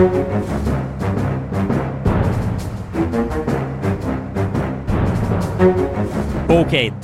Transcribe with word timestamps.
Ok, 0.00 0.06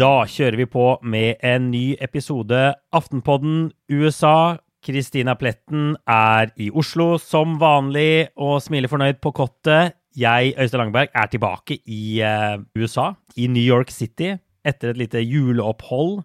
da 0.01 0.25
kjører 0.25 0.57
vi 0.57 0.65
på 0.65 0.85
med 1.05 1.43
en 1.45 1.67
ny 1.69 1.93
episode 2.01 2.57
Aftenpodden 2.97 3.67
USA. 3.93 4.57
Kristina 4.81 5.35
Pletten 5.37 5.99
er 6.09 6.55
i 6.57 6.71
Oslo 6.73 7.19
som 7.21 7.59
vanlig 7.61 8.31
og 8.41 8.63
smiler 8.65 8.89
fornøyd 8.89 9.21
på 9.21 9.35
kottet. 9.37 9.93
Jeg, 10.17 10.55
Øystein 10.57 10.87
Langberg, 10.87 11.13
er 11.13 11.29
tilbake 11.29 11.77
i 11.85 12.23
uh, 12.25 12.57
USA, 12.81 13.11
i 13.37 13.45
New 13.53 13.61
York 13.61 13.93
City, 13.93 14.39
etter 14.65 14.95
et 14.95 15.03
lite 15.05 15.21
juleopphold 15.21 16.23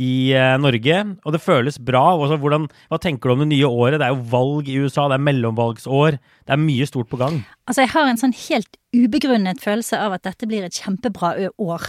i 0.00 0.32
uh, 0.32 0.56
Norge. 0.60 1.02
Og 1.24 1.36
det 1.36 1.42
føles 1.44 1.78
bra. 1.78 2.02
Også, 2.16 2.38
hvordan, 2.40 2.68
hva 2.90 3.00
tenker 3.02 3.28
du 3.28 3.36
om 3.36 3.44
det 3.44 3.50
nye 3.52 3.68
året? 3.68 4.00
Det 4.00 4.08
er 4.08 4.16
jo 4.16 4.30
valg 4.32 4.70
i 4.70 4.78
USA, 4.80 5.08
det 5.10 5.18
er 5.18 5.26
mellomvalgsår. 5.28 6.18
Det 6.46 6.56
er 6.56 6.64
mye 6.64 6.88
stort 6.88 7.10
på 7.12 7.20
gang. 7.20 7.42
Altså, 7.68 7.84
jeg 7.84 7.94
har 7.94 8.08
en 8.08 8.20
sånn 8.20 8.36
helt 8.48 8.80
ubegrunnet 8.96 9.62
følelse 9.62 10.00
av 10.00 10.16
at 10.16 10.26
dette 10.26 10.48
blir 10.50 10.66
et 10.66 10.80
kjempebra 10.80 11.36
år 11.60 11.86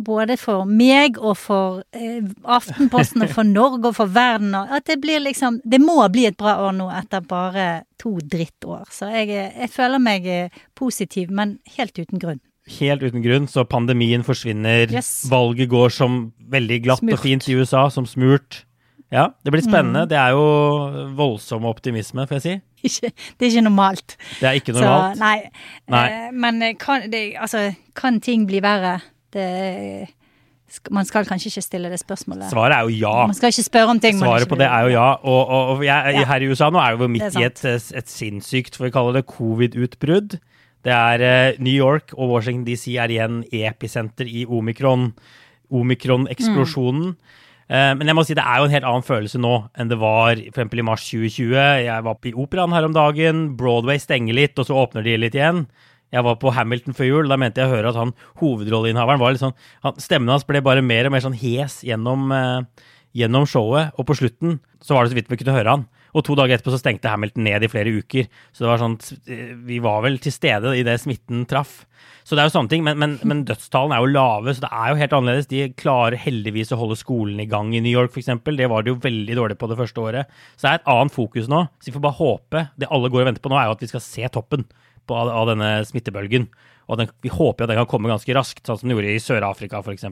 både 0.00 0.36
for 0.40 0.68
meg 0.68 1.18
og 1.20 1.36
for 1.38 1.82
eh, 1.96 2.24
Aftenposten 2.48 3.24
og 3.24 3.32
for 3.34 3.48
Norge 3.58 3.90
og 3.90 3.96
for 3.98 4.12
verden. 4.12 4.54
At 4.56 4.88
det 4.88 5.00
blir 5.02 5.20
liksom 5.22 5.60
Det 5.64 5.80
må 5.82 5.98
bli 6.12 6.26
et 6.30 6.38
bra 6.40 6.56
år 6.66 6.76
nå 6.78 6.88
etter 6.94 7.24
bare 7.26 7.68
to 8.00 8.16
drittår. 8.22 8.88
Så 8.92 9.10
jeg, 9.12 9.28
jeg 9.30 9.72
føler 9.72 10.02
meg 10.02 10.26
eh, 10.26 10.62
positiv, 10.78 11.30
men 11.30 11.58
helt 11.76 11.98
uten 11.98 12.22
grunn. 12.22 12.40
Helt 12.78 13.02
uten 13.02 13.22
grunn, 13.24 13.48
så 13.50 13.64
pandemien 13.66 14.22
forsvinner. 14.26 14.90
Yes. 14.92 15.26
Valget 15.30 15.70
går 15.72 15.94
som 15.94 16.20
veldig 16.52 16.82
glatt 16.86 17.02
smurt. 17.02 17.16
og 17.18 17.24
fint 17.24 17.48
i 17.50 17.56
USA, 17.58 17.88
som 17.90 18.06
smurt. 18.06 18.64
Ja, 19.10 19.32
det 19.42 19.50
blir 19.50 19.62
spennende. 19.64 20.04
Mm. 20.04 20.10
Det 20.12 20.18
er 20.20 20.36
jo 20.36 20.44
voldsom 21.18 21.66
optimisme, 21.66 22.28
får 22.30 22.38
jeg 22.38 22.44
si. 22.44 22.54
Ikke, 22.88 23.10
det 23.36 23.44
er 23.44 23.50
ikke 23.50 23.64
normalt. 23.66 24.14
Det 24.38 24.46
er 24.48 24.54
ikke 24.56 24.72
normalt? 24.72 25.18
Så, 25.18 25.20
nei. 25.20 25.50
nei. 25.92 26.04
Eh, 26.08 26.30
men 26.32 26.62
kan, 26.80 27.02
det, 27.12 27.34
altså, 27.36 27.66
kan 27.98 28.22
ting 28.24 28.46
bli 28.48 28.62
verre? 28.64 28.94
Det 29.34 30.08
man 30.94 31.06
skal 31.06 31.26
kanskje 31.26 31.50
ikke 31.50 31.64
stille 31.64 31.90
det 31.90 31.98
spørsmålet. 32.00 32.50
Svaret 32.52 32.76
er 32.76 32.86
jo 32.86 32.94
ja. 32.94 33.26
Man 33.26 33.34
skal 33.34 33.50
ikke 33.50 33.66
spørre 33.66 33.94
om 33.96 34.00
ting 34.00 34.18
Svaret 34.20 34.48
på 34.48 34.58
det 34.58 34.68
er 34.70 34.86
jo 34.86 34.92
ja. 34.94 35.08
Og, 35.18 35.40
og, 35.48 35.72
og 35.74 35.84
jeg, 35.84 36.26
her 36.30 36.44
i 36.44 36.50
USA 36.50 36.70
nå 36.70 36.78
er 36.78 36.98
vi 37.00 37.08
midt 37.10 37.38
i 37.40 37.44
et, 37.48 37.64
et 37.66 38.10
sinnssykt, 38.10 38.78
for 38.78 38.86
vi 38.86 38.94
kaller 38.94 39.18
det 39.18 39.26
covid-utbrudd. 39.26 40.38
Det 40.86 40.94
er 40.94 41.24
uh, 41.24 41.60
New 41.62 41.74
York 41.74 42.14
og 42.16 42.32
Washington 42.34 42.64
DC 42.68 42.94
er 42.96 43.12
igjen 43.12 43.42
episenter 43.52 44.28
i 44.28 44.46
omikron. 44.48 45.10
Omikron-eksplosjonen. 45.70 47.12
Mm. 47.14 47.38
Men 47.70 48.08
jeg 48.10 48.16
må 48.18 48.24
si 48.26 48.34
det 48.34 48.42
er 48.42 48.58
jo 48.58 48.64
en 48.66 48.72
helt 48.74 48.86
annen 48.88 49.04
følelse 49.06 49.38
nå 49.38 49.52
enn 49.78 49.90
det 49.92 50.00
var 50.00 50.40
f.eks. 50.50 50.72
i 50.74 50.82
mars 50.82 51.04
2020. 51.06 51.52
Jeg 51.84 52.02
var 52.02 52.26
i 52.26 52.32
operaen 52.34 52.74
her 52.74 52.88
om 52.88 52.96
dagen. 52.96 53.44
Broadway 53.60 54.00
stenger 54.02 54.34
litt, 54.34 54.58
og 54.58 54.66
så 54.66 54.80
åpner 54.80 55.06
de 55.06 55.14
litt 55.22 55.36
igjen. 55.38 55.68
Jeg 56.10 56.26
var 56.26 56.38
på 56.42 56.50
Hamilton 56.54 56.96
før 56.98 57.08
jul. 57.08 57.30
Da 57.30 57.38
mente 57.38 57.62
jeg 57.62 57.70
å 57.70 57.74
høre 57.76 57.92
at 57.92 57.98
han 57.98 58.12
hovedrolleinnehaveren 58.42 59.22
var 59.22 59.34
litt 59.34 59.42
sånn 59.42 59.54
han, 59.84 59.98
Stemmen 60.02 60.32
hans 60.34 60.46
ble 60.48 60.62
bare 60.66 60.82
mer 60.82 61.06
og 61.06 61.14
mer 61.14 61.22
sånn 61.24 61.38
hes 61.38 61.80
gjennom, 61.86 62.26
eh, 62.34 62.86
gjennom 63.22 63.46
showet. 63.46 63.94
Og 63.96 64.08
på 64.08 64.18
slutten 64.18 64.58
så 64.82 64.96
var 64.96 65.06
det 65.06 65.14
så 65.14 65.20
vidt 65.20 65.30
vi 65.30 65.38
kunne 65.40 65.54
høre 65.54 65.76
han. 65.76 65.86
Og 66.14 66.24
to 66.26 66.36
dager 66.38 66.56
etterpå 66.56 66.74
så 66.74 66.80
stengte 66.80 67.10
Hamilton 67.12 67.46
ned 67.46 67.64
i 67.64 67.70
flere 67.70 67.92
uker. 68.00 68.26
Så 68.52 68.64
det 68.64 68.70
var 68.70 68.82
sånn 68.82 68.98
Vi 69.66 69.78
var 69.82 70.02
vel 70.06 70.18
til 70.22 70.34
stede 70.34 70.74
i 70.78 70.84
det 70.86 70.98
smitten 71.02 71.46
traff. 71.50 71.84
Så 72.24 72.36
det 72.36 72.42
er 72.42 72.48
jo 72.50 72.54
sånne 72.54 72.70
ting, 72.70 72.84
men, 72.86 72.98
men, 73.00 73.16
men, 73.26 73.42
dødstallene 73.48 73.96
er 73.96 74.04
jo 74.04 74.12
lave, 74.12 74.52
så 74.54 74.62
det 74.64 74.70
er 74.70 74.92
jo 74.92 74.98
helt 75.00 75.14
annerledes. 75.16 75.48
De 75.50 75.62
klarer 75.80 76.20
heldigvis 76.20 76.72
å 76.74 76.78
holde 76.80 76.98
skolen 77.00 77.40
i 77.42 77.48
gang 77.50 77.72
i 77.74 77.82
New 77.82 77.92
York, 77.92 78.12
f.eks. 78.14 78.30
Det 78.46 78.68
var 78.70 78.84
det 78.84 78.92
jo 78.92 79.00
veldig 79.02 79.36
dårlig 79.38 79.56
på 79.60 79.68
det 79.70 79.78
første 79.80 80.04
året. 80.04 80.40
Så 80.54 80.66
det 80.66 80.72
er 80.72 80.80
et 80.80 80.90
annet 80.94 81.16
fokus 81.16 81.50
nå. 81.50 81.64
Så 81.80 81.90
vi 81.90 81.96
får 81.96 82.04
bare 82.06 82.20
håpe 82.20 82.64
Det 82.78 82.90
alle 82.90 83.10
går 83.10 83.24
og 83.24 83.30
venter 83.32 83.44
på 83.44 83.52
nå, 83.52 83.58
er 83.58 83.70
jo 83.70 83.76
at 83.78 83.84
vi 83.84 83.90
skal 83.90 84.04
se 84.04 84.30
toppen 84.32 84.66
på, 85.08 85.16
av, 85.16 85.46
denne 85.50 85.72
smittebølgen. 85.88 86.48
Og 86.90 87.00
den, 87.00 87.10
vi 87.24 87.32
håper 87.32 87.64
at 87.64 87.72
den 87.72 87.80
kan 87.80 87.90
komme 87.90 88.10
ganske 88.10 88.34
raskt, 88.36 88.64
sånn 88.66 88.80
som 88.80 88.90
den 88.90 88.98
gjorde 88.98 89.14
i 89.14 89.22
Sør-Afrika 89.22 89.82
f.eks. 89.82 90.06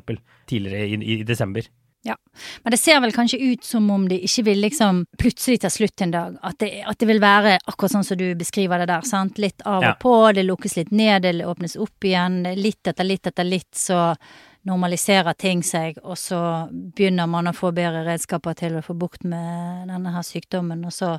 tidligere 0.50 0.86
i, 0.86 0.98
i, 0.98 1.20
i 1.20 1.28
desember. 1.28 1.66
Ja, 2.08 2.16
men 2.62 2.74
det 2.74 2.80
ser 2.80 3.00
vel 3.04 3.12
kanskje 3.14 3.38
ut 3.38 3.64
som 3.64 3.86
om 3.90 4.06
de 4.08 4.20
ikke 4.24 4.44
vil 4.50 4.62
liksom 4.64 5.04
plutselig 5.20 5.62
ta 5.62 5.70
slutt 5.72 6.04
en 6.04 6.14
dag. 6.14 6.38
At 6.42 6.58
det, 6.62 6.70
at 6.88 6.98
det 7.00 7.08
vil 7.10 7.22
være 7.22 7.58
akkurat 7.64 7.96
sånn 7.96 8.06
som 8.06 8.20
du 8.20 8.26
beskriver 8.38 8.82
det 8.82 8.90
der. 8.92 9.06
sant? 9.06 9.38
Litt 9.42 9.64
av 9.64 9.82
og 9.82 9.88
ja. 9.90 9.94
på, 10.00 10.14
det 10.36 10.46
lukkes 10.48 10.78
litt 10.80 10.92
ned, 10.94 11.26
det 11.26 11.46
åpnes 11.46 11.76
opp 11.80 12.08
igjen. 12.08 12.42
Litt 12.58 12.90
etter 12.90 13.06
litt 13.06 13.28
etter 13.30 13.46
litt 13.46 13.72
så 13.76 14.12
normaliserer 14.68 15.36
ting 15.38 15.62
seg, 15.64 16.00
og 16.02 16.18
så 16.18 16.40
begynner 16.70 17.28
man 17.30 17.48
å 17.48 17.56
få 17.56 17.70
bedre 17.72 18.02
redskaper 18.04 18.56
til 18.58 18.76
å 18.76 18.84
få 18.84 18.96
bukt 18.98 19.24
med 19.24 19.88
denne 19.88 20.12
her 20.12 20.26
sykdommen, 20.26 20.82
og 20.84 20.92
så 20.92 21.14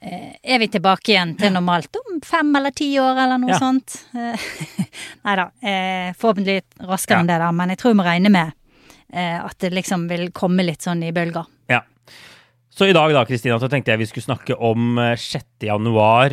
Eh, 0.00 0.34
er 0.42 0.58
vi 0.58 0.68
tilbake 0.70 1.10
igjen 1.10 1.32
til 1.38 1.50
normalt 1.50 1.96
om 1.98 2.20
fem 2.22 2.52
eller 2.56 2.70
ti 2.70 2.92
år, 3.02 3.18
eller 3.18 3.40
noe 3.42 3.50
ja. 3.50 3.58
sånt. 3.58 3.96
Nei 5.26 5.34
da, 5.40 5.48
eh, 5.58 6.12
forhåpentlig 6.14 6.60
raskere 6.86 7.18
ja. 7.18 7.24
enn 7.24 7.30
det, 7.30 7.38
da, 7.42 7.48
men 7.54 7.74
jeg 7.74 7.80
tror 7.80 7.94
vi 7.94 7.98
må 7.98 8.06
regne 8.06 8.30
med 8.30 8.54
at 9.08 9.56
det 9.64 9.70
liksom 9.72 10.04
vil 10.10 10.26
komme 10.36 10.66
litt 10.66 10.84
sånn 10.84 11.00
i 11.06 11.14
bølger. 11.16 11.46
Ja. 11.72 11.80
Så 12.78 12.86
i 12.86 12.92
dag 12.94 13.10
da, 13.10 13.24
Kristina, 13.26 13.56
så 13.58 13.66
tenkte 13.66 13.90
jeg 13.90 13.98
vi 13.98 14.06
skulle 14.06 14.28
snakke 14.28 14.54
om 14.62 15.00
6. 15.18 15.34
Eh, 15.34 15.64
januar 15.66 16.30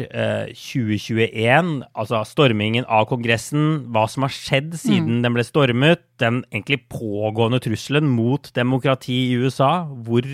2021. 0.53 1.31
Eh, 1.33 1.87
altså 1.97 2.19
stormingen 2.29 2.85
av 2.85 3.07
Kongressen, 3.09 3.87
hva 3.89 4.03
som 4.11 4.27
har 4.27 4.35
skjedd 4.35 4.75
siden 4.77 5.15
mm. 5.15 5.23
den 5.23 5.33
ble 5.33 5.45
stormet. 5.47 6.03
Den 6.21 6.43
egentlig 6.51 6.83
pågående 6.93 7.57
trusselen 7.65 8.11
mot 8.13 8.51
demokrati 8.53 9.17
i 9.31 9.39
USA. 9.41 9.87
Hvor 10.05 10.27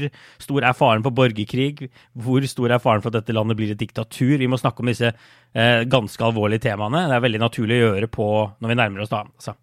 stor 0.43 0.67
er 0.67 0.75
faren 0.75 1.07
for 1.07 1.15
borgerkrig? 1.15 1.87
Hvor 2.11 2.43
stor 2.43 2.75
er 2.75 2.83
faren 2.83 3.05
for 3.05 3.13
at 3.13 3.21
dette 3.21 3.37
landet 3.37 3.61
blir 3.61 3.71
et 3.71 3.79
diktatur? 3.79 4.35
Vi 4.41 4.51
må 4.51 4.59
snakke 4.59 4.83
om 4.83 4.91
disse 4.91 5.13
eh, 5.13 5.87
ganske 5.87 6.27
alvorlige 6.27 6.67
temaene. 6.67 7.05
Det 7.07 7.21
er 7.21 7.27
veldig 7.29 7.43
naturlig 7.45 7.79
å 7.79 7.87
gjøre 7.87 8.11
på 8.11 8.29
når 8.59 8.75
vi 8.75 8.79
nærmer 8.83 9.07
oss 9.07 9.15
da, 9.15 9.23
altså 9.31 9.55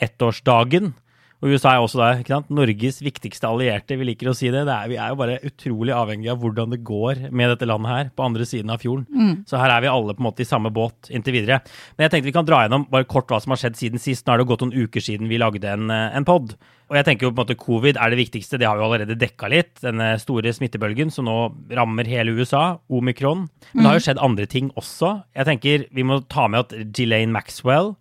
ettårsdagen 0.00 0.94
og 1.40 1.54
USA 1.54 1.72
er 1.72 1.82
også 1.82 2.00
da, 2.00 2.08
ikke 2.20 2.34
sant? 2.34 2.50
Norges 2.52 2.98
viktigste 3.00 3.48
allierte, 3.48 3.96
vi 3.96 4.10
liker 4.10 4.28
å 4.28 4.34
si 4.36 4.50
det. 4.52 4.66
det 4.68 4.74
er, 4.74 4.88
vi 4.92 4.98
er 5.00 5.12
jo 5.12 5.18
bare 5.20 5.38
utrolig 5.48 5.94
avhengig 5.96 6.28
av 6.32 6.42
hvordan 6.42 6.74
det 6.74 6.82
går 6.84 7.22
med 7.32 7.54
dette 7.54 7.68
landet 7.68 7.92
her, 7.94 8.10
på 8.12 8.26
andre 8.26 8.44
siden 8.48 8.72
av 8.72 8.82
fjorden. 8.82 9.06
Mm. 9.08 9.32
Så 9.48 9.60
her 9.60 9.72
er 9.72 9.86
vi 9.86 9.92
alle 9.92 10.16
på 10.16 10.20
en 10.20 10.28
måte 10.28 10.44
i 10.44 10.48
samme 10.48 10.72
båt 10.74 11.08
inntil 11.08 11.38
videre. 11.38 11.62
Men 11.96 12.06
jeg 12.06 12.14
tenkte 12.14 12.28
vi 12.28 12.36
kan 12.36 12.48
dra 12.48 12.60
gjennom 12.66 12.84
bare 12.92 13.08
kort 13.08 13.32
hva 13.32 13.40
som 13.40 13.54
har 13.54 13.62
skjedd 13.62 13.80
siden 13.80 14.02
sist. 14.02 14.26
Nå 14.26 14.34
er 14.34 14.42
det 14.42 14.48
gått 14.52 14.66
noen 14.66 14.76
uker 14.76 15.06
siden 15.06 15.32
vi 15.32 15.40
lagde 15.40 15.72
en, 15.72 15.88
eh, 15.88 16.12
en 16.20 16.28
pod. 16.28 16.52
Og 16.90 16.98
jeg 16.98 17.06
tenker 17.06 17.28
jo 17.28 17.32
på 17.32 17.38
en 17.38 17.46
måte 17.46 17.56
covid 17.56 17.96
er 17.96 18.12
det 18.12 18.18
viktigste, 18.18 18.58
det 18.58 18.66
har 18.66 18.76
vi 18.76 18.84
allerede 18.84 19.16
dekka 19.16 19.48
litt. 19.48 19.76
Denne 19.80 20.12
store 20.20 20.52
smittebølgen 20.52 21.12
som 21.14 21.28
nå 21.30 21.38
rammer 21.72 22.08
hele 22.10 22.34
USA, 22.36 22.80
omikron. 22.90 23.46
Men 23.72 23.80
det 23.80 23.88
har 23.88 23.96
jo 23.96 24.02
mm. 24.02 24.08
skjedd 24.10 24.24
andre 24.28 24.48
ting 24.50 24.72
også. 24.76 25.14
Jeg 25.38 25.48
tenker 25.48 25.88
vi 25.94 26.04
må 26.04 26.20
ta 26.28 26.50
med 26.50 26.66
at 26.66 26.76
Ghislaine 26.90 27.32
Maxwell 27.32 27.94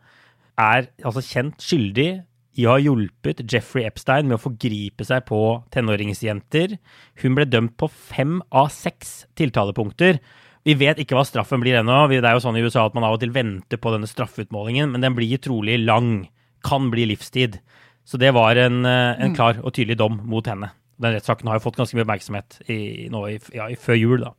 er 0.60 0.90
altså 1.06 1.24
kjent 1.24 1.62
skyldig 1.64 2.10
i 2.58 2.66
å 2.66 2.74
ha 2.74 2.82
hjulpet 2.82 3.44
Jeffrey 3.46 3.86
Epstein 3.88 4.28
med 4.30 4.40
å 4.40 4.42
forgripe 4.42 5.06
seg 5.06 5.26
på 5.30 5.40
tenåringsjenter. 5.74 6.78
Hun 7.22 7.38
ble 7.38 7.46
dømt 7.48 7.76
på 7.80 7.90
fem 7.92 8.40
av 8.50 8.72
seks 8.74 9.24
tiltalepunkter. 9.40 10.20
Vi 10.68 10.76
vet 10.78 11.00
ikke 11.02 11.16
hva 11.18 11.26
straffen 11.28 11.62
blir 11.64 11.80
ennå. 11.80 12.02
Det 12.12 12.20
er 12.24 12.36
jo 12.36 12.44
sånn 12.44 12.58
i 12.60 12.64
USA 12.66 12.88
at 12.88 12.98
man 12.98 13.06
av 13.08 13.16
og 13.16 13.22
til 13.22 13.32
venter 13.36 13.80
på 13.80 13.94
denne 13.94 14.10
straffeutmålingen, 14.10 14.92
men 14.92 15.06
den 15.06 15.16
blir 15.18 15.40
trolig 15.42 15.80
lang. 15.84 16.28
Kan 16.66 16.90
bli 16.92 17.06
livstid. 17.08 17.62
Så 18.04 18.18
det 18.20 18.34
var 18.36 18.58
en, 18.60 18.81
eh, 18.86 19.16
en 19.16 19.31
mm. 19.31 19.36
klar 19.38 19.62
og 19.64 19.72
tydelig 19.72 19.96
dom 20.02 20.18
mot 20.28 20.46
henne. 20.50 20.74
Den 21.00 21.14
rettssaken 21.16 21.48
har 21.48 21.56
jo 21.56 21.64
fått 21.64 21.78
ganske 21.80 21.96
mye 21.96 22.04
oppmerksomhet 22.04 22.58
i, 22.68 23.08
nå 23.14 23.22
i, 23.30 23.38
ja, 23.56 23.70
før 23.80 23.96
jul, 23.96 24.26
da. 24.26 24.34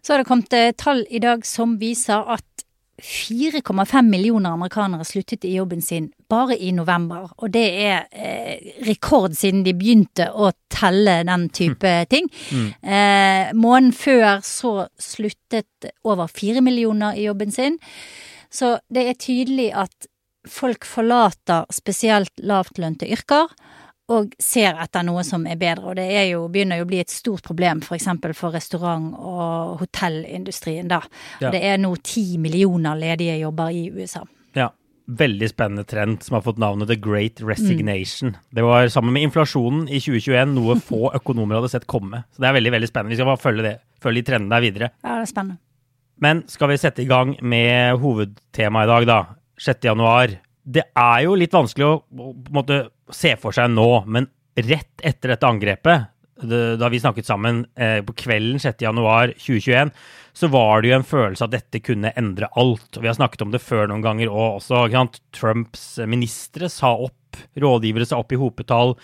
Så 0.00 0.14
har 0.14 0.22
det 0.22 0.28
kommet 0.30 0.54
eh, 0.56 0.70
tall 0.72 1.02
i 1.12 1.20
dag 1.20 1.44
som 1.44 1.76
viser 1.82 2.24
at 2.32 2.64
4,5 3.04 4.08
millioner 4.08 4.54
amerikanere 4.56 5.04
sluttet 5.08 5.44
i 5.44 5.56
jobben 5.58 5.84
sin 5.84 6.08
bare 6.30 6.56
i 6.58 6.70
november. 6.74 7.28
Og 7.42 7.52
det 7.54 7.66
er 7.84 8.06
eh, 8.12 8.70
rekord 8.86 9.34
siden 9.38 9.64
de 9.66 9.74
begynte 9.76 10.30
å 10.30 10.52
telle 10.72 11.20
den 11.26 11.48
type 11.54 11.94
mm. 11.96 12.10
ting. 12.10 12.30
Mm. 12.54 12.68
Eh, 12.82 13.50
måneden 13.58 13.92
før 13.96 14.44
så 14.46 14.74
sluttet 15.00 15.90
over 16.06 16.30
fire 16.30 16.62
millioner 16.64 17.18
i 17.18 17.26
jobben 17.28 17.52
sin. 17.54 17.80
Så 18.50 18.78
det 18.90 19.06
er 19.08 19.20
tydelig 19.20 19.70
at 19.78 20.10
folk 20.48 20.86
forlater 20.88 21.68
spesielt 21.74 22.32
lavtlønte 22.42 23.08
yrker 23.10 23.50
og 24.10 24.32
ser 24.42 24.78
etter 24.82 25.04
noe 25.06 25.22
som 25.26 25.44
er 25.46 25.58
bedre. 25.60 25.92
Og 25.92 25.98
det 26.00 26.08
er 26.18 26.26
jo, 26.32 26.46
begynner 26.50 26.80
jo 26.80 26.86
å 26.86 26.90
bli 26.90 27.00
et 27.02 27.12
stort 27.12 27.46
problem 27.46 27.82
f.eks. 27.84 28.08
For, 28.10 28.34
for 28.36 28.56
restaurant- 28.56 29.14
og 29.14 29.84
hotellindustrien 29.84 30.90
da. 30.90 31.00
Ja. 31.42 31.52
Det 31.54 31.62
er 31.62 31.78
nå 31.78 31.92
ti 32.02 32.34
millioner 32.42 32.98
ledige 32.98 33.38
jobber 33.42 33.70
i 33.74 33.86
USA. 33.94 34.24
Ja. 34.58 34.70
Veldig 35.18 35.48
spennende 35.50 35.84
trend 35.88 36.22
som 36.22 36.36
har 36.36 36.44
fått 36.44 36.60
navnet 36.62 36.90
The 36.90 36.98
Great 37.00 37.40
Resignation. 37.42 38.34
Mm. 38.34 38.50
Det 38.54 38.64
var 38.66 38.90
sammen 38.92 39.14
med 39.16 39.26
inflasjonen 39.26 39.88
i 39.88 39.98
2021 40.02 40.54
noe 40.54 40.76
få 40.84 41.10
økonomer 41.18 41.58
hadde 41.58 41.72
sett 41.72 41.88
komme. 41.90 42.22
Så 42.30 42.44
det 42.44 42.50
er 42.50 42.58
veldig 42.60 42.74
veldig 42.76 42.90
spennende. 42.90 43.14
Vi 43.14 43.20
skal 43.20 43.30
bare 43.32 43.42
følge, 43.42 43.66
det, 43.66 43.74
følge 44.02 44.22
de 44.22 44.28
trendene 44.30 44.54
der 44.54 44.66
videre. 44.66 44.90
Ja, 45.02 45.16
det 45.16 45.26
er 45.26 45.32
spennende. 45.32 45.60
Men 46.20 46.44
skal 46.52 46.70
vi 46.70 46.78
sette 46.80 47.02
i 47.02 47.08
gang 47.08 47.34
med 47.40 47.96
hovedtemaet 48.02 48.86
i 48.86 48.92
dag, 48.92 49.08
da? 49.08 49.20
6. 49.60 49.88
januar. 49.88 50.36
Det 50.60 50.84
er 50.92 51.20
jo 51.24 51.36
litt 51.40 51.56
vanskelig 51.56 51.86
å 51.88 52.32
måte 52.52 52.82
se 53.10 53.32
for 53.40 53.56
seg 53.56 53.72
nå, 53.72 53.88
men 54.06 54.28
rett 54.60 55.00
etter 55.06 55.32
dette 55.32 55.48
angrepet 55.48 56.10
da 56.48 56.88
vi 56.88 57.00
snakket 57.00 57.28
sammen 57.28 57.64
eh, 57.76 58.00
på 58.06 58.14
kvelden 58.24 58.60
6.1.2021, 58.62 59.92
så 60.32 60.48
var 60.48 60.80
det 60.80 60.90
jo 60.90 60.98
en 60.98 61.06
følelse 61.06 61.46
at 61.46 61.54
dette 61.54 61.82
kunne 61.84 62.12
endre 62.18 62.48
alt. 62.58 62.88
Og 62.96 63.02
vi 63.02 63.10
har 63.10 63.16
snakket 63.18 63.42
om 63.44 63.54
det 63.54 63.62
før 63.64 63.90
noen 63.90 64.04
ganger 64.04 64.30
og 64.30 64.60
også. 64.60 64.86
Trumps 65.36 65.98
ministre 66.08 66.70
sa 66.72 66.92
opp, 66.94 67.40
rådgivere 67.60 68.06
sa 68.08 68.20
opp 68.22 68.32
i 68.34 68.38
hopetall. 68.40 68.94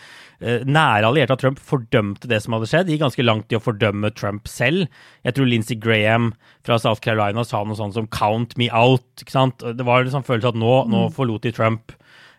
Eh, 0.41 0.65
nære 0.67 1.09
allierte 1.09 1.37
av 1.37 1.41
Trump 1.43 1.61
fordømte 1.63 2.31
det 2.31 2.41
som 2.45 2.57
hadde 2.57 2.71
skjedd. 2.71 2.91
Gikk 2.93 3.05
ganske 3.05 3.27
langt 3.27 3.53
i 3.53 3.59
å 3.59 3.63
fordømme 3.63 4.13
Trump 4.17 4.49
selv. 4.51 4.87
Jeg 5.27 5.37
tror 5.37 5.51
Lindsey 5.51 5.79
Graham 5.81 6.33
fra 6.67 6.79
South 6.83 7.03
Carolina 7.05 7.45
sa 7.45 7.65
noe 7.65 7.79
sånt 7.79 7.95
som 7.95 8.07
'count 8.07 8.57
me 8.57 8.71
out'. 8.71 9.23
ikke 9.23 9.37
sant? 9.37 9.59
Det 9.59 9.85
var 9.85 10.03
en 10.03 10.15
sånn 10.15 10.27
følelse 10.27 10.55
at 10.55 10.61
nå, 10.61 10.89
nå 10.89 11.09
forlot 11.13 11.43
de 11.43 11.53
Trump. 11.53 11.93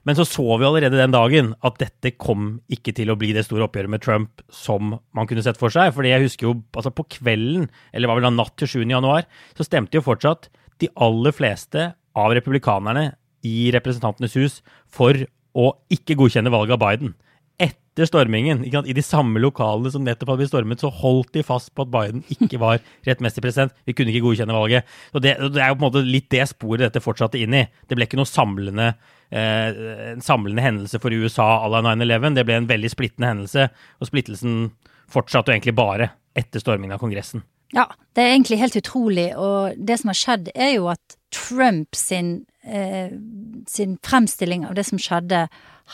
Men 0.07 0.15
så 0.15 0.23
så 0.23 0.45
vi 0.55 0.63
allerede 0.63 0.95
den 0.95 1.11
dagen 1.11 1.49
at 1.67 1.81
dette 1.81 2.13
kom 2.15 2.61
ikke 2.71 2.93
til 2.95 3.11
å 3.11 3.17
bli 3.19 3.33
det 3.35 3.43
store 3.43 3.65
oppgjøret 3.65 3.91
med 3.91 4.03
Trump 4.05 4.43
som 4.47 4.95
man 5.11 5.27
kunne 5.27 5.43
sett 5.43 5.59
for 5.59 5.73
seg. 5.73 5.91
Fordi 5.95 6.13
jeg 6.13 6.23
husker 6.23 6.47
jo 6.47 6.53
altså 6.71 6.93
på 6.95 7.03
kvelden, 7.17 7.67
eller 7.91 8.07
var 8.07 8.21
vel 8.21 8.29
da 8.29 8.31
natt 8.37 8.55
til 8.55 8.71
7. 8.71 8.85
januar, 8.87 9.27
så 9.57 9.67
stemte 9.67 9.99
jo 9.99 10.05
fortsatt 10.05 10.47
de 10.79 10.87
aller 11.03 11.35
fleste 11.35 11.89
av 12.17 12.35
republikanerne 12.37 13.09
i 13.47 13.67
Representantenes 13.75 14.37
hus 14.39 14.61
for 14.87 15.17
å 15.57 15.71
ikke 15.91 16.15
godkjenne 16.19 16.53
valget 16.53 16.77
av 16.77 16.83
Biden. 16.85 17.13
Etter 17.59 18.07
stormingen, 18.07 18.61
i 18.63 18.95
de 18.95 19.03
samme 19.03 19.41
lokalene 19.41 19.91
som 19.91 20.05
nettopp 20.05 20.31
hadde 20.31 20.43
blitt 20.43 20.53
stormet, 20.53 20.81
så 20.83 20.91
holdt 20.93 21.33
de 21.35 21.43
fast 21.43 21.73
på 21.75 21.83
at 21.83 21.91
Biden 21.91 22.23
ikke 22.31 22.61
var 22.61 22.79
rettmessig 23.07 23.43
president. 23.43 23.75
Vi 23.89 23.97
kunne 23.97 24.13
ikke 24.13 24.23
godkjenne 24.29 24.55
valget. 24.55 24.87
Så 25.11 25.19
det, 25.19 25.35
det 25.51 25.63
er 25.65 25.73
jo 25.73 25.79
på 25.81 25.83
en 25.83 25.89
måte 25.89 26.07
litt 26.07 26.29
det 26.31 26.45
sporet 26.53 26.85
dette 26.85 27.03
fortsatte 27.03 27.41
inn 27.41 27.57
i. 27.57 27.65
Det 27.89 27.97
ble 27.97 28.07
ikke 28.07 28.21
noe 28.21 28.29
samlende 28.29 28.93
en 29.29 30.21
samlende 30.23 30.63
hendelse 30.63 31.01
for 31.03 31.11
USA 31.11 31.47
à 31.65 31.67
la 31.71 31.81
9-11. 31.83 32.37
Det 32.37 32.45
ble 32.47 32.61
en 32.61 32.69
veldig 32.69 32.91
splittende 32.93 33.31
hendelse, 33.33 33.67
og 33.99 34.07
splittelsen 34.09 34.57
fortsatte 35.11 35.51
jo 35.51 35.57
egentlig 35.57 35.75
bare 35.75 36.11
etter 36.37 36.63
stormingen 36.63 36.95
av 36.95 37.01
Kongressen. 37.03 37.43
Ja, 37.75 37.89
det 38.15 38.23
er 38.23 38.35
egentlig 38.35 38.61
helt 38.61 38.77
utrolig, 38.79 39.29
og 39.35 39.75
det 39.75 39.99
som 39.99 40.13
har 40.13 40.19
skjedd, 40.19 40.51
er 40.55 40.77
jo 40.77 40.87
at 40.93 41.16
Trump 41.33 41.95
sin, 41.95 42.45
eh, 42.63 43.09
sin 43.67 43.97
fremstilling 44.03 44.65
av 44.67 44.75
det 44.75 44.87
som 44.87 45.01
skjedde, 45.01 45.47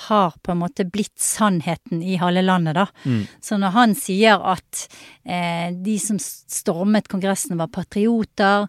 har 0.10 0.34
på 0.42 0.52
en 0.52 0.58
måte 0.58 0.88
blitt 0.90 1.20
sannheten 1.22 2.02
i 2.02 2.16
halve 2.18 2.42
landet, 2.42 2.74
da. 2.74 2.88
Mm. 3.06 3.28
Så 3.42 3.60
når 3.62 3.76
han 3.76 3.92
sier 3.94 4.42
at 4.42 4.88
eh, 5.22 5.70
de 5.70 6.00
som 6.02 6.18
stormet 6.18 7.12
Kongressen 7.12 7.60
var 7.62 7.70
patrioter, 7.70 8.66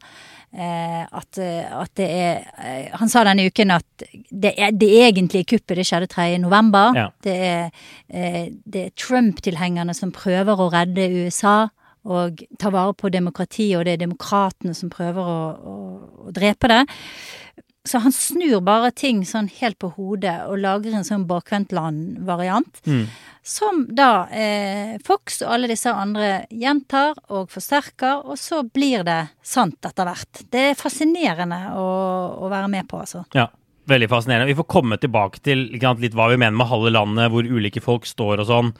Eh, 0.55 1.03
at, 1.03 1.39
eh, 1.39 1.67
at, 1.67 1.91
det 1.99 2.05
er 2.07 2.45
eh, 2.63 2.93
Han 3.01 3.11
sa 3.11 3.25
denne 3.27 3.49
uken 3.51 3.73
at 3.75 4.05
det, 4.31 4.53
er, 4.55 4.71
det 4.71 4.87
egentlige 5.03 5.49
kuppet 5.51 5.81
det 5.81 5.87
skjedde 5.89 6.07
3. 6.13 6.29
november. 6.39 6.95
Ja. 6.95 7.09
Det 7.27 7.35
er, 7.35 7.89
det 8.63 8.85
er 8.85 8.93
Trump-tilhengerne 8.95 9.97
som 9.99 10.13
prøver 10.15 10.61
å 10.61 10.69
redde 10.71 11.09
USA 11.25 11.73
og 12.05 12.45
ta 12.61 12.71
vare 12.73 12.95
på 12.97 13.11
demokratiet, 13.13 13.79
og 13.79 13.87
det 13.87 13.97
er 13.97 14.05
demokratene 14.05 14.77
som 14.77 14.93
prøver 14.93 15.25
å, 15.25 15.41
å, 15.57 15.77
å 16.29 16.35
drepe 16.37 16.71
det. 16.71 16.83
Så 17.85 18.01
han 18.01 18.15
snur 18.17 18.63
bare 18.65 18.89
ting 18.97 19.27
sånn 19.29 19.51
helt 19.59 19.77
på 19.83 19.91
hodet 19.99 20.39
og 20.49 20.57
lager 20.63 20.95
en 20.97 21.05
sånn 21.05 21.27
bakvendtland-variant. 21.29 22.81
Mm. 22.89 23.03
Som 23.45 23.83
da 23.93 24.25
eh, 24.33 24.95
Fox 25.05 25.43
og 25.45 25.51
alle 25.53 25.69
disse 25.69 25.93
andre 25.93 26.47
gjentar 26.49 27.19
og 27.29 27.53
forsterker, 27.53 28.23
og 28.25 28.41
så 28.41 28.63
blir 28.65 29.05
det 29.05 29.19
sant 29.45 29.85
etter 29.85 30.09
hvert. 30.09 30.47
Det 30.49 30.65
er 30.71 30.81
fascinerende 30.81 31.61
å, 31.77 31.85
å 32.41 32.49
være 32.49 32.73
med 32.73 32.89
på, 32.89 33.05
altså. 33.05 33.27
Ja. 33.37 33.51
Veldig 33.85 34.07
fascinerende. 34.09 34.49
Vi 34.49 34.57
får 34.57 34.65
komme 34.73 34.97
tilbake 34.97 35.43
til 35.45 35.67
litt 35.75 36.15
hva 36.17 36.31
vi 36.31 36.39
mener 36.41 36.57
med 36.57 36.71
halve 36.71 36.89
landet, 36.89 37.29
hvor 37.29 37.45
ulike 37.45 37.83
folk 37.85 38.07
står 38.09 38.41
og 38.41 38.49
sånn 38.49 38.71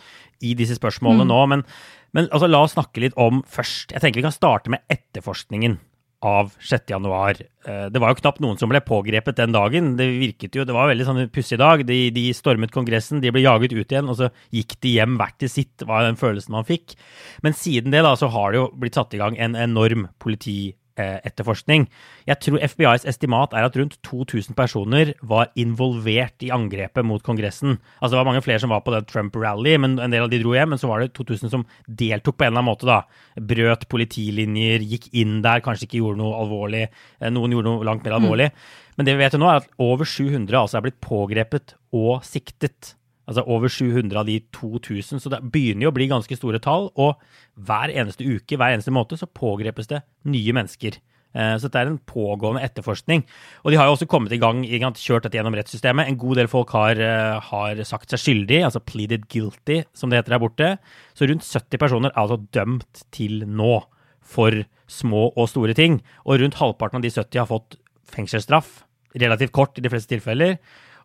i 0.41 0.55
disse 0.57 0.79
spørsmålene 0.79 1.27
mm. 1.27 1.33
nå. 1.35 1.41
Men, 1.53 1.65
men 2.15 2.31
altså, 2.31 2.49
la 2.51 2.63
oss 2.65 2.77
snakke 2.77 3.03
litt 3.03 3.19
om 3.21 3.43
først 3.51 3.93
Jeg 3.95 4.03
tenker 4.03 4.23
vi 4.23 4.29
kan 4.29 4.35
starte 4.35 4.73
med 4.73 4.85
etterforskningen 4.93 5.81
av 6.25 6.55
6. 6.59 6.87
januar. 6.89 7.37
Eh, 7.69 7.87
det 7.93 8.01
var 8.01 8.13
jo 8.13 8.19
knapt 8.23 8.41
noen 8.41 8.57
som 8.57 8.71
ble 8.73 8.81
pågrepet 8.85 9.37
den 9.37 9.53
dagen. 9.53 9.91
Det 9.99 10.07
virket 10.09 10.57
jo, 10.57 10.65
det 10.65 10.73
var 10.73 10.89
veldig 10.89 11.05
sånn 11.05 11.21
pussig 11.35 11.59
dag. 11.61 11.85
De, 11.85 11.99
de, 12.15 12.25
stormet 12.37 12.73
Kongressen, 12.73 13.21
de 13.21 13.33
ble 13.35 13.45
jaget 13.45 13.75
ut 13.77 13.93
igjen, 13.93 14.09
og 14.09 14.17
så 14.23 14.31
gikk 14.55 14.79
de 14.81 14.95
hjem 14.97 15.19
hvert 15.21 15.37
til 15.43 15.53
sitt, 15.53 15.85
var 15.85 16.07
den 16.07 16.17
følelsen 16.21 16.57
man 16.57 16.69
fikk. 16.69 16.97
Men 17.45 17.57
siden 17.59 17.93
det 17.93 18.01
da, 18.07 18.15
så 18.17 18.31
har 18.33 18.55
det 18.55 18.63
jo 18.63 18.71
blitt 18.81 18.97
satt 18.97 19.13
i 19.13 19.21
gang 19.21 19.37
en 19.37 19.59
enorm 19.67 20.09
politi 20.23 20.73
etterforskning. 21.03 21.89
Jeg 22.29 22.41
tror 22.45 22.63
FBIs 22.63 23.07
estimat 23.11 23.55
er 23.57 23.67
at 23.67 23.77
rundt 23.79 23.97
2000 24.07 24.55
personer 24.55 25.13
var 25.23 25.51
involvert 25.59 26.45
i 26.47 26.53
angrepet 26.55 27.07
mot 27.07 27.23
Kongressen. 27.23 27.79
Altså 28.01 28.15
Det 28.15 28.21
var 28.21 28.29
mange 28.29 28.45
flere 28.45 28.63
som 28.63 28.71
var 28.71 28.85
på 28.87 28.95
den 28.95 29.07
Trump-rally, 29.11 29.77
men 29.81 29.99
en 29.99 30.15
del 30.15 30.27
av 30.27 30.31
de 30.31 30.41
dro 30.43 30.55
hjem. 30.55 30.75
Men 30.75 30.79
så 30.79 30.91
var 30.91 31.03
det 31.03 31.13
2000 31.17 31.51
som 31.51 31.67
deltok 31.89 32.39
på 32.39 32.47
en 32.47 32.53
eller 32.53 32.63
annen 32.63 32.71
måte. 32.71 32.87
da. 32.87 33.03
Brøt 33.41 33.89
politilinjer, 33.89 34.85
gikk 34.87 35.11
inn 35.13 35.41
der, 35.43 35.65
kanskje 35.65 35.89
ikke 35.89 36.03
gjorde 36.03 36.23
noe 36.23 36.41
alvorlig. 36.41 36.89
Eh, 37.21 37.31
noen 37.31 37.57
gjorde 37.57 37.71
noe 37.71 37.87
langt 37.87 38.05
mer 38.07 38.19
alvorlig. 38.19 38.51
Mm. 38.51 38.83
Men 38.97 39.07
det 39.07 39.17
vi 39.17 39.25
vet 39.25 39.39
nå, 39.41 39.49
er 39.51 39.63
at 39.63 39.71
over 39.83 40.07
700 40.07 40.61
altså 40.61 40.79
er 40.79 40.87
blitt 40.87 41.01
pågrepet 41.03 41.75
og 41.95 42.23
siktet. 42.27 42.95
Altså 43.25 43.45
over 43.49 43.73
700 43.73 44.21
av 44.21 44.29
de 44.29 44.39
2000, 44.53 45.23
så 45.23 45.33
det 45.33 45.41
begynner 45.53 45.87
jo 45.87 45.93
å 45.93 45.97
bli 45.97 46.11
ganske 46.11 46.37
store 46.37 46.61
tall. 46.63 46.91
Og 47.01 47.17
hver 47.57 47.93
eneste 47.95 48.27
uke, 48.27 48.59
hver 48.61 48.75
eneste 48.77 48.93
måned, 48.93 49.17
så 49.21 49.31
pågrepes 49.31 49.89
det 49.91 50.03
nye 50.29 50.57
mennesker. 50.57 51.01
Eh, 51.35 51.55
så 51.59 51.71
det 51.71 51.81
er 51.81 51.91
en 51.91 51.99
pågående 51.99 52.63
etterforskning. 52.63 53.25
Og 53.65 53.73
de 53.73 53.79
har 53.81 53.89
jo 53.89 53.97
også 53.97 54.09
kommet 54.11 54.35
i 54.35 54.41
gang, 54.43 54.63
kjørt 54.65 55.27
dette 55.27 55.39
gjennom 55.39 55.57
rettssystemet. 55.59 56.07
En 56.09 56.21
god 56.21 56.39
del 56.39 56.51
folk 56.51 56.71
har, 56.71 57.01
eh, 57.01 57.41
har 57.41 57.83
sagt 57.85 58.11
seg 58.11 58.23
skyldig, 58.23 58.63
altså 58.63 58.85
pleaded 58.85 59.29
guilty, 59.29 59.85
som 59.95 60.11
det 60.11 60.23
heter 60.23 60.37
der 60.37 60.45
borte. 60.45 60.79
Så 61.15 61.27
rundt 61.29 61.43
70 61.43 61.79
personer 61.79 62.11
er 62.11 62.23
altså 62.23 62.39
dømt 62.53 63.05
til 63.11 63.45
nå 63.47 63.85
for 64.23 64.65
små 64.87 65.33
og 65.37 65.49
store 65.49 65.75
ting. 65.75 66.03
Og 66.25 66.41
rundt 66.41 66.55
halvparten 66.55 66.97
av 66.97 67.03
de 67.03 67.11
70 67.11 67.39
har 67.39 67.47
fått 67.47 67.77
fengselsstraff, 68.07 68.85
relativt 69.19 69.53
kort 69.53 69.79
i 69.79 69.83
de 69.83 69.91
fleste 69.91 70.09
tilfeller. 70.15 70.59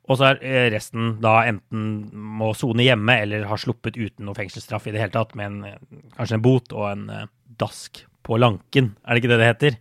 Og 0.10 0.18
så 0.18 0.32
er 0.32 0.40
eh, 0.42 0.68
resten 0.74 1.18
da 1.22 1.44
enten 1.50 1.84
må 2.40 2.52
sone 2.58 2.86
hjemme 2.86 3.20
eller 3.24 3.46
har 3.50 3.62
sluppet 3.62 3.98
uten 4.00 4.26
noe 4.26 4.38
fengselsstraff 4.38 4.88
i 4.90 4.94
det 4.96 5.04
hele 5.04 5.14
tatt, 5.14 5.36
med 5.38 5.52
en, 5.52 5.60
eh, 5.70 6.08
kanskje 6.18 6.40
en 6.40 6.46
bot 6.46 6.74
og 6.74 6.88
en 6.90 7.06
uh, 7.14 7.28
dask 7.62 8.02
på 8.26 8.40
lanken. 8.42 8.96
Er 9.06 9.14
det 9.14 9.24
ikke 9.24 9.32
det 9.36 9.40
det 9.42 9.52
heter? 9.52 9.78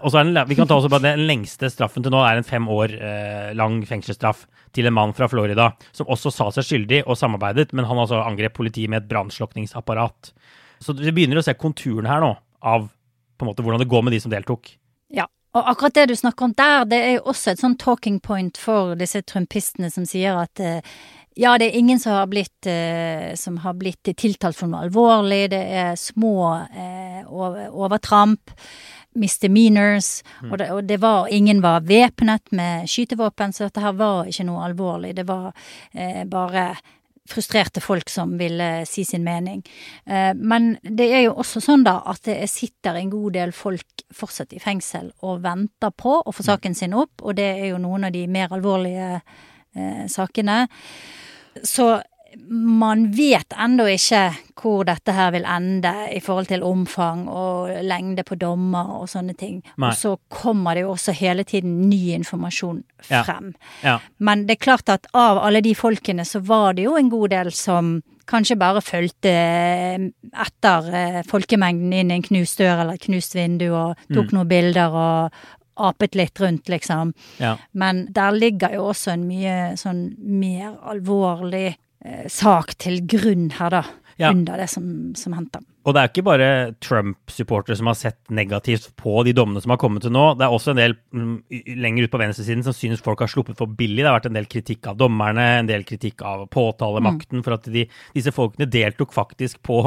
Og 0.00 0.12
så 0.12 0.20
er 0.20 0.28
den, 0.28 0.40
vi 0.48 0.56
kan 0.56 0.68
ta 0.68 0.78
også 0.78 0.88
bare 0.88 1.12
Den 1.12 1.26
lengste 1.28 1.68
straffen 1.68 2.04
til 2.04 2.12
nå 2.14 2.22
er 2.24 2.40
en 2.40 2.46
fem 2.46 2.66
år 2.72 2.94
eh, 2.96 3.50
lang 3.56 3.82
fengselsstraff 3.86 4.46
til 4.74 4.88
en 4.88 4.96
mann 4.96 5.12
fra 5.16 5.28
Florida 5.28 5.70
som 5.92 6.08
også 6.10 6.32
sa 6.32 6.48
seg 6.54 6.66
skyldig 6.66 7.02
og 7.04 7.18
samarbeidet, 7.18 7.74
men 7.74 7.86
han 7.88 7.98
altså 8.00 8.22
angrep 8.22 8.56
politiet 8.56 8.90
med 8.90 9.02
et 9.02 9.10
brannslukningsapparat. 9.10 10.32
Så 10.80 10.94
vi 10.96 11.12
begynner 11.12 11.40
å 11.40 11.44
se 11.44 11.56
konturene 11.58 12.10
her 12.10 12.22
nå 12.24 12.32
av 12.60 12.88
på 12.88 13.44
en 13.44 13.50
måte 13.50 13.64
hvordan 13.64 13.82
det 13.82 13.90
går 13.90 14.06
med 14.06 14.14
de 14.16 14.22
som 14.22 14.32
deltok. 14.32 14.72
Ja, 15.12 15.26
og 15.56 15.70
akkurat 15.72 15.96
det 15.98 16.10
du 16.10 16.16
snakker 16.16 16.46
om 16.46 16.52
der, 16.54 16.84
det 16.86 16.98
er 16.98 17.16
jo 17.16 17.24
også 17.32 17.52
et 17.52 17.62
sånn 17.62 17.78
talking 17.80 18.20
point 18.22 18.58
for 18.60 18.94
disse 18.98 19.22
trumpistene 19.26 19.90
som 19.90 20.06
sier 20.06 20.38
at 20.38 20.62
eh, 20.62 20.78
ja, 21.38 21.56
det 21.58 21.70
er 21.70 21.78
ingen 21.78 22.00
som 22.00 22.14
har 22.18 22.28
blitt, 22.30 22.66
eh, 22.66 23.34
som 23.38 23.58
har 23.64 23.74
blitt 23.78 24.10
tiltalt 24.18 24.58
for 24.58 24.70
noe 24.70 24.84
alvorlig. 24.86 25.44
Det 25.52 25.60
er 25.82 25.98
små 25.98 26.34
eh, 26.74 27.22
overtramp. 27.26 28.54
Misdemeanors. 29.18 30.20
Mm. 30.38 30.50
Og, 30.52 30.58
det, 30.58 30.66
og 30.70 30.84
det 30.86 31.00
var 31.02 31.28
Ingen 31.34 31.62
var 31.62 31.80
væpnet 31.82 32.52
med 32.54 32.86
skytevåpen, 32.90 33.52
så 33.52 33.66
dette 33.66 33.82
her 33.82 33.96
var 33.98 34.28
ikke 34.30 34.46
noe 34.46 34.62
alvorlig. 34.68 35.16
Det 35.18 35.26
var 35.26 35.50
eh, 35.94 36.22
bare 36.30 36.68
frustrerte 37.30 37.82
folk 37.82 38.10
som 38.10 38.36
ville 38.40 38.84
si 38.88 39.04
sin 39.06 39.24
mening. 39.24 39.62
Eh, 40.06 40.32
men 40.34 40.74
det 40.82 41.08
er 41.14 41.24
jo 41.26 41.36
også 41.40 41.62
sånn 41.64 41.84
da 41.86 42.00
at 42.10 42.24
det 42.28 42.38
sitter 42.50 42.98
en 42.98 43.12
god 43.12 43.36
del 43.38 43.54
folk 43.56 44.04
fortsatt 44.14 44.54
i 44.56 44.62
fengsel 44.62 45.12
og 45.26 45.42
venter 45.44 45.94
på 45.94 46.18
å 46.20 46.34
få 46.34 46.44
mm. 46.44 46.48
saken 46.50 46.78
sin 46.78 46.96
opp, 46.98 47.22
og 47.22 47.38
det 47.38 47.48
er 47.56 47.66
jo 47.72 47.82
noen 47.82 48.08
av 48.08 48.14
de 48.16 48.26
mer 48.30 48.52
alvorlige 48.56 49.12
eh, 49.18 50.06
sakene. 50.10 50.64
Så 51.66 51.92
man 52.50 53.08
vet 53.16 53.54
ennå 53.58 53.86
ikke 53.90 54.22
hvor 54.60 54.84
dette 54.86 55.14
her 55.16 55.32
vil 55.34 55.46
ende 55.48 55.92
i 56.12 56.20
forhold 56.22 56.50
til 56.50 56.64
omfang 56.66 57.24
og 57.28 57.70
lengde 57.86 58.24
på 58.26 58.36
dommer 58.38 58.92
og 59.00 59.08
sånne 59.10 59.34
ting. 59.38 59.60
Nei. 59.76 59.90
Og 59.90 59.96
så 59.98 60.14
kommer 60.28 60.76
det 60.76 60.84
jo 60.84 60.92
også 60.94 61.14
hele 61.16 61.44
tiden 61.48 61.88
ny 61.90 62.12
informasjon 62.18 62.82
frem. 63.02 63.52
Ja. 63.82 63.96
Ja. 63.96 63.98
Men 64.18 64.44
det 64.46 64.58
er 64.58 64.64
klart 64.66 64.92
at 64.92 65.08
av 65.16 65.40
alle 65.42 65.62
de 65.64 65.74
folkene 65.74 66.26
så 66.28 66.42
var 66.44 66.76
det 66.78 66.86
jo 66.86 66.96
en 66.98 67.10
god 67.12 67.34
del 67.34 67.52
som 67.56 67.98
kanskje 68.30 68.58
bare 68.60 68.82
fulgte 68.84 69.30
etter 70.30 70.90
eh, 70.94 71.22
folkemengden 71.26 71.94
inn 71.96 72.12
i 72.12 72.18
en 72.20 72.26
knust 72.26 72.60
dør 72.60 72.84
eller 72.84 72.98
et 72.98 73.08
knust 73.08 73.34
vindu 73.34 73.70
og 73.72 73.98
tok 74.12 74.30
mm. 74.30 74.36
noen 74.36 74.52
bilder 74.52 74.94
og 74.94 75.40
apet 75.80 76.14
litt 76.18 76.40
rundt, 76.40 76.68
liksom. 76.68 77.14
Ja. 77.40 77.56
Men 77.72 78.04
der 78.12 78.36
ligger 78.36 78.74
jo 78.76 78.90
også 78.92 79.14
en 79.14 79.24
mye 79.28 79.54
sånn 79.80 80.10
mer 80.20 80.76
alvorlig 80.92 81.72
sak 82.32 82.76
til 82.80 83.02
grunn 83.06 83.50
her, 83.58 83.80
da. 83.80 83.82
Ja. 84.20 84.34
Under 84.34 84.60
det 84.60 84.66
som, 84.68 84.84
som 85.16 85.32
hendte. 85.32 85.62
Og 85.88 85.94
det 85.96 86.00
er 86.00 86.10
ikke 86.10 86.24
bare 86.26 86.48
Trump-supportere 86.84 87.78
som 87.78 87.88
har 87.88 87.96
sett 87.96 88.18
negativt 88.28 88.90
på 89.00 89.22
de 89.24 89.32
dommene 89.32 89.62
som 89.64 89.72
har 89.72 89.78
kommet 89.80 90.04
til 90.04 90.12
nå. 90.12 90.34
Det 90.36 90.44
er 90.44 90.52
også 90.52 90.74
en 90.74 90.80
del 90.80 90.94
mm, 91.16 91.38
lenger 91.80 92.04
ut 92.04 92.12
på 92.12 92.20
venstresiden 92.20 92.64
som 92.66 92.76
synes 92.76 93.00
folk 93.00 93.22
har 93.24 93.30
sluppet 93.32 93.56
for 93.56 93.70
billig. 93.78 94.02
Det 94.02 94.10
har 94.10 94.18
vært 94.18 94.28
en 94.28 94.36
del 94.36 94.48
kritikk 94.50 94.90
av 94.92 94.98
dommerne, 95.00 95.46
en 95.62 95.70
del 95.70 95.86
kritikk 95.88 96.20
av 96.28 96.44
påtalemakten, 96.52 97.40
mm. 97.40 97.44
for 97.46 97.56
at 97.56 97.70
de, 97.72 97.86
disse 98.12 98.34
folkene 98.36 98.68
deltok 98.68 99.16
faktisk 99.16 99.62
på 99.64 99.78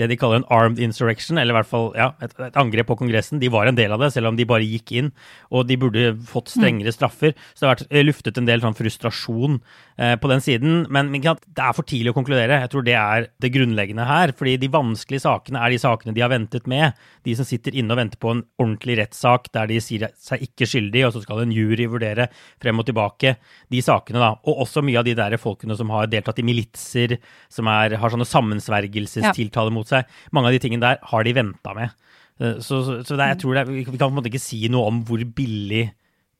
det 0.00 0.08
de 0.08 0.16
kaller 0.16 0.40
en 0.40 0.48
armed 0.56 0.80
insurrection, 0.80 1.36
eller 1.36 1.52
i 1.52 1.58
hvert 1.60 1.68
fall 1.74 1.90
ja, 2.00 2.08
et, 2.24 2.32
et, 2.40 2.56
angrep 2.56 2.88
på 2.88 2.96
Kongressen. 3.02 3.42
De 3.42 3.52
var 3.52 3.68
en 3.68 3.76
del 3.76 3.92
av 3.92 4.00
det, 4.00 4.14
selv 4.16 4.32
om 4.32 4.40
de 4.40 4.48
bare 4.48 4.64
gikk 4.64 4.94
inn. 5.02 5.12
Og 5.52 5.68
de 5.68 5.76
burde 5.76 6.14
fått 6.32 6.48
mm. 6.48 6.54
strengere 6.56 6.96
straffer. 6.96 7.36
Så 7.52 7.60
det 7.60 7.68
har 7.68 7.76
vært 7.76 7.92
eh, 7.92 8.06
luftet 8.08 8.40
en 8.40 8.48
del 8.48 8.64
sånn 8.64 8.78
frustrasjon 8.80 9.60
eh, 9.60 9.91
på 10.20 10.30
den 10.30 10.40
siden. 10.42 10.80
Men, 10.90 11.12
det 11.12 11.62
er 11.62 11.74
for 11.76 11.86
tidlig 11.86 12.10
å 12.10 12.16
konkludere. 12.16 12.60
Jeg 12.64 12.70
tror 12.72 12.84
det 12.86 12.96
er 12.98 13.28
det 13.42 13.52
grunnleggende 13.54 14.06
her. 14.08 14.32
fordi 14.36 14.56
de 14.58 14.70
vanskelige 14.72 15.22
sakene 15.22 15.60
er 15.62 15.70
de 15.70 15.78
sakene 15.78 16.14
de 16.16 16.24
har 16.24 16.32
ventet 16.32 16.66
med. 16.66 16.98
De 17.22 17.36
som 17.38 17.46
sitter 17.46 17.76
inne 17.78 17.94
og 17.94 18.00
venter 18.00 18.18
på 18.18 18.32
en 18.32 18.42
ordentlig 18.58 18.98
rettssak 18.98 19.50
der 19.54 19.70
de 19.70 19.78
sier 19.84 20.08
seg 20.18 20.42
ikke 20.42 20.66
skyldig, 20.66 21.06
og 21.06 21.14
så 21.14 21.22
skal 21.22 21.44
en 21.44 21.54
jury 21.54 21.86
vurdere 21.90 22.28
frem 22.62 22.82
og 22.82 22.88
tilbake. 22.88 23.36
De 23.70 23.82
sakene, 23.84 24.22
da. 24.22 24.32
Og 24.42 24.64
også 24.66 24.82
mye 24.82 24.98
av 25.00 25.06
de 25.06 25.16
der 25.18 25.38
folkene 25.40 25.76
som 25.78 25.92
har 25.94 26.10
deltatt 26.10 26.42
i 26.42 26.46
militser, 26.46 27.18
som 27.52 27.70
er, 27.70 27.96
har 28.00 28.12
sånne 28.12 28.28
sammensvergelsestiltaler 28.28 29.74
mot 29.74 29.88
seg. 29.88 30.08
Mange 30.32 30.50
av 30.50 30.56
de 30.56 30.62
tingene 30.66 30.86
der 30.86 31.02
har 31.12 31.26
de 31.26 31.36
venta 31.36 31.76
med. 31.78 31.94
Eh, 32.40 32.58
så, 32.60 32.82
så, 32.84 33.00
så 33.06 33.16
er, 33.16 33.34
jeg 33.34 33.42
tror 33.44 33.58
det, 33.58 33.66
vi 33.70 33.84
kan 33.86 33.98
på 33.98 34.10
en 34.10 34.18
måte 34.20 34.32
ikke 34.32 34.42
si 34.42 34.64
noe 34.72 34.90
om 34.90 35.02
hvor 35.06 35.22
billig 35.36 35.86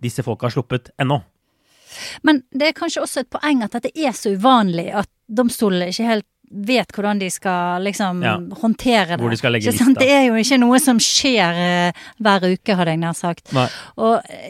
disse 0.02 0.25
folka 0.26 0.49
har 0.49 0.57
sluppet 0.57 0.90
ennå. 1.00 1.21
Men 2.22 2.42
det 2.52 2.70
er 2.70 2.78
kanskje 2.78 3.04
også 3.04 3.25
et 3.25 3.32
poeng 3.32 3.64
at 3.64 3.78
dette 3.78 3.92
er 3.94 4.14
så 4.16 4.34
uvanlig 4.34 4.90
at 5.02 5.11
domstolene 5.32 5.90
ikke 5.92 6.08
helt 6.08 6.28
vet 6.52 6.92
hvordan 6.92 7.18
de 7.18 7.30
skal 7.30 7.82
liksom 7.82 8.22
ja. 8.22 8.34
håndtere 8.61 9.16
det. 9.16 9.20
Hvor 9.22 9.32
de 9.32 9.38
skal 9.40 9.54
legge 9.54 9.72
lista. 9.72 9.87
Det 9.96 10.08
er 10.12 10.26
jo 10.26 10.37
ikke 10.40 10.58
noe 10.61 10.80
som 10.82 11.00
skjer 11.02 11.58
uh, 11.58 12.02
hver 12.22 12.46
uke, 12.52 12.76
hadde 12.76 12.94
jeg 12.94 13.00
nær 13.00 13.16
sagt. 13.16 13.52
Nei. 13.56 13.66
Og 13.96 14.18
uh, 14.20 14.49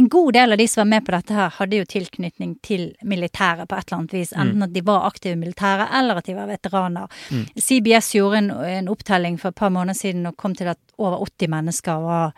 en 0.00 0.08
god 0.12 0.32
del 0.38 0.56
av 0.56 0.60
de 0.60 0.68
som 0.70 0.82
var 0.82 0.90
med 0.94 1.06
på 1.06 1.14
dette 1.14 1.36
her, 1.36 1.54
hadde 1.58 1.80
jo 1.82 1.88
tilknytning 1.92 2.54
til 2.64 2.86
militæret 3.08 3.68
på 3.68 3.78
et 3.78 3.88
eller 3.88 3.98
annet 3.98 4.16
vis. 4.16 4.32
Enten 4.32 4.62
mm. 4.62 4.68
at 4.68 4.76
de 4.76 4.84
var 4.88 5.08
aktive 5.10 5.36
i 5.36 5.42
militæret, 5.42 5.92
eller 6.00 6.22
at 6.22 6.30
de 6.30 6.36
var 6.38 6.48
veteraner. 6.50 7.18
Mm. 7.30 7.44
CBS 7.68 8.12
gjorde 8.16 8.40
en, 8.40 8.54
en, 8.78 8.92
opptelling 8.92 9.36
for 9.40 9.52
et 9.52 9.60
par 9.60 9.74
måneder 9.74 9.98
siden 9.98 10.30
og 10.30 10.38
kom 10.40 10.56
til 10.56 10.72
at 10.72 10.80
over 10.98 11.20
80 11.26 11.52
mennesker 11.52 12.00
var, 12.06 12.32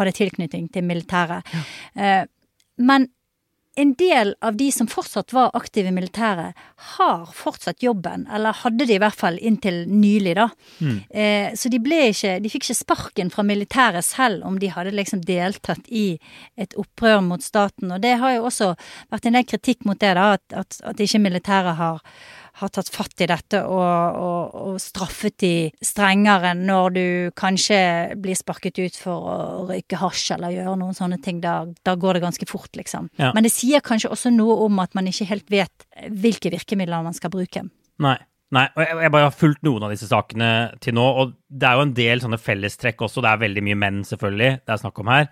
hadde 0.00 0.16
tilknytning 0.18 0.66
til 0.74 0.86
militæret. 0.86 1.54
Ja. 1.54 1.62
Uh, 2.24 2.34
men 2.78 3.08
en 3.78 3.92
del 3.94 4.34
av 4.42 4.56
de 4.58 4.68
som 4.74 4.88
fortsatt 4.90 5.32
var 5.36 5.52
aktive 5.54 5.92
i 5.92 5.94
militæret, 5.94 6.56
har 6.96 7.28
fortsatt 7.34 7.82
jobben, 7.82 8.26
eller 8.34 8.56
hadde 8.64 8.88
det 8.88 8.96
i 8.96 9.02
hvert 9.02 9.18
fall 9.18 9.38
inntil 9.38 9.84
nylig, 9.86 10.34
da. 10.38 10.48
Mm. 10.82 10.96
Eh, 11.10 11.52
så 11.58 11.70
de 11.70 11.78
ble 11.82 12.00
ikke 12.10 12.36
De 12.42 12.50
fikk 12.50 12.66
ikke 12.66 12.78
sparken 12.78 13.30
fra 13.30 13.44
militæret 13.46 14.06
selv 14.06 14.42
om 14.46 14.58
de 14.58 14.70
hadde 14.72 14.94
liksom 14.96 15.22
deltatt 15.26 15.86
i 15.94 16.18
et 16.58 16.74
opprør 16.80 17.22
mot 17.24 17.42
staten. 17.44 17.92
Og 17.94 18.02
det 18.02 18.16
har 18.18 18.34
jo 18.36 18.48
også 18.50 18.72
vært 19.12 19.28
en 19.28 19.38
del 19.38 19.46
kritikk 19.46 19.86
mot 19.86 20.00
det, 20.00 20.14
da, 20.18 20.32
at, 20.38 20.58
at, 20.64 20.80
at 20.92 21.00
ikke 21.04 21.22
militæret 21.22 21.78
har 21.78 22.02
har 22.58 22.72
tatt 22.74 22.90
fatt 22.92 23.24
i 23.24 23.28
dette 23.30 23.60
og, 23.66 24.18
og, 24.18 24.56
og, 24.58 24.78
straffet 24.82 25.36
de 25.42 25.52
strengere 25.84 26.54
når 26.58 26.94
du 26.96 27.04
kanskje 27.38 27.80
blir 28.20 28.38
sparket 28.38 28.80
ut 28.80 28.98
for 28.98 29.28
å 29.32 29.36
røyke 29.70 30.00
hasj 30.00 30.34
eller 30.36 30.54
gjøre 30.56 30.76
noen 30.80 30.96
sånne 30.96 31.20
ting. 31.24 31.42
Da, 31.44 31.60
da 31.86 31.96
går 31.98 32.18
det 32.18 32.24
ganske 32.26 32.48
fort, 32.50 32.70
liksom. 32.78 33.10
Ja. 33.20 33.32
Men 33.36 33.46
det 33.46 33.54
sier 33.54 33.84
kanskje 33.84 34.12
også 34.14 34.32
noe 34.34 34.58
om 34.66 34.82
at 34.82 34.96
man 34.98 35.10
ikke 35.10 35.28
helt 35.30 35.48
vet 35.52 35.88
hvilke 36.08 36.52
virkemidler 36.54 37.06
man 37.06 37.16
skal 37.16 37.32
bruke. 37.34 37.66
Nei. 38.02 38.18
Nei, 38.54 38.64
og 38.72 38.80
jeg, 38.80 38.96
jeg, 39.04 39.12
bare 39.12 39.26
har 39.26 39.34
fulgt 39.36 39.64
noen 39.66 39.84
av 39.84 39.90
disse 39.92 40.06
sakene 40.08 40.50
til 40.80 40.94
nå, 40.96 41.04
og 41.04 41.34
det 41.52 41.66
er 41.68 41.76
jo 41.76 41.84
en 41.84 41.90
del 41.92 42.22
sånne 42.22 42.38
fellestrekk 42.40 43.02
også. 43.04 43.20
Det 43.20 43.28
er 43.28 43.42
veldig 43.42 43.64
mye 43.66 43.76
menn, 43.76 43.98
selvfølgelig, 44.08 44.52
det 44.64 44.72
er 44.72 44.80
snakk 44.80 45.00
om 45.02 45.10
her. 45.12 45.28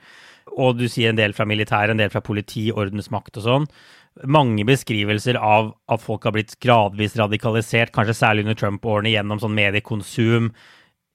Og 0.54 0.78
du 0.78 0.86
sier 0.88 1.10
en 1.10 1.18
del 1.18 1.34
fra 1.36 1.44
militæret, 1.48 1.92
en 1.92 2.00
del 2.00 2.12
fra 2.12 2.22
politi, 2.24 2.68
ordensmakt 2.72 3.40
og 3.40 3.46
sånn 3.46 3.70
mange 4.24 4.64
beskrivelser 4.64 5.36
av 5.36 5.74
at 5.92 6.00
folk 6.00 6.24
har 6.24 6.34
blitt 6.36 6.56
gradvis 6.64 7.16
radikalisert, 7.20 7.92
kanskje 7.92 8.16
særlig 8.16 8.46
under 8.46 8.56
Trump-årene, 8.58 9.12
gjennom 9.12 9.40
sånn 9.42 9.56
mediekonsum. 9.56 10.50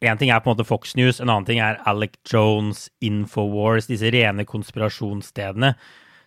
Én 0.06 0.20
ting 0.20 0.32
er 0.34 0.42
på 0.42 0.50
en 0.50 0.56
måte 0.56 0.68
Fox 0.68 0.96
News, 0.98 1.22
en 1.22 1.30
annen 1.30 1.48
ting 1.48 1.62
er 1.62 1.80
Alec 1.90 2.18
Jones, 2.30 2.88
Infowars, 3.06 3.90
disse 3.90 4.10
rene 4.14 4.46
konspirasjonsstedene. 4.50 5.74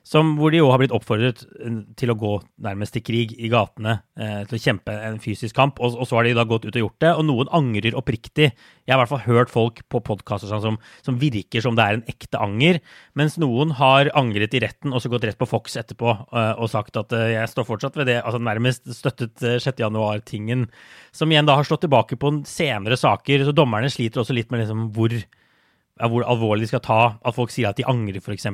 Som, 0.05 0.35
hvor 0.37 0.53
de 0.53 0.59
jo 0.59 0.67
har 0.69 0.77
blitt 0.83 0.93
oppfordret 0.93 1.47
eh, 1.65 1.79
til 1.97 2.13
å 2.13 2.17
gå 2.21 2.35
nærmest 2.65 2.93
til 2.93 3.05
krig 3.07 3.31
i 3.41 3.49
gatene, 3.49 3.95
eh, 4.21 4.43
til 4.51 4.59
å 4.59 4.61
kjempe 4.61 4.93
en 4.93 5.17
fysisk 5.23 5.57
kamp. 5.57 5.81
Og, 5.81 5.97
og, 5.97 6.05
så 6.11 6.19
har 6.19 6.29
de 6.29 6.35
da 6.37 6.45
gått 6.49 6.67
ut 6.67 6.75
og 6.75 6.83
gjort 6.83 6.99
det, 7.01 7.13
og 7.17 7.25
noen 7.25 7.51
angrer 7.57 7.97
oppriktig. 7.97 8.51
Jeg 8.85 8.93
har 8.93 8.99
i 8.99 9.01
hvert 9.01 9.13
fall 9.15 9.25
hørt 9.25 9.53
folk 9.55 9.81
på 9.89 10.03
podkaster 10.05 10.53
sånn 10.53 10.61
som, 10.61 10.77
som, 11.07 11.17
virker 11.23 11.65
som 11.65 11.79
det 11.79 11.89
er 11.89 11.99
en 11.99 12.05
ekte 12.13 12.37
anger, 12.37 12.83
mens 13.17 13.39
noen 13.41 13.73
har 13.81 14.13
angret 14.13 14.53
i 14.53 14.61
retten 14.67 14.93
og 14.93 15.01
så 15.01 15.09
gått 15.09 15.25
rett 15.25 15.41
på 15.41 15.49
Fox 15.49 15.81
etterpå 15.81 16.13
eh, 16.13 16.53
og 16.53 16.69
sagt 16.69 17.01
at 17.01 17.17
eh, 17.17 17.33
jeg 17.39 17.55
står 17.55 17.71
fortsatt 17.73 17.97
ved 17.97 18.13
det, 18.13 18.21
altså 18.21 18.45
nærmest 18.45 18.93
støttet 18.93 19.41
6. 19.41 19.73
Eh, 19.89 20.69
som 21.17 21.33
igjen 21.33 21.49
da 21.49 21.57
har 21.57 21.65
slått 21.65 21.87
tilbake 21.89 22.21
på 22.21 22.37
senere 22.45 23.01
saker. 23.01 23.49
Så 23.49 23.57
dommerne 23.57 23.89
sliter 23.89 24.21
også 24.21 24.37
litt 24.37 24.53
med 24.53 24.67
liksom 24.67 24.91
hvor, 24.93 25.17
ja, 25.17 26.09
hvor 26.13 26.29
alvorlig 26.29 26.69
de 26.69 26.75
skal 26.75 26.85
ta 26.85 27.05
at 27.17 27.37
folk 27.37 27.55
sier 27.55 27.73
at 27.73 27.81
de 27.81 27.89
angrer, 27.89 28.21
f.eks. 28.21 28.53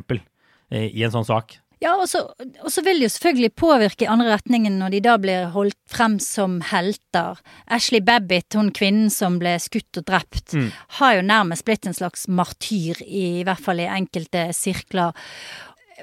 Eh, 0.70 0.88
i 0.94 1.02
en 1.06 1.12
sånn 1.14 1.26
sak. 1.26 1.58
Ja, 1.80 1.94
og 1.96 2.10
så, 2.12 2.82
vil 2.84 3.00
det 3.00 3.06
jo 3.06 3.12
selvfølgelig 3.14 3.54
påvirke 3.56 4.04
i 4.04 4.10
andre 4.12 4.34
retningen 4.34 4.74
når 4.82 4.92
de 4.92 4.98
da 5.06 5.14
blir 5.20 5.46
holdt 5.54 5.78
frem 5.88 6.18
som 6.20 6.58
helter. 6.68 7.40
Ashley 7.72 8.04
Babbitt, 8.04 8.52
hun 8.52 8.68
kvinnen 8.76 9.08
som 9.12 9.38
ble 9.40 9.54
skutt 9.62 10.02
og 10.02 10.04
drept, 10.10 10.52
mm. 10.52 10.68
har 10.98 11.16
jo 11.16 11.24
nærmest 11.24 11.64
blitt 11.64 11.88
en 11.88 11.96
slags 11.96 12.28
martyr, 12.28 13.00
i, 13.06 13.40
i 13.40 13.44
hvert 13.48 13.64
fall 13.64 13.80
i 13.80 13.88
enkelte 13.88 14.50
sirkler. 14.56 15.16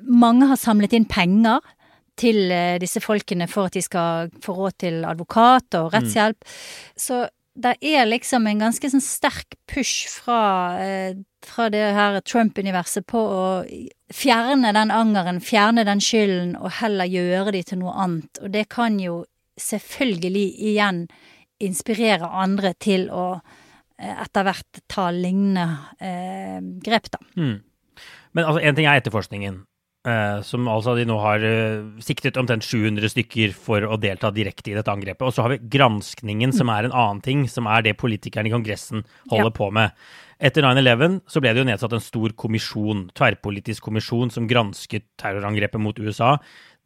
Mange 0.01 0.49
har 0.49 0.57
samlet 0.57 0.97
inn 0.97 1.05
penger 1.09 1.61
til 2.17 2.49
eh, 2.49 2.79
disse 2.81 3.01
folkene 3.03 3.45
for 3.51 3.69
at 3.69 3.77
de 3.77 3.85
skal 3.85 4.33
få 4.41 4.57
råd 4.57 4.79
til 4.81 5.03
advokat 5.05 5.77
og 5.77 5.91
rettshjelp. 5.93 6.41
Mm. 6.41 7.01
Så 7.05 7.21
det 7.57 7.73
er 7.81 8.05
liksom 8.05 8.45
en 8.47 8.59
ganske 8.61 8.89
sånn 8.91 9.01
sterk 9.01 9.55
push 9.69 10.07
fra, 10.19 10.77
eh, 10.81 11.17
fra 11.45 11.69
det 11.73 11.83
her 11.95 12.19
Trump-universet 12.21 13.07
på 13.09 13.17
å 13.17 13.45
fjerne 14.13 14.73
den 14.75 14.93
angeren, 14.93 15.41
fjerne 15.41 15.85
den 15.87 16.01
skylden, 16.03 16.55
og 16.59 16.77
heller 16.81 17.09
gjøre 17.09 17.55
de 17.55 17.63
til 17.63 17.81
noe 17.81 17.95
annet. 17.97 18.41
Og 18.43 18.53
det 18.53 18.67
kan 18.69 18.99
jo 19.01 19.23
selvfølgelig 19.57 20.47
igjen 20.69 21.07
inspirere 21.59 22.29
andre 22.29 22.75
til 22.77 23.09
å 23.09 23.39
eh, 23.97 24.13
etter 24.13 24.45
hvert 24.45 24.83
ta 24.87 25.09
lignende 25.09 25.65
eh, 25.97 26.61
grep, 26.61 27.09
da. 27.09 27.23
Mm. 27.41 27.57
Men 28.37 28.45
altså, 28.45 28.61
én 28.61 28.77
ting 28.77 28.85
er 28.85 29.01
etterforskningen. 29.01 29.63
Uh, 30.07 30.39
som 30.45 30.69
altså 30.71 30.93
de 30.95 31.03
nå 31.03 31.17
har 31.19 31.43
uh, 31.43 31.81
siktet 31.99 32.37
omtrent 32.39 32.63
700 32.63 33.09
stykker 33.11 33.51
for 33.51 33.83
å 33.83 33.97
delta 33.99 34.29
direkte 34.31 34.71
i 34.71 34.77
dette 34.77 34.93
angrepet. 34.93 35.25
Og 35.27 35.35
så 35.35 35.43
har 35.43 35.51
vi 35.51 35.65
granskningen, 35.73 36.53
som 36.55 36.71
er 36.71 36.87
en 36.87 36.95
annen 36.95 37.19
ting, 37.25 37.41
som 37.51 37.67
er 37.67 37.83
det 37.83 37.97
politikerne 37.99 38.47
i 38.47 38.53
Kongressen 38.53 39.03
holder 39.27 39.51
ja. 39.51 39.57
på 39.57 39.67
med. 39.75 40.07
Etter 40.37 40.63
9-11 40.63 41.19
så 41.27 41.41
ble 41.43 41.51
det 41.51 41.59
jo 41.59 41.67
nedsatt 41.67 41.97
en 41.97 42.05
stor 42.05 42.37
kommisjon, 42.39 43.07
tverrpolitisk 43.17 43.89
kommisjon, 43.89 44.31
som 44.31 44.47
gransket 44.47 45.09
terrorangrepet 45.19 45.81
mot 45.81 45.99
USA. 45.99 46.37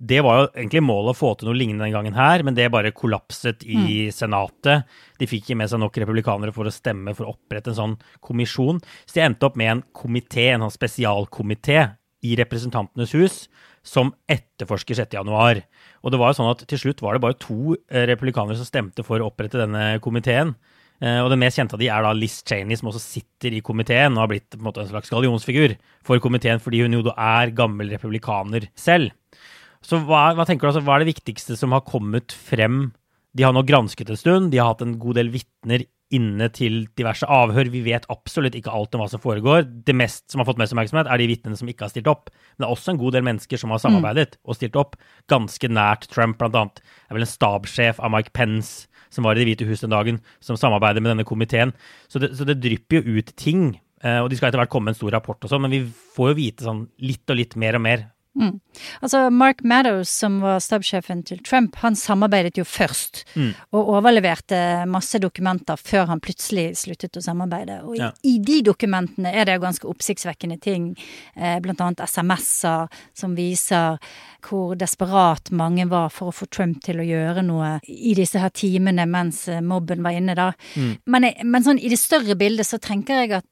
Det 0.02 0.24
var 0.26 0.40
jo 0.40 0.50
egentlig 0.56 0.82
målet 0.82 1.14
å 1.14 1.20
få 1.20 1.36
til 1.38 1.52
noe 1.52 1.60
lignende 1.60 1.86
den 1.86 1.94
gangen 1.94 2.18
her, 2.18 2.42
men 2.42 2.58
det 2.58 2.72
bare 2.74 2.96
kollapset 2.96 3.62
i 3.68 4.08
mm. 4.08 4.14
Senatet. 4.18 4.90
De 5.22 5.30
fikk 5.30 5.46
ikke 5.46 5.62
med 5.62 5.70
seg 5.70 5.84
nok 5.84 6.02
republikanere 6.02 6.56
for 6.56 6.66
å 6.66 6.74
stemme 6.74 7.14
for 7.14 7.28
å 7.28 7.36
opprette 7.36 7.76
en 7.76 7.82
sånn 7.84 7.98
kommisjon. 8.24 8.82
Så 9.06 9.20
de 9.20 9.28
endte 9.28 9.46
opp 9.46 9.60
med 9.62 9.76
en 9.76 9.90
komité, 9.94 10.50
en 10.56 10.66
sånn 10.66 10.80
spesialkomité 10.80 11.84
i 12.22 12.36
Representantenes 12.40 13.16
hus 13.18 13.38
som 13.86 14.12
etterforsker 14.30 15.00
6.1. 15.00 15.64
Og 16.06 16.14
det 16.14 16.20
var 16.22 16.32
jo 16.32 16.38
sånn 16.38 16.52
at 16.52 16.62
til 16.70 16.82
slutt 16.84 17.02
var 17.02 17.18
det 17.18 17.24
bare 17.24 17.40
to 17.42 17.76
eh, 17.90 18.06
republikanere 18.10 18.60
som 18.60 18.70
stemte 18.70 19.06
for 19.06 19.22
å 19.22 19.32
opprette 19.32 19.60
denne 19.62 19.96
komiteen. 20.06 20.54
Eh, 21.02 21.18
og 21.24 21.32
den 21.34 21.42
mest 21.42 21.58
kjente 21.58 21.78
av 21.78 21.82
de 21.82 21.90
er 21.90 22.06
da 22.06 22.14
Liz 22.14 22.40
Cheney, 22.46 22.78
som 22.78 22.92
også 22.92 23.02
sitter 23.02 23.58
i 23.58 23.64
komiteen 23.66 24.14
og 24.14 24.26
har 24.26 24.32
blitt 24.36 24.58
en, 24.58 24.64
måte, 24.68 24.84
en 24.84 24.92
slags 24.92 25.10
gallionsfigur 25.14 25.74
for 26.06 26.22
komiteen, 26.22 26.62
fordi 26.62 26.84
hun 26.84 27.00
jo 27.00 27.06
da 27.10 27.16
er 27.42 27.56
gammel 27.58 27.90
republikaner 27.96 28.70
selv. 28.78 29.16
Så 29.82 29.98
hva, 30.06 30.28
hva 30.38 30.46
tenker 30.46 30.68
du, 30.68 30.72
altså, 30.76 30.84
hva 30.86 31.00
er 31.00 31.04
det 31.04 31.16
viktigste 31.16 31.58
som 31.58 31.74
har 31.74 31.82
kommet 31.88 32.36
frem? 32.38 32.92
De 33.34 33.48
har 33.48 33.56
nå 33.56 33.64
gransket 33.66 34.12
en 34.14 34.20
stund, 34.20 34.52
de 34.54 34.62
har 34.62 34.76
hatt 34.76 34.86
en 34.86 35.00
god 35.02 35.18
del 35.18 35.32
vitner 35.34 35.88
inne 36.16 36.48
til 36.54 36.86
diverse 37.00 37.28
avhør. 37.28 37.72
Vi 37.74 37.84
vet 37.86 38.08
absolutt 38.12 38.56
ikke 38.58 38.74
alt 38.76 38.96
om 38.96 39.04
hva 39.04 39.10
som 39.12 39.22
foregår. 39.24 39.66
Det 39.88 39.96
mest 39.96 40.26
som 40.32 40.42
har 40.42 40.50
fått 40.50 40.60
mest 40.62 40.76
oppmerksomhet, 40.76 41.10
er 41.10 41.22
de 41.22 41.30
vitnene 41.32 41.60
som 41.60 41.70
ikke 41.72 41.88
har 41.88 41.94
stilt 41.94 42.10
opp. 42.12 42.30
Men 42.30 42.64
det 42.64 42.70
er 42.70 42.76
også 42.76 42.94
en 42.94 43.02
god 43.02 43.18
del 43.18 43.28
mennesker 43.28 43.62
som 43.62 43.74
har 43.74 43.82
samarbeidet 43.84 44.38
mm. 44.38 44.42
og 44.46 44.58
stilt 44.60 44.80
opp, 44.80 44.98
ganske 45.32 45.72
nært 45.72 46.10
Trump, 46.12 46.40
blant 46.42 46.58
annet. 46.60 46.82
Det 46.84 47.14
er 47.14 47.20
vel 47.20 47.28
en 47.28 47.34
stabssjef 47.34 48.02
av 48.04 48.14
Mike 48.14 48.36
Pence 48.38 48.92
som 49.12 49.28
var 49.28 49.36
i 49.36 49.42
Det 49.42 49.50
hvite 49.50 49.68
hus 49.68 49.84
den 49.84 49.92
dagen, 49.92 50.22
som 50.40 50.56
samarbeider 50.60 51.04
med 51.04 51.12
denne 51.16 51.28
komiteen. 51.28 51.74
Så 52.08 52.22
det, 52.24 52.32
så 52.40 52.48
det 52.48 52.62
drypper 52.64 53.02
jo 53.02 53.20
ut 53.20 53.34
ting. 53.36 53.74
Eh, 54.02 54.22
og 54.24 54.30
de 54.32 54.40
skal 54.40 54.50
etter 54.50 54.62
hvert 54.62 54.72
komme 54.72 54.90
med 54.90 54.96
en 54.96 55.02
stor 55.02 55.14
rapport 55.18 55.44
og 55.44 55.52
sånn, 55.52 55.66
men 55.66 55.74
vi 55.76 55.82
får 56.16 56.32
jo 56.32 56.38
vite 56.40 56.66
sånn 56.66 56.86
litt 57.04 57.28
og 57.30 57.38
litt 57.38 57.58
mer 57.60 57.78
og 57.78 57.84
mer 57.86 58.08
Mm. 58.40 58.60
Altså, 59.02 59.30
Mark 59.30 59.64
Meadows, 59.64 60.10
som 60.10 60.40
var 60.40 60.62
stabssjefen 60.64 61.24
til 61.28 61.42
Trump, 61.44 61.76
han 61.84 61.96
samarbeidet 62.00 62.58
jo 62.58 62.64
først. 62.64 63.26
Mm. 63.36 63.50
Og 63.76 63.92
overleverte 63.98 64.60
masse 64.90 65.20
dokumenter 65.20 65.80
før 65.80 66.08
han 66.14 66.24
plutselig 66.24 66.70
sluttet 66.80 67.20
å 67.20 67.24
samarbeide. 67.26 67.82
Og 67.84 67.98
ja. 68.00 68.12
i, 68.24 68.38
i, 68.38 68.40
de 68.46 68.62
dokumentene 68.72 69.34
er 69.36 69.48
det 69.48 69.58
jo 69.58 69.66
ganske 69.66 69.90
oppsiktsvekkende 69.92 70.60
ting, 70.64 70.92
eh, 71.36 71.60
blant 71.64 71.84
annet 71.84 72.06
SMS-er 72.08 72.88
som 73.18 73.36
viser 73.36 74.00
hvor 74.48 74.78
desperat 74.80 75.52
mange 75.54 75.86
var 75.92 76.10
for 76.14 76.32
å 76.32 76.36
få 76.36 76.48
Trump 76.50 76.80
til 76.86 77.02
å 77.02 77.06
gjøre 77.06 77.44
noe 77.46 77.76
i 77.86 78.16
disse 78.18 78.40
her 78.42 78.54
timene 78.56 79.06
mens 79.10 79.44
eh, 79.52 79.62
mobben 79.62 80.06
var 80.06 80.16
inne, 80.18 80.38
da. 80.40 80.52
Mm. 80.80 80.94
Men, 81.12 81.32
men 81.44 81.68
sånn 81.68 81.82
i 81.82 81.92
det 81.92 82.00
større 82.00 82.40
bildet 82.40 82.70
så 82.70 82.80
tenker 82.82 83.26
jeg 83.26 83.36
at 83.42 83.48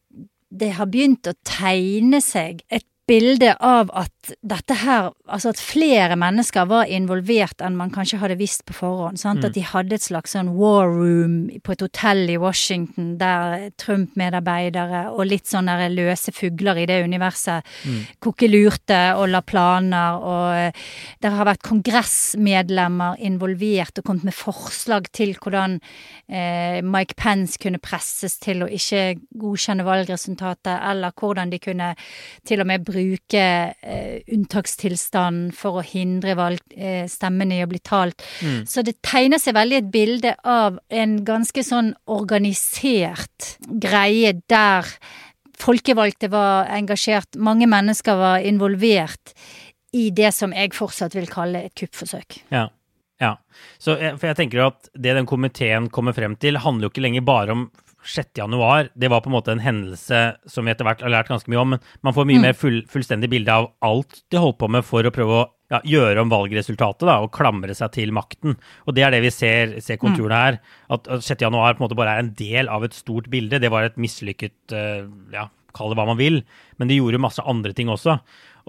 det 0.49 0.71
har 0.79 0.87
begynt 0.89 1.27
å 1.29 1.35
tegne 1.45 2.23
seg 2.25 2.63
et 2.73 2.87
bilde 3.09 3.55
av 3.65 3.89
at 3.97 4.33
dette 4.45 4.75
her 4.83 5.11
Altså 5.29 5.51
at 5.51 5.59
flere 5.61 6.15
mennesker 6.17 6.65
var 6.65 6.89
involvert 6.89 7.61
enn 7.61 7.75
man 7.77 7.91
kanskje 7.93 8.17
hadde 8.17 8.39
visst 8.39 8.63
på 8.65 8.73
forhånd. 8.73 9.19
Mm. 9.21 9.43
At 9.45 9.53
de 9.53 9.61
hadde 9.61 9.93
et 9.99 10.01
slags 10.01 10.33
sånn 10.33 10.49
war 10.57 10.89
room 10.89 11.51
på 11.61 11.75
et 11.75 11.83
hotell 11.85 12.23
i 12.33 12.37
Washington 12.41 13.11
der 13.19 13.67
Trump-medarbeidere 13.77 15.03
og 15.11 15.29
litt 15.29 15.45
sånne 15.45 15.75
løse 15.93 16.33
fugler 16.33 16.81
i 16.81 16.87
det 16.89 16.97
universet 17.05 17.61
mm. 17.85 17.99
kokkelurte 18.25 18.97
og 19.19 19.29
la 19.29 19.43
planer, 19.45 20.17
og 20.17 20.57
eh, 20.57 20.89
det 21.21 21.33
har 21.35 21.49
vært 21.51 21.67
kongressmedlemmer 21.69 23.21
involvert 23.29 24.01
og 24.01 24.09
kommet 24.09 24.31
med 24.31 24.37
forslag 24.39 25.11
til 25.13 25.35
hvordan 25.37 25.77
eh, 25.77 26.81
Mike 26.81 27.19
Pence 27.21 27.61
kunne 27.61 27.77
presses 27.77 28.39
til 28.41 28.65
å 28.65 28.71
ikke 28.79 29.19
godkjenne 29.37 29.85
valgresultatet, 29.85 30.73
eller 30.73 31.13
hvordan 31.13 31.53
de 31.53 31.61
kunne 31.61 31.93
til 32.49 32.65
og 32.65 32.71
med 32.73 32.89
bruke 32.89 32.98
bruke 32.99 33.43
eh, 33.81 34.19
unntakstilstanden 34.33 35.53
for 35.55 35.79
å 35.79 35.85
hindre 35.85 36.35
valg, 36.39 36.61
eh, 36.75 37.05
stemmene 37.09 37.59
i 37.59 37.63
å 37.65 37.69
bli 37.71 37.79
talt. 37.83 38.23
Mm. 38.43 38.61
Så 38.69 38.83
det 38.85 38.99
tegner 39.05 39.41
seg 39.41 39.57
veldig 39.57 39.79
et 39.79 39.91
bilde 39.93 40.35
av 40.43 40.79
en 40.89 41.17
ganske 41.27 41.63
sånn 41.65 41.93
organisert 42.11 43.55
greie 43.67 44.35
der 44.51 44.87
folkevalgte 45.59 46.29
var 46.31 46.69
engasjert, 46.71 47.35
mange 47.35 47.67
mennesker 47.67 48.19
var 48.19 48.45
involvert 48.47 49.33
i 49.95 50.09
det 50.15 50.31
som 50.35 50.53
jeg 50.55 50.75
fortsatt 50.77 51.15
vil 51.17 51.27
kalle 51.31 51.65
et 51.67 51.75
kuppforsøk. 51.77 52.43
Ja. 52.53 52.69
Ja, 53.19 53.33
så, 53.75 53.97
eh, 53.99 54.13
for 54.15 54.29
jeg 54.29 54.37
tenker 54.37 54.61
at 54.63 54.87
Det 54.95 55.11
den 55.11 55.25
komiteen 55.27 55.89
kommer 55.91 56.15
frem 56.15 56.37
til, 56.39 56.55
handler 56.55 56.87
jo 56.87 56.91
ikke 56.93 57.03
lenger 57.03 57.25
bare 57.27 57.51
om 57.51 57.65
6. 58.05 58.31
januar, 58.37 58.89
det 58.95 59.09
var 59.11 59.21
på 59.21 59.29
en 59.29 59.35
måte 59.35 59.51
en 59.51 59.63
hendelse 59.63 60.19
som 60.49 60.65
vi 60.65 60.71
etter 60.71 60.87
hvert 60.87 61.01
har 61.03 61.11
lært 61.11 61.31
ganske 61.31 61.51
mye 61.51 61.61
om. 61.61 61.75
Men 61.75 61.83
man 62.05 62.15
får 62.15 62.27
mye 62.29 62.39
mm. 62.39 62.45
mer 62.47 62.57
full, 62.57 62.81
fullstendig 62.89 63.29
bilde 63.31 63.55
av 63.55 63.71
alt 63.85 64.21
de 64.31 64.41
holdt 64.41 64.59
på 64.61 64.69
med 64.71 64.85
for 64.87 65.05
å 65.05 65.13
prøve 65.13 65.39
å 65.41 65.45
ja, 65.69 65.81
gjøre 65.85 66.23
om 66.23 66.31
valgresultatet 66.31 67.05
da, 67.05 67.19
og 67.21 67.33
klamre 67.35 67.75
seg 67.77 67.93
til 67.97 68.13
makten. 68.15 68.57
Og 68.87 68.97
det 68.97 69.05
er 69.05 69.13
det 69.13 69.21
vi 69.27 69.33
ser, 69.33 69.77
ser 69.85 70.01
konturene 70.01 70.33
mm. 70.33 70.43
her. 70.45 70.59
At, 70.95 71.09
at 71.11 71.25
6. 71.27 71.45
januar 71.45 71.75
på 71.75 71.83
en 71.83 71.87
måte 71.87 71.99
bare 71.99 72.17
er 72.17 72.25
en 72.25 72.33
del 72.39 72.71
av 72.71 72.87
et 72.87 72.97
stort 72.97 73.29
bilde. 73.31 73.61
Det 73.61 73.71
var 73.73 73.85
et 73.87 73.99
mislykket 74.01 74.75
uh, 74.75 75.05
ja, 75.35 75.49
Kall 75.75 75.91
det 75.91 75.99
hva 75.99 76.07
man 76.09 76.17
vil. 76.17 76.41
Men 76.81 76.89
de 76.89 76.97
gjorde 76.97 77.21
masse 77.21 77.43
andre 77.45 77.75
ting 77.77 77.91
også. 77.93 78.17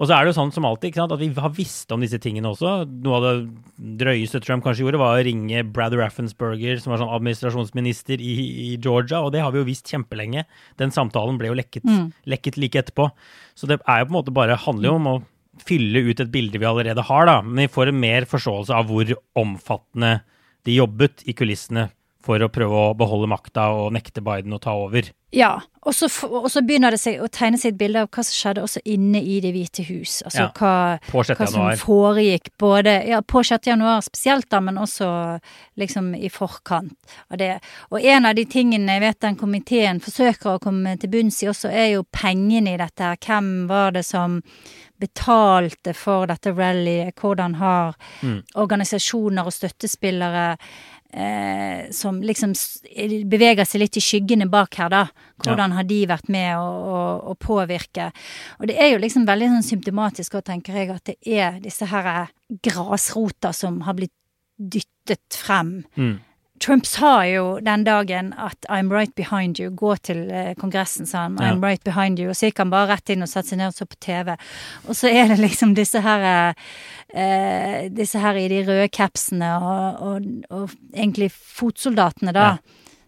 Og 0.01 0.07
så 0.09 0.15
er 0.15 0.25
det 0.25 0.31
jo 0.31 0.37
sånn 0.39 0.53
som 0.55 0.65
alltid 0.65 0.97
at 0.97 1.11
vi 1.21 1.27
har 1.37 1.51
visst 1.53 1.91
om 1.93 2.01
disse 2.01 2.17
tingene 2.21 2.49
også. 2.49 2.71
Noe 3.05 3.17
av 3.19 3.25
det 3.27 3.95
drøyeste 4.01 4.41
Trump 4.41 4.65
kanskje 4.65 4.87
gjorde, 4.87 5.01
var 5.01 5.19
å 5.19 5.25
ringe 5.27 5.61
Brad 5.69 5.93
Raffensperger, 5.93 6.79
som 6.81 6.95
var 6.95 7.03
sånn 7.03 7.13
administrasjonsminister 7.13 8.17
i, 8.17 8.31
i, 8.41 8.71
Georgia, 8.81 9.21
og 9.21 9.35
det 9.35 9.43
har 9.45 9.53
vi 9.53 9.61
jo 9.61 9.67
visst 9.67 9.91
kjempelenge. 9.93 10.47
Den 10.81 10.93
samtalen 10.95 11.37
ble 11.37 11.51
jo 11.51 11.59
lekket, 11.59 11.85
mm. 11.85 12.07
lekket 12.33 12.57
like 12.57 12.81
etterpå. 12.81 13.11
Så 13.53 13.69
det 13.69 13.77
er 13.85 14.01
jo 14.01 14.09
på 14.09 14.15
en 14.15 14.17
måte 14.17 14.33
bare 14.33 14.57
handler 14.65 14.89
jo 14.89 14.97
om 14.97 15.11
å 15.11 15.15
fylle 15.61 16.01
ut 16.09 16.23
et 16.23 16.33
bilde 16.33 16.57
vi 16.57 16.65
allerede 16.65 17.05
har, 17.05 17.29
da. 17.29 17.37
Men 17.45 17.67
vi 17.67 17.73
får 17.77 17.91
en 17.91 18.01
mer 18.01 18.25
forståelse 18.29 18.73
av 18.73 18.89
hvor 18.89 19.13
omfattende 19.37 20.15
de 20.65 20.81
jobbet 20.81 21.27
i 21.29 21.37
kulissene 21.37 21.91
for 22.25 22.41
å 22.41 22.51
prøve 22.53 22.85
å 22.89 22.93
beholde 22.97 23.29
makta 23.31 23.71
og 23.75 23.91
nekte 23.95 24.23
Biden 24.25 24.53
å 24.53 24.61
ta 24.61 24.75
over. 24.77 25.09
Ja, 25.31 25.61
og 25.81 25.95
så, 25.95 26.09
og 26.27 26.49
så 26.51 26.59
begynner 26.61 26.91
det 26.91 27.13
å 27.23 27.29
tegne 27.31 27.57
seg 27.57 27.71
et 27.71 27.77
bilde 27.79 28.01
av 28.03 28.09
hva 28.11 28.23
som 28.27 28.35
skjedde 28.35 28.65
også 28.65 28.81
inne 28.91 29.21
i 29.23 29.39
Det 29.41 29.53
hvite 29.55 29.85
hus. 29.87 30.17
Altså 30.27 30.43
ja, 30.43 30.49
hva, 30.59 30.73
hva 31.39 31.47
som 31.47 31.69
foregikk 31.79 32.51
både 32.59 32.97
ja, 33.07 33.21
på 33.23 33.41
6. 33.47 33.71
januar 33.71 34.03
spesielt, 34.05 34.49
da, 34.51 34.59
men 34.61 34.77
også 34.81 35.07
liksom 35.79 36.11
i 36.19 36.29
forkant 36.29 37.15
av 37.31 37.39
det. 37.39 37.55
Og 37.95 38.03
en 38.03 38.27
av 38.27 38.35
de 38.35 38.45
tingene 38.45 38.99
jeg 38.99 39.05
vet 39.05 39.23
den 39.23 39.39
komiteen 39.39 40.03
forsøker 40.03 40.57
å 40.57 40.61
komme 40.61 40.97
til 40.99 41.13
bunns 41.15 41.41
i 41.45 41.49
også, 41.49 41.71
er 41.71 41.93
jo 41.95 42.05
pengene 42.11 42.75
i 42.75 42.81
dette 42.81 43.13
her. 43.13 43.21
Hvem 43.23 43.51
var 43.71 43.95
det 43.95 44.03
som 44.05 44.41
betalte 45.01 45.95
for 45.97 46.27
dette 46.29 46.51
rallyet? 46.53 47.15
Hvordan 47.15 47.55
har 47.63 47.95
mm. 48.21 48.39
organisasjoner 48.59 49.47
og 49.47 49.55
støttespillere 49.55 50.49
som 51.91 52.21
liksom 52.23 52.53
beveger 53.27 53.67
seg 53.67 53.81
litt 53.83 53.97
i 53.99 54.03
skyggene 54.03 54.47
bak 54.51 54.77
her, 54.79 54.91
da. 54.93 55.01
Hvordan 55.41 55.73
har 55.75 55.83
de 55.89 55.99
vært 56.07 56.29
med 56.31 56.53
å, 56.55 56.63
å, 56.63 57.01
å, 57.31 57.35
påvirke? 57.35 58.11
Og 58.61 58.69
det 58.69 58.77
er 58.79 58.93
jo 58.93 59.01
liksom 59.01 59.25
veldig 59.27 59.49
sånn 59.57 59.69
symptomatisk 59.73 60.37
òg, 60.39 60.45
tenker 60.47 60.77
jeg, 60.79 60.91
at 60.93 61.11
det 61.11 61.17
er 61.27 61.59
disse 61.63 61.89
her 61.91 62.31
grasrota 62.63 63.51
som 63.55 63.81
har 63.87 63.97
blitt 63.97 64.15
dyttet 64.55 65.41
frem. 65.41 65.81
Mm. 65.97 66.19
Trump 66.61 66.85
sa 66.85 67.23
jo 67.25 67.59
den 67.59 67.83
dagen 67.83 68.33
at 68.37 68.65
'I'm 68.69 68.91
right 68.93 69.15
behind 69.15 69.59
you'. 69.59 69.69
Gå 69.75 69.95
til 69.95 70.29
eh, 70.31 70.53
Kongressen, 70.53 71.05
sa 71.05 71.23
han. 71.23 71.39
'I'm 71.39 71.61
ja. 71.61 71.67
right 71.67 71.83
behind 71.83 72.19
you'. 72.19 72.29
Og 72.29 72.35
så 72.35 72.49
gikk 72.49 72.57
han 72.57 72.69
bare 72.69 72.93
rett 72.93 73.09
inn 73.09 73.25
og 73.25 73.29
satte 73.29 73.49
seg 73.49 73.57
ned 73.57 73.73
og 73.73 73.73
så 73.73 73.85
på 73.85 73.97
TV. 73.99 74.35
Og 74.87 74.95
så 74.95 75.09
er 75.09 75.27
det 75.27 75.39
liksom 75.39 75.73
disse 75.75 76.01
her 76.01 76.53
eh, 77.13 77.89
Disse 77.89 78.19
her 78.19 78.37
i 78.37 78.47
de 78.47 78.61
røde 78.67 78.89
capsene 78.89 79.49
og, 79.57 80.01
og, 80.01 80.27
og, 80.49 80.75
egentlig 80.93 81.31
fotsoldatene, 81.31 82.31
da. 82.31 82.45
Ja. 82.45 82.57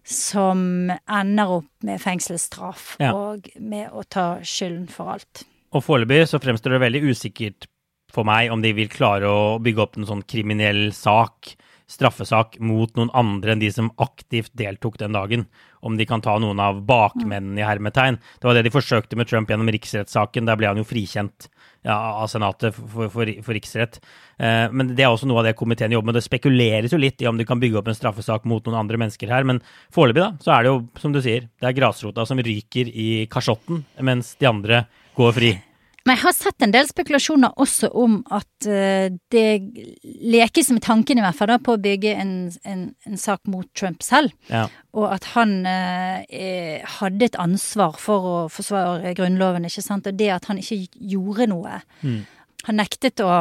Som 0.04 0.92
ender 0.92 1.48
opp 1.62 1.70
med 1.84 2.02
fengselsstraff 2.02 2.98
ja. 3.00 3.14
og 3.14 3.48
med 3.60 3.94
å 3.94 4.04
ta 4.04 4.42
skylden 4.44 4.90
for 4.92 5.14
alt. 5.14 5.46
Og 5.72 5.84
foreløpig 5.84 6.26
så 6.28 6.42
fremstår 6.44 6.76
det 6.76 6.82
veldig 6.84 7.04
usikkert 7.08 7.70
for 8.14 8.28
meg 8.28 8.52
om 8.52 8.62
de 8.62 8.74
vil 8.76 8.92
klare 8.92 9.30
å 9.30 9.60
bygge 9.64 9.82
opp 9.82 9.96
en 9.98 10.10
sånn 10.10 10.26
kriminell 10.28 10.92
sak 10.94 11.56
straffesak 11.90 12.58
mot 12.64 12.92
noen 12.98 13.12
andre 13.18 13.54
enn 13.54 13.62
de 13.62 13.70
som 13.74 13.92
aktivt 14.02 14.54
deltok 14.58 14.98
den 15.02 15.16
dagen. 15.16 15.46
Om 15.84 15.98
de 16.00 16.08
kan 16.08 16.24
ta 16.24 16.38
noen 16.40 16.62
av 16.64 16.80
bakmennene 16.88 17.60
i 17.60 17.66
hermetegn. 17.68 18.18
Det 18.40 18.48
var 18.48 18.56
det 18.56 18.64
de 18.68 18.74
forsøkte 18.74 19.20
med 19.20 19.28
Trump 19.28 19.52
gjennom 19.52 19.72
riksrettssaken. 19.74 20.48
Der 20.48 20.60
ble 20.60 20.70
han 20.72 20.80
jo 20.80 20.88
frikjent 20.88 21.50
ja, 21.84 21.98
av 22.24 22.30
Senatet 22.32 22.78
for, 22.78 23.10
for, 23.12 23.34
for 23.44 23.58
riksrett. 23.58 24.00
Eh, 24.40 24.72
men 24.72 24.94
det 24.96 25.04
er 25.04 25.12
også 25.12 25.28
noe 25.28 25.42
av 25.42 25.50
det 25.50 25.58
komiteen 25.60 25.92
jobber 25.92 26.12
med. 26.12 26.20
Det 26.22 26.26
spekuleres 26.26 26.96
jo 26.96 27.02
litt 27.02 27.22
i 27.22 27.28
om 27.28 27.40
de 27.40 27.48
kan 27.48 27.60
bygge 27.60 27.82
opp 27.82 27.92
en 27.92 28.00
straffesak 28.00 28.48
mot 28.50 28.64
noen 28.64 28.80
andre 28.86 29.02
mennesker 29.04 29.32
her. 29.34 29.44
Men 29.50 29.60
foreløpig, 29.94 30.24
da, 30.24 30.32
så 30.44 30.56
er 30.56 30.64
det 30.64 30.74
jo, 30.74 30.80
som 31.04 31.16
du 31.16 31.20
sier, 31.24 31.52
det 31.60 31.70
er 31.70 31.78
grasrota 31.82 32.26
som 32.30 32.40
ryker 32.40 32.90
i 32.90 33.12
kasjotten, 33.32 33.84
mens 34.08 34.34
de 34.40 34.50
andre 34.50 34.86
går 35.20 35.36
fri. 35.36 35.54
Men 36.04 36.18
jeg 36.18 36.24
har 36.26 36.36
sett 36.36 36.66
en 36.66 36.74
del 36.74 36.88
spekulasjoner 36.90 37.54
også 37.64 37.88
om 37.96 38.18
at 38.36 38.68
uh, 38.68 39.08
det 39.32 39.48
lekes 40.04 40.72
med 40.74 40.84
tanken 40.84 41.20
i 41.20 41.24
hvert 41.24 41.38
fall 41.38 41.54
da, 41.54 41.60
på 41.64 41.78
å 41.78 41.82
bygge 41.84 42.16
en, 42.20 42.34
en, 42.68 42.86
en 43.08 43.20
sak 43.20 43.48
mot 43.48 43.70
Trump 43.78 44.04
selv. 44.04 44.36
Ja. 44.50 44.66
Og 44.92 45.08
at 45.14 45.30
han 45.38 45.62
uh, 45.64 46.20
hadde 47.00 47.30
et 47.30 47.40
ansvar 47.40 47.96
for 48.04 48.30
å 48.30 48.38
forsvare 48.52 49.16
Grunnloven, 49.18 49.70
ikke 49.70 49.86
sant. 49.86 50.10
Og 50.12 50.20
det 50.20 50.32
at 50.36 50.52
han 50.52 50.60
ikke 50.60 50.84
gjorde 51.00 51.48
noe. 51.54 51.80
Mm. 52.04 52.24
Han 52.68 52.80
nektet 52.80 53.24
å 53.24 53.32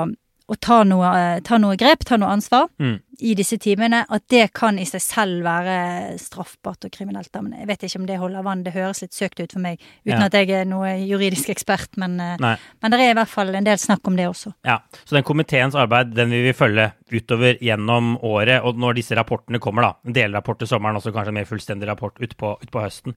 å 0.53 0.59
ta 0.61 0.83
noe, 0.85 1.41
ta 1.47 1.59
noe, 1.61 1.79
grep, 1.81 2.05
ta 2.09 2.19
noe 2.21 2.33
ansvar 2.35 2.69
mm. 2.83 2.95
i 3.25 3.35
disse 3.39 3.57
timene, 3.63 4.03
at 4.13 4.25
det 4.33 4.51
kan 4.57 4.79
i 4.81 4.85
seg 4.89 5.03
selv 5.05 5.47
være 5.47 5.77
straffbart 6.21 6.87
og 6.89 6.93
kriminelt. 6.93 7.33
Men 7.39 7.57
jeg 7.63 7.71
vet 7.71 7.87
ikke 7.89 8.03
om 8.03 8.09
det 8.11 8.19
holder 8.21 8.47
vann. 8.47 8.65
Det 8.67 8.75
høres 8.77 9.03
litt 9.05 9.17
søkt 9.17 9.41
ut 9.41 9.55
for 9.55 9.63
meg, 9.65 9.81
uten 10.05 10.19
ja. 10.19 10.29
at 10.29 10.37
jeg 10.37 10.53
er 10.61 10.69
noe 10.69 10.95
juridisk 11.01 11.53
ekspert. 11.55 11.97
Men, 12.01 12.19
eh, 12.21 12.37
men 12.83 12.95
det 12.95 13.01
er 13.01 13.15
i 13.15 13.19
hvert 13.19 13.33
fall 13.33 13.55
en 13.57 13.69
del 13.69 13.81
snakk 13.81 14.07
om 14.11 14.19
det 14.19 14.29
også. 14.31 14.55
Ja, 14.69 14.81
Så 15.03 15.17
den 15.17 15.27
komiteens 15.27 15.79
arbeid 15.79 16.15
den 16.17 16.35
vil 16.35 16.47
vi 16.51 16.57
følge 16.57 16.93
utover 17.13 17.61
gjennom 17.63 18.17
året. 18.21 18.61
Og 18.67 18.81
når 18.81 19.01
disse 19.01 19.17
rapportene 19.19 19.63
kommer, 19.63 19.89
da, 19.89 19.95
en 20.07 20.17
delrapport 20.17 20.63
til 20.63 20.71
sommeren, 20.71 21.01
også 21.01 21.15
kanskje 21.15 21.33
en 21.35 21.41
mer 21.41 21.49
fullstendig 21.49 21.89
rapport 21.89 22.21
utpå 22.23 22.57
ut 22.61 22.73
på 22.73 22.85
høsten. 22.85 23.17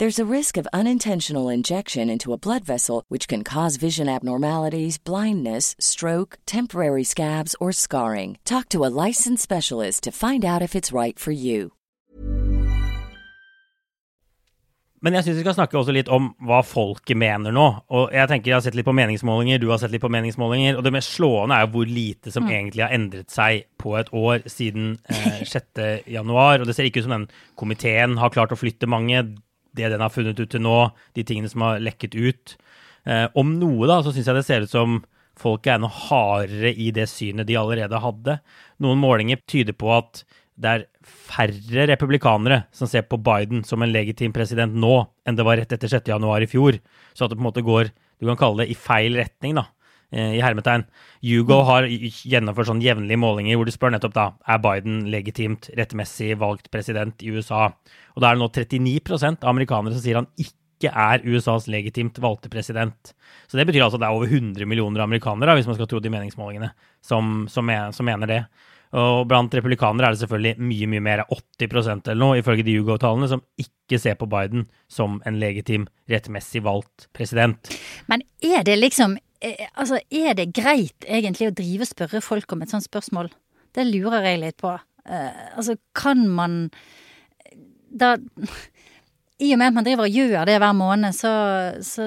There's 0.00 0.18
a 0.18 0.34
risk 0.36 0.56
of 0.56 0.66
unintentional 0.72 1.50
injection 1.50 2.08
into 2.08 2.32
a 2.32 2.38
blood 2.38 2.64
vessel, 2.64 3.02
which 3.08 3.28
can 3.28 3.44
cause 3.44 3.76
vision 3.76 4.08
abnormalities, 4.08 4.96
blindness, 4.96 5.76
stroke, 5.78 6.38
temporary 6.46 7.04
scabs, 7.04 7.54
or 7.60 7.70
scarring. 7.70 8.38
Talk 8.46 8.70
to 8.70 8.86
a 8.86 8.88
licensed 9.06 9.42
specialist 9.42 10.04
to 10.04 10.10
find 10.10 10.42
out 10.42 10.62
if 10.62 10.74
it's 10.74 10.90
right 10.90 11.18
for 11.18 11.32
you. 11.32 11.72
Men 15.02 15.12
jeg 15.18 15.24
syns 15.24 15.36
vi 15.36 15.44
skal 15.44 15.58
snakke 15.58 15.76
også 15.76 15.92
litt 15.92 16.08
om 16.08 16.30
hva 16.48 16.62
folket 16.64 17.20
mener 17.20 17.52
nå. 17.52 17.66
Og 17.92 18.16
jeg 18.16 18.32
tenker 18.32 18.54
jeg 18.54 18.56
har 18.56 18.64
sett 18.64 18.80
litt 18.80 18.88
på 18.88 18.96
meningsmålinger, 18.96 19.60
du 19.60 19.68
har 19.68 19.82
sett 19.84 19.92
litt 19.92 20.00
på 20.00 20.12
meningsmålinger. 20.12 20.80
Og 20.80 20.84
det 20.88 20.94
mest 20.96 21.12
slående 21.18 21.60
er 21.60 21.68
jo 21.68 21.72
hvor 21.76 21.92
lite 21.92 22.32
som 22.32 22.48
egentlig 22.48 22.86
har 22.86 22.96
endret 22.96 23.28
seg 23.36 23.68
på 23.76 23.98
et 24.00 24.08
år 24.16 24.48
siden 24.48 24.94
eh, 25.12 25.44
6. 25.52 25.84
januar. 26.08 26.64
Og 26.64 26.72
det 26.72 26.78
ser 26.80 26.88
ikke 26.88 27.04
ut 27.04 27.10
som 27.10 27.16
den 27.18 27.30
komiteen 27.60 28.16
har 28.24 28.32
klart 28.32 28.56
å 28.56 28.60
flytte 28.60 28.88
mange. 28.88 29.26
Det 29.76 29.90
den 29.92 30.02
har 30.02 30.12
funnet 30.12 30.40
ut 30.40 30.50
til 30.50 30.62
nå, 30.64 30.78
de 31.16 31.24
tingene 31.26 31.50
som 31.50 31.64
har 31.66 31.80
lekket 31.82 32.16
ut. 32.18 32.56
Eh, 33.06 33.26
om 33.38 33.56
noe, 33.60 33.88
da, 33.88 34.00
så 34.04 34.12
syns 34.14 34.28
jeg 34.28 34.38
det 34.38 34.46
ser 34.48 34.66
ut 34.66 34.72
som 34.72 35.00
folk 35.40 35.66
er 35.70 35.80
noe 35.80 35.94
hardere 36.08 36.72
i 36.74 36.90
det 36.94 37.06
synet 37.08 37.48
de 37.48 37.56
allerede 37.56 38.02
hadde. 38.02 38.36
Noen 38.82 39.00
målinger 39.00 39.40
tyder 39.48 39.76
på 39.76 39.92
at 39.96 40.24
det 40.60 40.72
er 40.74 40.86
færre 41.06 41.86
republikanere 41.88 42.64
som 42.76 42.90
ser 42.90 43.06
på 43.08 43.16
Biden 43.24 43.62
som 43.64 43.80
en 43.80 43.92
legitim 43.94 44.34
president 44.36 44.74
nå, 44.76 45.06
enn 45.24 45.38
det 45.38 45.46
var 45.46 45.56
rett 45.56 45.72
etter 45.72 45.88
6. 45.88 46.10
januar 46.12 46.44
i 46.44 46.50
fjor. 46.50 46.76
Så 47.16 47.24
at 47.24 47.32
det 47.32 47.38
på 47.38 47.44
en 47.44 47.48
måte 47.48 47.64
går 47.64 47.92
du 48.20 48.28
kan 48.28 48.36
kalle 48.36 48.66
det 48.66 48.74
i 48.74 48.76
feil 48.76 49.16
retning, 49.16 49.56
da, 49.56 49.70
i 50.12 50.40
hermetegn. 50.42 50.86
Hugo 51.22 51.60
har 51.68 51.86
gjennomført 51.86 52.70
sånn 52.70 52.82
jevnlige 52.84 53.20
målinger 53.20 53.58
hvor 53.58 53.68
du 53.68 53.74
spør 53.74 53.94
nettopp 53.94 54.16
da, 54.16 54.24
er 54.50 54.62
Biden 54.64 55.04
legitimt, 55.12 55.70
rettmessig 55.78 56.32
valgt 56.40 56.70
president 56.74 57.22
i 57.22 57.30
USA. 57.34 57.68
Og 58.16 58.22
da 58.22 58.30
er 58.30 58.38
det 58.38 58.42
nå 58.42 58.50
39 58.50 59.36
av 59.36 59.52
amerikanere 59.52 59.94
som 59.94 60.04
sier 60.04 60.18
han 60.20 60.30
ikke 60.40 60.90
er 60.96 61.22
USAs 61.28 61.68
legitimt 61.68 62.18
valgte 62.22 62.50
president. 62.52 63.12
Så 63.46 63.58
det 63.58 63.66
betyr 63.68 63.84
altså 63.84 64.00
at 64.00 64.04
det 64.04 64.08
er 64.08 64.16
over 64.16 64.32
100 64.32 64.66
millioner 64.66 65.04
amerikanere, 65.04 65.58
hvis 65.58 65.68
man 65.68 65.76
skal 65.76 65.90
tro 65.90 66.00
de 66.00 66.12
meningsmålingene, 66.12 66.72
som, 67.04 67.44
som, 67.52 67.70
som 67.92 68.08
mener 68.08 68.30
det. 68.30 68.42
Og 68.90 69.22
blant 69.30 69.52
republikanere 69.54 70.08
er 70.08 70.16
det 70.16 70.22
selvfølgelig 70.24 70.66
mye 70.66 70.86
mye 70.90 71.02
mer, 71.04 71.22
80% 71.30 72.10
eller 72.10 72.18
noe, 72.24 72.40
ifølge 72.40 72.66
de 72.66 72.74
Hugo-tallene, 72.80 73.28
som 73.30 73.42
ikke 73.60 74.00
ser 74.02 74.16
på 74.18 74.26
Biden 74.30 74.66
som 74.90 75.20
en 75.28 75.38
legitim, 75.38 75.86
rettmessig 76.10 76.64
valgt 76.66 77.06
president. 77.14 77.70
Men 78.10 78.24
er 78.42 78.64
det 78.66 78.80
liksom 78.80 79.14
eh, 79.14 79.29
Altså, 79.40 80.00
er 80.12 80.34
det 80.36 80.50
greit 80.56 81.06
egentlig 81.08 81.48
å 81.48 81.54
drive 81.56 81.86
og 81.86 81.88
spørre 81.88 82.20
folk 82.24 82.52
om 82.52 82.64
et 82.64 82.72
sånt 82.72 82.84
spørsmål? 82.84 83.30
Det 83.74 83.86
lurer 83.88 84.26
jeg 84.26 84.42
litt 84.42 84.58
på. 84.60 84.74
Uh, 85.08 85.56
altså, 85.56 85.78
kan 85.96 86.26
man 86.28 86.66
da 87.90 88.16
i 89.40 89.52
og 89.54 89.60
med 89.60 89.70
at 89.70 89.76
man 89.76 89.86
driver 89.86 90.06
og 90.06 90.16
gjør 90.20 90.48
det 90.48 90.58
hver 90.60 90.74
måned, 90.76 91.16
så, 91.16 91.32
så 91.84 92.06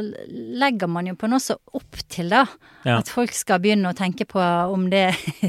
legger 0.62 0.90
man 0.92 1.08
jo 1.10 1.16
på 1.18 1.30
noe 1.32 1.42
så 1.42 1.58
opp 1.74 2.00
til, 2.12 2.30
da. 2.30 2.44
Ja. 2.84 2.98
At 3.00 3.10
folk 3.12 3.32
skal 3.36 3.62
begynne 3.64 3.90
å 3.90 3.96
tenke 3.98 4.28
på 4.28 4.42
om, 4.44 4.86
det, 4.92 5.06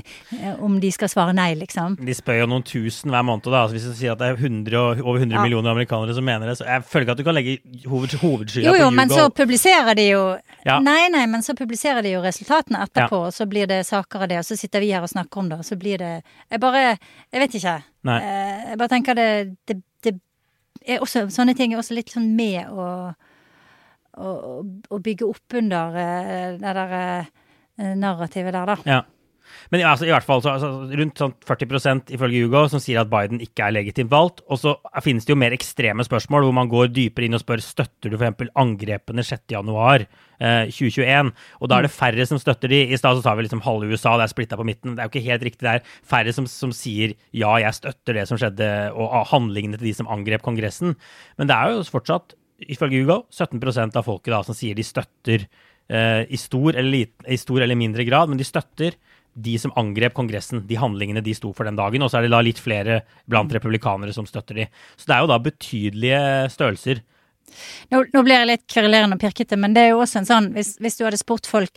om 0.65 0.79
de 0.81 0.91
skal 0.95 1.11
svare 1.11 1.35
nei, 1.37 1.51
liksom. 1.59 1.99
De 2.01 2.15
spør 2.17 2.45
jo 2.45 2.49
noen 2.53 2.65
tusen 2.67 3.13
hver 3.13 3.27
måned, 3.27 3.51
da. 3.51 3.65
Altså 3.65 3.77
hvis 3.77 3.89
du 3.91 3.99
sier 3.99 4.15
at 4.15 4.23
det 4.23 4.33
er 4.33 4.41
100, 4.41 5.05
over 5.05 5.21
100 5.21 5.37
ja. 5.37 5.45
millioner 5.45 5.75
amerikanere 5.75 6.17
som 6.17 6.27
mener 6.27 6.51
det, 6.51 6.59
så 6.61 6.69
jeg 6.69 6.87
føler 6.89 7.07
ikke 7.07 7.17
at 7.17 7.23
du 7.23 7.27
kan 7.29 7.39
legge 7.39 7.57
hoved, 7.85 8.17
hovedskylda 8.23 8.69
på 8.71 8.77
Hugo. 8.77 8.83
Jo, 8.85 8.91
men 8.95 9.13
så 9.13 9.29
publiserer 9.35 9.99
de 9.99 10.09
jo 10.09 10.23
ja. 10.65 10.79
Nei, 10.81 11.11
nei, 11.13 11.25
men 11.29 11.45
så 11.45 11.57
publiserer 11.59 12.05
de 12.05 12.15
jo 12.15 12.23
resultatene 12.25 12.85
etterpå, 12.87 13.27
og 13.29 13.35
så 13.37 13.49
blir 13.51 13.69
det 13.69 13.83
saker 13.89 14.25
av 14.25 14.31
det, 14.31 14.41
og 14.41 14.49
så 14.49 14.57
sitter 14.57 14.85
vi 14.85 14.95
her 14.95 15.05
og 15.05 15.13
snakker 15.13 15.43
om 15.43 15.51
det, 15.51 15.61
og 15.61 15.69
så 15.69 15.77
blir 15.81 16.01
det 16.01 16.13
Jeg 16.23 16.61
bare 16.63 16.85
Jeg 16.87 17.43
vet 17.43 17.59
ikke. 17.59 17.81
Nei. 18.09 18.21
Eh, 18.21 18.71
jeg 18.71 18.79
bare 18.81 18.93
tenker 18.93 19.19
det, 19.19 19.29
det 19.69 19.77
er 19.77 19.85
også, 21.01 21.29
sånne 21.33 21.55
ting 21.57 21.73
er 21.73 21.81
også 21.81 21.97
litt 21.97 22.13
sånn 22.13 22.31
med 22.37 22.71
å, 22.71 22.89
å, 24.19 24.31
å 24.65 25.01
bygge 25.03 25.29
opp 25.29 25.59
under 25.61 25.97
uh, 25.97 26.49
det 26.61 26.75
der 26.81 26.95
uh, 26.99 27.93
narrativet 27.99 28.55
der, 28.55 28.75
da. 28.75 28.79
Ja. 28.89 29.03
Men 29.73 29.85
altså, 29.89 30.07
i 30.09 30.13
hvert 30.13 30.27
fall 30.27 30.43
så, 30.45 30.55
altså, 30.57 30.71
rundt 31.01 31.21
sånn 31.21 31.35
40% 31.47 32.13
ifølge 32.17 32.45
Hugo 32.45 32.65
som 32.73 32.83
sier 32.83 33.01
at 33.03 33.11
Biden 33.13 33.43
ikke 33.45 33.67
er 33.67 33.77
legitimt 33.77 34.13
valgt. 34.13 34.43
Og 34.49 34.61
så 34.61 34.77
finnes 35.05 35.27
det 35.27 35.35
jo 35.35 35.41
mer 35.41 35.57
ekstreme 35.57 36.07
spørsmål 36.07 36.47
hvor 36.47 36.57
man 36.57 36.71
går 36.73 36.93
dypere 36.95 37.29
inn 37.29 37.39
og 37.39 37.43
spør 37.43 37.65
støtter 37.65 38.13
du 38.13 38.19
f.eks. 38.19 38.53
angrepene 38.61 39.25
6.1 39.27 40.07
eh, 40.07 40.71
2021. 40.71 41.33
Og 41.61 41.73
da 41.73 41.81
er 41.81 41.89
det 41.89 41.95
færre 41.95 42.29
som 42.29 42.41
støtter 42.43 42.73
de. 42.73 42.85
I 42.91 43.01
stad 43.01 43.23
sa 43.25 43.35
vi 43.37 43.47
liksom 43.47 43.65
halve 43.67 43.91
USA, 43.91 44.17
det 44.21 44.29
er 44.29 44.35
splitta 44.35 44.61
på 44.61 44.69
midten. 44.69 44.95
Det 44.95 45.05
er 45.05 45.11
jo 45.11 45.15
ikke 45.15 45.27
helt 45.29 45.49
riktig. 45.51 45.65
Det 45.67 45.75
er 45.75 45.99
færre 46.15 46.37
som, 46.37 46.49
som 46.51 46.73
sier 46.75 47.17
ja, 47.35 47.53
jeg 47.63 47.81
støtter 47.81 48.21
det 48.21 48.29
som 48.31 48.41
skjedde, 48.41 48.71
og 48.95 49.29
handlingene 49.33 49.79
til 49.81 49.91
de 49.91 49.99
som 49.99 50.11
angrep 50.13 50.45
Kongressen. 50.45 50.97
Men 51.39 51.51
det 51.51 51.57
er 51.57 51.75
jo 51.75 51.85
fortsatt, 51.89 52.37
ifølge 52.71 53.03
Hugo, 53.03 53.25
17% 53.35 53.99
av 53.99 54.07
folket 54.07 54.33
da 54.33 54.43
som 54.47 54.57
sier 54.57 54.77
de 54.79 54.85
støtter 54.87 55.47
eh, 55.89 56.23
i, 56.29 56.39
stor 56.41 56.79
eller, 56.81 57.11
i 57.27 57.39
stor 57.41 57.65
eller 57.65 57.79
mindre 57.79 58.07
grad, 58.09 58.31
men 58.31 58.41
de 58.41 58.47
støtter 58.47 58.97
de 59.35 59.57
som 59.59 59.73
angrep 59.79 60.15
Kongressen, 60.17 60.63
de 60.69 60.79
handlingene 60.79 61.23
de 61.25 61.35
sto 61.37 61.53
for 61.57 61.69
den 61.69 61.79
dagen. 61.79 62.05
Og 62.05 62.11
så 62.11 62.21
er 62.21 62.27
det 62.27 62.35
da 62.35 62.43
litt 62.45 62.61
flere 62.63 63.03
blant 63.31 63.53
republikanere 63.55 64.15
som 64.15 64.29
støtter 64.29 64.63
de. 64.63 64.69
Så 64.97 65.11
det 65.11 65.17
er 65.17 65.25
jo 65.25 65.33
da 65.33 65.41
betydelige 65.43 66.23
størrelser. 66.55 67.03
Nå, 67.93 68.05
nå 68.11 68.23
blir 68.25 68.41
jeg 68.41 68.51
litt 68.51 68.65
kverulerende 68.71 69.19
og 69.19 69.23
pirkete, 69.23 69.59
men 69.61 69.75
det 69.77 69.85
er 69.85 69.93
jo 69.93 70.01
også 70.03 70.23
en 70.23 70.29
sånn 70.31 70.49
hvis, 70.57 70.75
hvis, 70.83 70.97
du 70.99 71.05
hadde 71.07 71.21
spurt 71.21 71.47
folk 71.47 71.71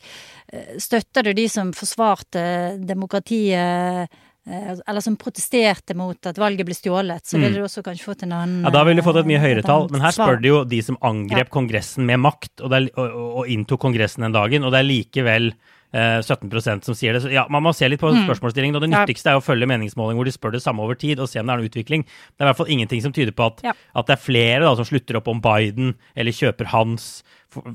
eh, 0.54 0.78
Støtter 0.82 1.28
du 1.28 1.36
de 1.38 1.46
som 1.52 1.74
forsvarte 1.76 2.42
demokratiet 2.82 4.08
eh, 4.08 4.24
eller 4.48 5.04
som 5.04 5.18
protesterte 5.20 5.92
mot 5.98 6.30
at 6.30 6.38
valget 6.40 6.68
ble 6.68 6.76
stjålet, 6.76 7.26
så 7.28 7.36
ville 7.36 7.58
mm. 7.58 7.60
du 7.60 7.66
også 7.66 7.82
kanskje 7.84 8.06
fått 8.08 8.22
en 8.24 8.36
annen 8.38 8.62
Ja, 8.64 8.72
da 8.72 8.86
ville 8.88 9.04
du 9.04 9.06
fått 9.06 9.20
et 9.20 9.28
mye 9.28 9.42
høyere 9.44 9.64
tall. 9.66 9.90
Men 9.92 10.06
her 10.06 10.16
spør 10.16 10.40
du 10.40 10.48
jo 10.48 10.62
de 10.64 10.80
som 10.86 10.96
angrep 11.04 11.50
ja. 11.50 11.54
Kongressen 11.58 12.08
med 12.08 12.22
makt, 12.24 12.54
og, 12.62 12.72
er, 12.72 12.88
og, 12.96 13.18
og, 13.28 13.42
inntok 13.52 13.82
Kongressen 13.84 14.24
den 14.24 14.38
dagen, 14.38 14.64
og 14.64 14.72
det 14.72 14.80
er 14.80 14.88
likevel 14.88 15.52
17 15.94 16.50
eh, 16.52 16.80
som 16.84 16.96
sier 16.96 17.16
det. 17.16 17.22
Så 17.24 17.32
ja, 17.32 17.46
Man 17.50 17.64
må 17.64 17.74
se 17.76 17.88
litt 17.88 18.02
på 18.02 18.12
mm. 18.12 18.26
spørsmålsstillingen. 18.26 18.76
og 18.76 18.84
Det 18.84 18.92
nyttigste 18.92 19.32
er 19.32 19.40
å 19.40 19.44
følge 19.44 19.70
meningsmåling 19.70 20.20
hvor 20.20 20.28
de 20.28 20.36
spør 20.36 20.58
det 20.58 20.64
samme 20.64 20.84
over 20.84 21.00
tid, 21.00 21.20
og 21.20 21.30
se 21.32 21.40
om 21.40 21.48
det 21.48 21.56
er 21.56 21.62
noen 21.62 21.72
utvikling. 21.72 22.04
Det 22.04 22.44
er 22.44 22.48
i 22.48 22.50
hvert 22.52 22.60
fall 22.60 22.74
ingenting 22.76 23.04
som 23.06 23.16
tyder 23.16 23.36
på 23.36 23.48
at, 23.48 23.64
ja. 23.70 23.74
at 23.74 24.10
det 24.10 24.18
er 24.18 24.26
flere 24.26 24.66
da, 24.66 24.74
som 24.76 24.88
slutter 24.88 25.20
opp 25.22 25.32
om 25.32 25.40
Biden, 25.44 25.96
eller 26.16 26.36
kjøper 26.36 26.74
hans 26.74 27.24
for, 27.54 27.72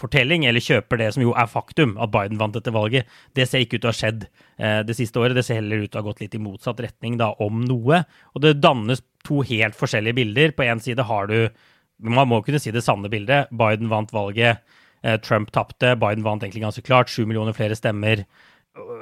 fortelling, 0.00 0.46
eller 0.48 0.64
kjøper 0.64 1.00
det 1.00 1.10
som 1.16 1.24
jo 1.24 1.34
er 1.36 1.50
faktum, 1.50 1.96
at 2.00 2.12
Biden 2.14 2.40
vant 2.40 2.56
dette 2.56 2.72
valget. 2.74 3.08
Det 3.36 3.46
ser 3.48 3.64
ikke 3.64 3.78
ut 3.78 3.84
til 3.84 3.90
å 3.90 3.92
ha 3.92 3.98
skjedd 3.98 4.26
eh, 4.26 4.80
det 4.86 4.96
siste 4.98 5.20
året. 5.20 5.36
Det 5.36 5.44
ser 5.46 5.60
heller 5.60 5.84
ut 5.84 5.90
til 5.90 5.98
å 5.98 6.02
ha 6.04 6.08
gått 6.10 6.22
litt 6.24 6.36
i 6.36 6.42
motsatt 6.42 6.80
retning 6.86 7.18
da, 7.20 7.32
om 7.42 7.64
noe. 7.66 8.04
Og 8.34 8.44
det 8.44 8.58
dannes 8.62 9.02
to 9.26 9.42
helt 9.46 9.76
forskjellige 9.76 10.20
bilder. 10.22 10.54
På 10.56 10.64
én 10.68 10.82
side 10.82 11.08
har 11.10 11.30
du 11.30 11.50
Man 12.00 12.30
må 12.30 12.38
kunne 12.40 12.56
si 12.56 12.70
det 12.72 12.80
sanne 12.80 13.10
bildet. 13.12 13.50
Biden 13.52 13.90
vant 13.90 14.08
valget 14.08 14.62
Trump 15.24 15.50
tapte, 15.54 15.94
Biden 15.96 16.24
vant 16.26 16.42
egentlig 16.44 16.64
ganske 16.64 16.84
klart. 16.84 17.08
Sju 17.12 17.24
millioner 17.24 17.56
flere 17.56 17.78
stemmer. 17.78 18.26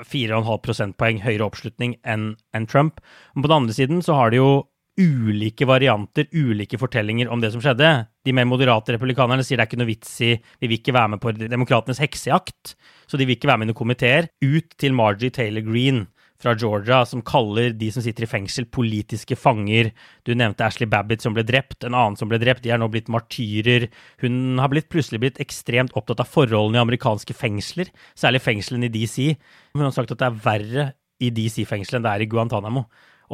4,5 0.09 0.49
prosentpoeng 0.65 1.21
høyere 1.25 1.45
oppslutning 1.45 1.99
enn 2.07 2.33
en 2.57 2.67
Trump. 2.71 3.03
Men 3.35 3.45
på 3.45 3.51
den 3.51 3.57
andre 3.63 3.77
siden 3.77 4.03
så 4.05 4.17
har 4.17 4.33
de 4.33 4.41
jo 4.41 4.51
ulike 4.99 5.67
varianter, 5.69 6.27
ulike 6.35 6.79
fortellinger 6.81 7.31
om 7.31 7.43
det 7.43 7.53
som 7.55 7.63
skjedde. 7.63 7.91
De 8.27 8.35
mer 8.35 8.49
moderate 8.51 8.97
republikanerne 8.97 9.45
sier 9.47 9.61
det 9.61 9.67
er 9.67 9.71
ikke 9.71 9.81
noe 9.83 9.91
vits 9.93 10.15
i 10.27 10.33
Vi 10.35 10.67
vil 10.67 10.81
ikke 10.81 10.95
være 10.97 11.13
med 11.15 11.23
på 11.23 11.33
demokratenes 11.39 12.01
heksejakt, 12.03 12.75
så 13.07 13.21
de 13.21 13.29
vil 13.29 13.39
ikke 13.39 13.51
være 13.51 13.63
med 13.63 13.69
i 13.69 13.71
noen 13.71 13.83
komiteer. 13.83 14.31
Ut 14.43 14.75
til 14.81 14.97
Margie 14.99 15.31
Taylor 15.35 15.63
Green, 15.69 16.07
fra 16.43 16.55
Georgia 16.55 17.01
som 17.07 17.23
kaller 17.27 17.73
de 17.75 17.89
som 17.93 18.03
sitter 18.05 18.25
i 18.25 18.31
fengsel, 18.31 18.69
politiske 18.71 19.37
fanger. 19.39 19.91
Du 20.27 20.35
nevnte 20.39 20.67
Ashley 20.67 20.87
Babbitt 20.91 21.25
som 21.25 21.35
ble 21.35 21.43
drept, 21.47 21.83
en 21.83 21.97
annen 21.97 22.19
som 22.19 22.31
ble 22.31 22.39
drept. 22.43 22.63
De 22.63 22.71
er 22.71 22.79
nå 22.79 22.87
blitt 22.93 23.11
martyrer. 23.11 23.89
Hun 24.23 24.61
har 24.63 24.71
blitt, 24.71 24.89
plutselig 24.93 25.23
blitt 25.25 25.41
ekstremt 25.43 25.97
opptatt 25.99 26.23
av 26.23 26.31
forholdene 26.31 26.79
i 26.79 26.85
amerikanske 26.85 27.35
fengsler, 27.35 27.91
særlig 28.19 28.45
fengslene 28.45 28.87
i 28.87 28.95
DC. 28.95 29.33
Hun 29.75 29.89
har 29.89 29.95
sagt 29.97 30.15
at 30.15 30.23
det 30.23 30.29
er 30.29 30.43
verre 30.45 30.91
i 31.19 31.33
DC-fengselet 31.35 31.99
enn 31.99 32.07
det 32.07 32.13
er 32.15 32.27
i 32.27 32.31
Guantánamo. 32.31 32.85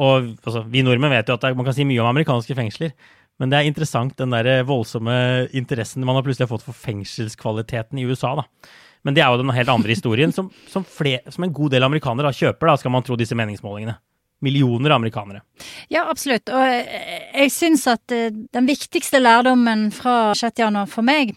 Og 0.01 0.33
altså, 0.41 0.65
vi 0.67 0.81
nordmenn 0.83 1.13
vet 1.13 1.29
jo 1.29 1.37
at 1.37 1.45
man 1.55 1.67
kan 1.67 1.77
si 1.77 1.85
mye 1.87 2.01
om 2.01 2.09
amerikanske 2.09 2.57
fengsler. 2.57 2.95
Men 3.39 3.51
det 3.51 3.59
er 3.59 3.67
interessant, 3.67 4.15
den 4.17 4.31
der 4.31 4.63
voldsomme 4.67 5.13
interessen 5.55 6.05
man 6.07 6.17
har 6.17 6.23
plutselig 6.25 6.47
fått 6.49 6.65
for 6.65 6.77
fengselskvaliteten 6.85 7.99
i 7.99 8.07
USA. 8.07 8.33
da. 8.39 8.47
Men 9.05 9.13
det 9.13 9.21
er 9.21 9.29
jo 9.29 9.43
den 9.43 9.53
helt 9.53 9.69
andre 9.69 9.93
historien, 9.93 10.33
som, 10.33 10.49
som, 10.67 10.83
flere, 10.83 11.21
som 11.31 11.45
en 11.45 11.53
god 11.53 11.75
del 11.75 11.85
amerikanere 11.85 12.31
da, 12.31 12.33
kjøper, 12.33 12.71
da, 12.71 12.77
skal 12.81 12.93
man 12.95 13.05
tro 13.05 13.17
disse 13.19 13.37
meningsmålingene. 13.37 13.93
Millioner 14.43 14.91
av 14.91 14.99
amerikanere. 14.99 15.43
Ja, 15.93 16.07
absolutt. 16.09 16.49
Og 16.49 16.65
jeg 16.65 17.51
syns 17.53 17.85
at 17.87 18.11
eh, 18.13 18.33
den 18.33 18.67
viktigste 18.67 19.21
lærdommen 19.21 19.87
fra 19.95 20.33
6. 20.37 20.57
januar 20.59 20.89
for 20.91 21.05
meg 21.07 21.35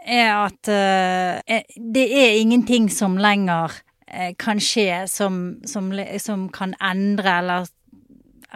er 0.00 0.30
at 0.32 0.70
uh, 0.72 1.58
det 1.76 2.06
er 2.16 2.38
ingenting 2.40 2.86
som 2.88 3.18
lenger 3.20 3.74
eh, 4.08 4.32
kan 4.40 4.62
skje 4.62 5.04
som, 5.12 5.58
som, 5.68 5.90
som 6.22 6.46
kan 6.54 6.72
endre 6.80 7.34
eller, 7.42 7.68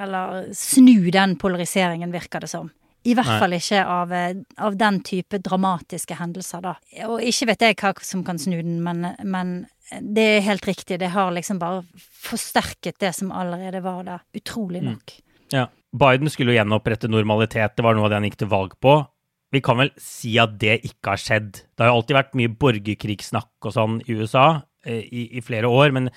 eller 0.01 0.47
snu 0.57 1.11
den 1.13 1.37
polariseringen, 1.37 2.15
virker 2.15 2.47
det 2.47 2.55
som. 2.55 2.73
I 3.05 3.15
hvert 3.15 3.29
Nei. 3.29 3.39
fall 3.43 3.53
ikke 3.59 3.81
av, 3.85 4.13
eh, 4.17 4.35
av 4.65 4.77
den 4.81 5.01
type 5.05 5.39
dramatiske 5.45 6.17
hendelser, 6.17 6.63
da. 6.65 6.75
Og 7.09 7.21
ikke 7.21 7.47
vet 7.51 7.61
jeg 7.67 7.77
hva 7.77 7.93
som 8.03 8.25
kan 8.25 8.39
snu 8.41 8.57
den, 8.63 8.79
men, 8.83 9.15
men 9.25 9.67
det 10.01 10.25
er 10.39 10.47
helt 10.47 10.65
riktig. 10.65 10.99
Det 11.03 11.11
har 11.13 11.31
liksom 11.37 11.59
bare 11.61 11.83
forsterket 12.25 12.99
det 13.03 13.13
som 13.15 13.33
allerede 13.33 13.83
var 13.85 14.05
der. 14.05 14.21
Utrolig 14.35 14.81
Mm. 14.83 14.95
nok. 14.95 15.13
Ja. 15.53 15.67
Biden 15.95 16.31
skulle 16.33 16.55
jo 16.55 16.59
gjenopprette 16.65 17.09
normalitet, 17.09 17.77
det 17.77 17.85
var 17.85 17.95
noe 17.95 18.05
av 18.07 18.11
det 18.11 18.17
han 18.17 18.25
gikk 18.31 18.39
til 18.41 18.49
valg 18.49 18.73
på. 18.81 19.07
Vi 19.53 19.61
kan 19.61 19.77
vel 19.77 19.91
si 20.01 20.39
at 20.39 20.57
det 20.59 20.81
ikke 20.83 21.13
har 21.13 21.21
skjedd. 21.21 21.53
Det 21.77 21.79
har 21.85 21.93
jo 21.93 22.01
alltid 22.01 22.17
vært 22.17 22.35
mye 22.35 22.49
borgerkrigssnakk 22.59 23.69
og 23.69 23.73
sånn 23.77 24.01
i 24.09 24.17
USA 24.17 24.63
eh, 24.85 25.05
i, 25.05 25.29
i 25.39 25.41
flere 25.45 25.69
år, 25.71 25.93
men 25.93 26.11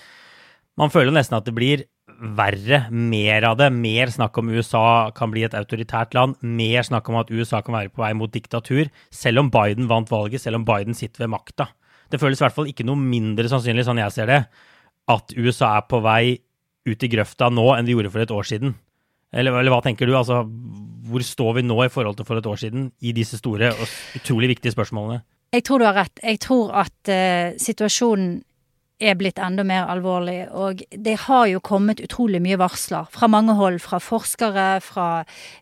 man 0.77 0.89
føler 0.89 1.11
jo 1.11 1.17
nesten 1.19 1.37
at 1.37 1.45
det 1.45 1.53
blir 1.53 1.83
verre, 2.17 2.85
mer 2.91 3.45
av 3.49 3.57
det. 3.59 3.69
Mer 3.73 4.11
snakk 4.13 4.37
om 4.39 4.49
USA 4.53 5.11
kan 5.15 5.31
bli 5.33 5.43
et 5.45 5.55
autoritært 5.57 6.15
land, 6.17 6.37
mer 6.41 6.85
snakk 6.87 7.09
om 7.11 7.19
at 7.21 7.31
USA 7.31 7.61
kan 7.65 7.77
være 7.77 7.93
på 7.93 8.03
vei 8.03 8.13
mot 8.17 8.33
diktatur, 8.33 8.89
selv 9.13 9.43
om 9.43 9.51
Biden 9.53 9.89
vant 9.91 10.09
valget, 10.11 10.43
selv 10.43 10.61
om 10.61 10.65
Biden 10.67 10.97
sitter 10.97 11.25
ved 11.25 11.33
makta. 11.35 11.69
Det 12.11 12.19
føles 12.21 12.39
i 12.39 12.45
hvert 12.45 12.55
fall 12.55 12.69
ikke 12.71 12.87
noe 12.87 12.99
mindre 12.99 13.49
sannsynlig, 13.51 13.85
sånn 13.87 14.01
jeg 14.01 14.15
ser 14.15 14.31
det, 14.31 14.41
at 15.11 15.37
USA 15.37 15.75
er 15.77 15.87
på 15.87 16.01
vei 16.03 16.37
ut 16.87 17.03
i 17.03 17.11
grøfta 17.11 17.49
nå 17.51 17.69
enn 17.75 17.87
de 17.87 17.95
gjorde 17.95 18.11
for 18.13 18.23
et 18.23 18.33
år 18.33 18.47
siden. 18.47 18.75
Eller, 19.35 19.51
eller 19.59 19.73
hva 19.73 19.81
tenker 19.83 20.07
du? 20.07 20.15
Altså, 20.15 20.41
hvor 21.07 21.23
står 21.23 21.57
vi 21.59 21.65
nå 21.67 21.77
i 21.83 21.91
forhold 21.91 22.19
til 22.19 22.27
for 22.27 22.39
et 22.39 22.47
år 22.47 22.59
siden 22.61 22.91
i 23.03 23.13
disse 23.15 23.39
store 23.41 23.73
og 23.75 23.97
utrolig 24.19 24.53
viktige 24.55 24.75
spørsmålene? 24.75 25.19
Jeg 25.55 25.63
tror 25.67 25.79
du 25.79 25.87
har 25.87 25.95
rett. 25.95 26.19
Jeg 26.23 26.39
tror 26.43 26.73
at 26.83 27.11
uh, 27.11 27.55
situasjonen 27.59 28.37
er 28.99 29.17
blitt 29.17 29.37
enda 29.41 29.63
mer 29.67 29.85
alvorlig. 29.91 30.47
Og 30.57 30.81
det 30.89 31.15
har 31.27 31.45
jo 31.51 31.61
kommet 31.63 32.01
utrolig 32.03 32.41
mye 32.43 32.57
varsler 32.59 33.05
fra 33.13 33.29
mange 33.29 33.53
hold. 33.57 33.79
Fra 33.83 33.99
forskere, 34.01 34.65
fra 34.83 35.07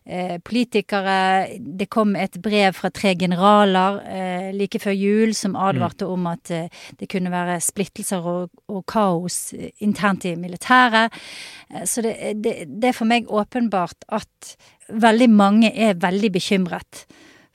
eh, 0.04 0.36
politikere. 0.44 1.58
Det 1.58 1.88
kom 1.92 2.16
et 2.16 2.38
brev 2.42 2.72
fra 2.78 2.90
tre 2.94 3.14
generaler 3.18 4.00
eh, 4.06 4.48
like 4.56 4.80
før 4.82 4.96
jul 4.96 5.34
som 5.36 5.56
advarte 5.56 6.08
om 6.08 6.28
at 6.32 6.52
eh, 6.54 6.72
det 7.00 7.10
kunne 7.12 7.32
være 7.34 7.60
splittelser 7.64 8.24
og, 8.24 8.56
og 8.72 8.82
kaos 8.88 9.52
eh, 9.56 9.70
internt 9.84 10.24
i 10.24 10.36
militæret. 10.40 11.12
Eh, 11.74 11.84
så 11.84 12.04
det, 12.06 12.16
det, 12.40 12.56
det 12.72 12.90
er 12.90 12.96
for 12.96 13.08
meg 13.10 13.28
åpenbart 13.28 14.08
at 14.08 14.56
veldig 14.88 15.30
mange 15.34 15.72
er 15.74 15.98
veldig 16.00 16.32
bekymret 16.32 17.06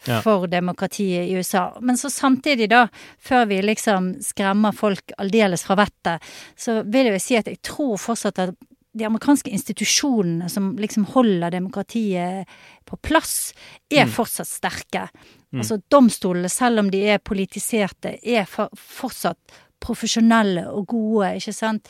Ja. 0.08 0.22
for 0.26 0.48
demokratiet 0.50 1.30
i 1.30 1.36
USA. 1.38 1.78
Men 1.82 1.98
så 1.98 2.10
samtidig, 2.10 2.72
da, 2.72 2.88
før 3.22 3.46
vi 3.52 3.60
liksom 3.62 4.16
skremmer 4.26 4.74
folk 4.74 5.14
aldeles 5.22 5.62
fra 5.68 5.78
vettet, 5.78 6.26
så 6.58 6.80
vil 6.82 7.12
jeg 7.12 7.20
jo 7.20 7.24
si 7.28 7.38
at 7.38 7.52
jeg 7.52 7.62
tror 7.66 8.00
fortsatt 8.02 8.42
at 8.42 8.56
de 8.98 9.06
amerikanske 9.08 9.52
institusjonene 9.54 10.50
som 10.52 10.74
liksom 10.82 11.06
holder 11.14 11.54
demokratiet 11.54 12.50
på 12.90 12.98
plass, 13.06 13.54
er 13.94 14.10
fortsatt 14.10 14.50
sterke. 14.50 15.06
Altså 15.52 15.78
domstolene, 15.92 16.50
selv 16.52 16.80
om 16.80 16.90
de 16.92 17.04
er 17.14 17.24
politiserte, 17.24 18.18
er 18.24 18.46
for, 18.50 18.72
fortsatt 18.76 19.62
profesjonelle 19.82 20.68
og 20.72 20.88
gode, 20.94 21.34
ikke 21.40 21.54
sant. 21.56 21.90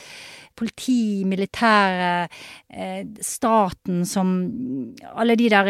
Politi, 0.57 1.23
militære, 1.25 2.27
eh, 2.69 3.03
staten 3.23 4.05
som 4.05 4.33
Alle 5.15 5.35
de 5.39 5.49
der 5.49 5.69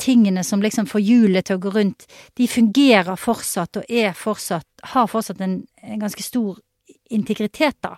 tingene 0.00 0.44
som 0.44 0.62
liksom 0.64 0.86
får 0.88 1.00
hjulet 1.04 1.44
til 1.44 1.56
å 1.58 1.60
gå 1.60 1.72
rundt, 1.74 2.06
de 2.36 2.46
fungerer 2.48 3.16
fortsatt 3.20 3.76
og 3.82 3.84
er 3.88 4.12
fortsatt 4.16 4.64
Har 4.94 5.06
fortsatt 5.12 5.40
en, 5.44 5.66
en 5.82 6.00
ganske 6.00 6.22
stor 6.24 6.58
integritet, 7.10 7.76
da. 7.84 7.96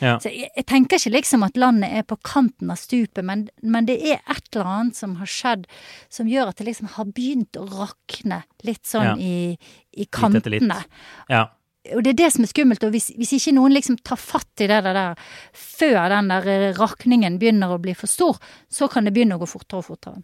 Ja. 0.00 0.14
Så 0.20 0.28
jeg, 0.32 0.48
jeg 0.56 0.64
tenker 0.66 0.96
ikke 0.98 1.12
liksom 1.12 1.42
at 1.44 1.56
landet 1.60 1.92
er 1.92 2.02
på 2.08 2.16
kanten 2.24 2.70
av 2.72 2.76
stupet, 2.80 3.22
men, 3.24 3.46
men 3.62 3.86
det 3.88 3.98
er 4.00 4.18
et 4.32 4.48
eller 4.54 4.66
annet 4.72 4.96
som 4.96 5.14
har 5.20 5.28
skjedd 5.30 5.66
som 6.12 6.28
gjør 6.28 6.50
at 6.50 6.56
det 6.60 6.66
liksom 6.70 6.88
har 6.96 7.04
begynt 7.16 7.56
å 7.60 7.66
rakne 7.68 8.42
litt 8.64 8.84
sånn 8.88 9.12
Ja. 9.12 9.14
i, 9.20 9.56
i 9.96 10.06
Litt 10.06 10.08
litt. 10.08 10.16
kantene. 10.18 10.80
Ja. 11.28 11.46
Og 11.94 12.02
det 12.04 12.12
er 12.12 12.18
det 12.22 12.30
som 12.34 12.46
er 12.46 12.50
skummelt. 12.50 12.84
Og 12.86 12.94
hvis, 12.94 13.10
hvis 13.18 13.36
ikke 13.38 13.54
noen 13.56 13.74
liksom 13.76 13.98
tar 14.06 14.18
fatt 14.20 14.64
i 14.64 14.68
det 14.70 14.80
der 14.86 15.14
før 15.56 16.10
den 16.12 16.32
der 16.32 16.48
eh, 16.50 16.68
rakningen 16.78 17.38
begynner 17.42 17.74
å 17.74 17.80
bli 17.82 17.94
for 17.98 18.10
stor, 18.10 18.40
så 18.72 18.90
kan 18.92 19.06
det 19.06 19.14
begynne 19.16 19.38
å 19.38 19.42
gå 19.42 19.48
fortere 19.50 19.82
og 19.82 19.88
fortere. 19.90 20.22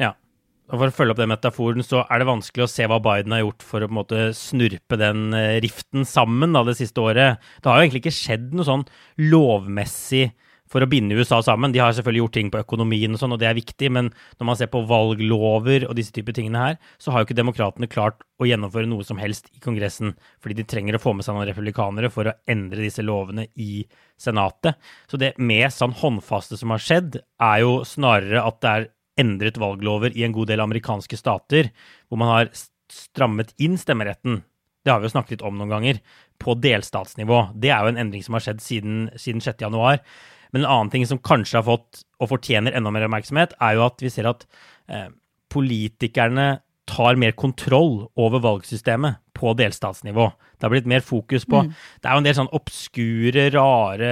Ja. 0.00 0.14
Og 0.72 0.80
For 0.80 0.88
å 0.88 0.96
følge 0.96 1.12
opp 1.12 1.20
den 1.20 1.28
metaforen, 1.28 1.84
så 1.84 2.06
er 2.08 2.22
det 2.22 2.30
vanskelig 2.30 2.64
å 2.64 2.70
se 2.72 2.86
hva 2.88 2.96
Biden 3.04 3.34
har 3.36 3.42
gjort 3.42 3.66
for 3.66 3.84
å 3.84 3.88
på 3.88 3.92
en 3.92 3.98
måte 3.98 4.22
snurpe 4.38 4.98
den 5.00 5.36
eh, 5.36 5.58
riften 5.64 6.08
sammen 6.08 6.56
da, 6.56 6.64
det 6.64 6.78
siste 6.80 7.04
året. 7.04 7.42
Det 7.60 7.68
har 7.68 7.78
jo 7.78 7.86
egentlig 7.86 8.06
ikke 8.06 8.16
skjedd 8.16 8.54
noe 8.56 8.68
sånn 8.68 8.86
lovmessig 9.20 10.30
for 10.74 10.82
å 10.82 10.88
binde 10.90 11.14
USA 11.14 11.38
sammen. 11.46 11.70
De 11.70 11.78
har 11.78 11.94
selvfølgelig 11.94 12.24
gjort 12.24 12.34
ting 12.34 12.48
på 12.50 12.60
økonomien 12.64 13.14
og 13.14 13.20
sånn, 13.20 13.36
og 13.36 13.38
det 13.38 13.46
er 13.46 13.54
viktig, 13.54 13.92
men 13.94 14.08
når 14.40 14.48
man 14.48 14.58
ser 14.58 14.70
på 14.72 14.82
valglover 14.90 15.86
og 15.86 15.94
disse 15.94 16.14
typer 16.14 16.34
tingene 16.34 16.64
her, 16.64 16.80
så 16.98 17.14
har 17.14 17.22
jo 17.22 17.28
ikke 17.28 17.38
demokratene 17.38 17.90
klart 17.90 18.24
å 18.42 18.48
gjennomføre 18.48 18.90
noe 18.90 19.06
som 19.06 19.20
helst 19.22 19.46
i 19.54 19.62
Kongressen, 19.62 20.16
fordi 20.42 20.58
de 20.58 20.66
trenger 20.66 20.98
å 20.98 21.02
få 21.02 21.14
med 21.14 21.26
seg 21.26 21.38
noen 21.38 21.46
republikanere 21.46 22.10
for 22.10 22.26
å 22.26 22.34
endre 22.50 22.82
disse 22.82 23.04
lovene 23.06 23.46
i 23.54 23.84
Senatet. 24.18 24.80
Så 25.10 25.20
det 25.20 25.36
mest 25.38 25.78
sånn 25.78 25.94
håndfaste 26.00 26.58
som 26.58 26.74
har 26.74 26.82
skjedd, 26.82 27.20
er 27.38 27.62
jo 27.62 27.78
snarere 27.86 28.42
at 28.42 28.58
det 28.64 28.74
er 28.74 28.90
endret 29.22 29.60
valglover 29.62 30.14
i 30.18 30.26
en 30.26 30.34
god 30.34 30.50
del 30.50 30.64
amerikanske 30.64 31.18
stater, 31.20 31.70
hvor 32.10 32.18
man 32.18 32.32
har 32.32 32.50
strammet 32.90 33.54
inn 33.62 33.78
stemmeretten. 33.78 34.42
Det 34.84 34.92
har 34.92 35.00
vi 35.00 35.08
jo 35.08 35.14
snakket 35.14 35.38
litt 35.38 35.46
om 35.46 35.56
noen 35.56 35.72
ganger, 35.72 36.00
på 36.42 36.56
delstatsnivå. 36.58 37.38
Det 37.56 37.70
er 37.70 37.84
jo 37.84 37.94
en 37.94 38.00
endring 38.02 38.24
som 38.26 38.36
har 38.36 38.44
skjedd 38.44 38.60
siden, 38.60 39.04
siden 39.20 39.40
6. 39.44 39.62
Men 40.54 40.62
en 40.62 40.70
annen 40.70 40.92
ting 40.92 41.06
som 41.10 41.18
kanskje 41.18 41.58
har 41.58 41.66
fått, 41.66 42.04
og 42.22 42.30
fortjener 42.30 42.76
enda 42.78 42.92
mer 42.94 43.08
oppmerksomhet, 43.08 43.56
er 43.58 43.74
jo 43.74 43.88
at 43.88 44.04
vi 44.04 44.12
ser 44.12 44.30
at 44.30 44.46
eh, 44.86 45.08
politikerne 45.52 46.60
tar 46.86 47.18
mer 47.18 47.34
kontroll 47.34 48.04
over 48.20 48.42
valgsystemet 48.44 49.18
på 49.34 49.54
delstatsnivå. 49.58 50.28
Det 50.54 50.66
har 50.66 50.72
blitt 50.72 50.88
mer 50.88 51.02
fokus 51.04 51.46
på 51.48 51.64
Det 51.64 52.06
er 52.06 52.14
jo 52.14 52.22
en 52.22 52.26
del 52.28 52.36
sånn 52.38 52.52
obskure, 52.54 53.48
rare 53.54 54.10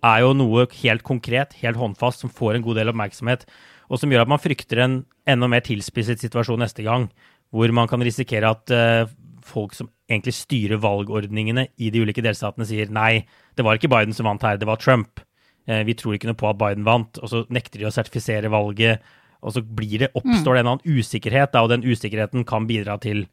er 0.00 0.18
jo 0.24 0.30
noe 0.36 0.66
helt 0.80 1.02
konkret, 1.06 1.50
helt 1.60 1.80
håndfast, 1.80 2.18
som 2.24 2.30
får 2.32 2.52
en 2.56 2.64
god 2.64 2.76
del 2.80 2.90
oppmerksomhet, 2.92 3.42
og 3.90 3.96
som 4.00 4.10
gjør 4.12 4.24
at 4.24 4.32
man 4.32 4.42
frykter 4.42 4.76
en 4.80 4.94
enda 5.28 5.46
mer 5.50 5.62
tilspisset 5.66 6.18
situasjon 6.22 6.62
neste 6.62 6.82
gang, 6.86 7.02
hvor 7.50 7.68
man 7.74 7.88
kan 7.90 8.02
risikere 8.06 8.52
at 8.54 8.64
eh, 8.72 9.10
folk 9.50 9.74
som 9.76 9.90
egentlig 10.10 10.34
styrer 10.38 10.80
valgordningene 10.82 11.68
i 11.78 11.90
de 11.92 12.02
ulike 12.04 12.24
delstatene, 12.24 12.66
sier 12.68 12.90
nei, 12.94 13.26
det 13.58 13.66
var 13.66 13.78
ikke 13.78 13.90
Biden 13.92 14.16
som 14.16 14.28
vant 14.30 14.42
her, 14.46 14.58
det 14.60 14.68
var 14.70 14.80
Trump. 14.82 15.22
Eh, 15.68 15.82
vi 15.86 15.94
tror 15.98 16.16
ikke 16.16 16.30
noe 16.30 16.38
på 16.38 16.48
at 16.50 16.58
Biden 16.60 16.86
vant, 16.88 17.20
og 17.20 17.30
så 17.32 17.44
nekter 17.52 17.82
de 17.82 17.88
å 17.90 17.94
sertifisere 17.94 18.50
valget. 18.52 19.04
Og 19.40 19.54
så 19.56 19.62
blir 19.64 20.02
det, 20.02 20.10
oppstår 20.18 20.58
det 20.58 20.64
en 20.64 20.72
annen 20.74 20.98
usikkerhet, 21.00 21.54
og 21.60 21.70
den 21.72 21.86
usikkerheten 21.86 22.44
kan 22.48 22.66
bidra 22.68 22.98
til 23.00 23.24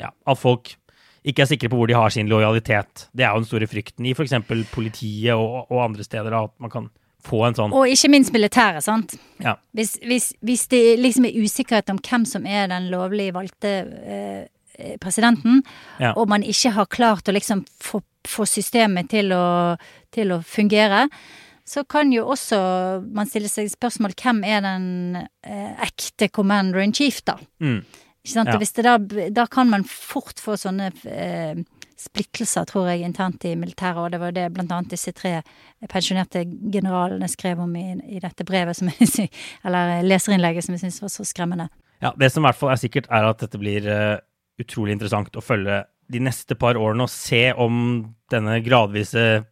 ja, 0.00 0.12
at 0.12 0.38
folk 0.38 0.76
ikke 1.26 1.44
er 1.44 1.50
sikre 1.50 1.68
på 1.68 1.76
hvor 1.76 1.90
de 1.90 1.96
har 1.98 2.12
sin 2.14 2.30
lojalitet. 2.30 3.08
Det 3.12 3.26
er 3.26 3.34
jo 3.34 3.42
den 3.42 3.48
store 3.50 3.68
frykten 3.68 4.06
i 4.08 4.14
f.eks. 4.16 4.36
politiet 4.72 5.34
og, 5.34 5.66
og 5.68 5.82
andre 5.84 6.06
steder, 6.06 6.36
at 6.38 6.54
man 6.62 6.72
kan 6.72 6.88
få 7.26 7.42
en 7.44 7.56
sånn 7.58 7.74
Og 7.76 7.90
ikke 7.92 8.08
minst 8.12 8.32
militæret, 8.32 8.84
sant. 8.84 9.16
ja, 9.42 9.58
Hvis, 9.76 9.98
hvis, 10.06 10.30
hvis 10.40 10.66
det 10.72 10.80
liksom 11.02 11.26
er 11.28 11.36
usikkerhet 11.42 11.92
om 11.92 12.00
hvem 12.00 12.24
som 12.28 12.46
er 12.48 12.70
den 12.72 12.88
lovlig 12.92 13.28
valgte 13.36 13.74
eh, 14.00 14.46
presidenten, 15.00 15.62
Ja. 16.00 16.12
og 16.16 16.28
man 16.28 16.42
ikke 16.42 16.72
har 16.76 16.86
klart 16.86 17.28
å 17.28 17.32
liksom 17.36 17.64
få, 17.82 18.02
få 18.26 18.46
systemet 18.48 19.10
til 19.10 19.32
å, 19.32 19.76
til 20.12 20.32
å 20.32 20.40
fungere, 20.42 21.06
så 21.70 21.84
kan 21.86 22.10
jo 22.12 22.24
også 22.32 22.56
man 23.14 23.28
stille 23.30 23.48
seg 23.48 23.68
spørsmål 23.70 24.14
hvem 24.18 24.40
er 24.44 24.60
den 24.64 24.86
eh, 25.46 25.74
ekte 25.86 26.28
commander 26.34 26.80
in 26.82 26.92
chief, 26.96 27.20
da? 27.24 27.36
Mm. 27.62 27.84
Ikke 28.24 28.32
sant? 28.34 28.48
Ja. 28.50 28.54
Og 28.56 28.60
Hvis 28.64 28.72
det 28.76 28.84
da, 28.84 28.96
da 29.30 29.44
kan 29.46 29.70
man 29.70 29.84
fort 29.86 30.40
få 30.42 30.56
sånne 30.58 30.90
eh, 31.06 31.60
splittelser, 32.00 32.64
tror 32.68 32.88
jeg, 32.90 33.04
internt 33.04 33.44
i 33.44 33.54
militæret, 33.60 34.00
og 34.02 34.10
det 34.12 34.20
var 34.22 34.32
det 34.32 34.46
blant 34.56 34.72
annet 34.72 34.90
disse 34.94 35.12
tre 35.16 35.42
pensjonerte 35.92 36.42
generalene 36.72 37.28
skrev 37.28 37.60
om 37.60 37.74
i, 37.76 37.86
i 38.16 38.20
dette 38.24 38.44
brevet, 38.48 38.76
som 38.76 38.88
jeg, 38.90 39.28
eller 39.64 40.02
leserinnlegget, 40.08 40.64
som 40.66 40.74
jeg 40.76 40.84
syns 40.86 41.00
var 41.04 41.12
så 41.12 41.26
skremmende. 41.28 41.68
Ja, 42.00 42.14
Det 42.16 42.30
som 42.32 42.42
i 42.42 42.48
hvert 42.48 42.56
fall 42.56 42.72
er 42.72 42.80
sikkert, 42.80 43.06
er 43.12 43.28
at 43.28 43.42
dette 43.44 43.60
blir 43.60 43.84
eh, 43.86 44.16
utrolig 44.60 44.96
interessant 44.96 45.36
å 45.36 45.44
følge 45.44 45.82
de 46.10 46.22
neste 46.22 46.56
par 46.58 46.78
årene 46.78 47.06
og 47.06 47.12
se 47.12 47.48
om 47.54 47.74
denne 48.32 48.58
gradvise 48.64 49.44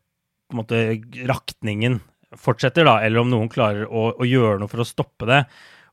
måte, 0.54 0.98
rakningen 1.28 2.00
fortsetter, 2.38 2.86
da, 2.88 2.98
eller 3.04 3.22
om 3.22 3.30
noen 3.32 3.50
klarer 3.52 3.88
å, 3.88 4.10
å 4.12 4.28
gjøre 4.28 4.60
noe 4.60 4.70
for 4.70 4.82
å 4.82 4.88
stoppe 4.88 5.28
det. 5.28 5.42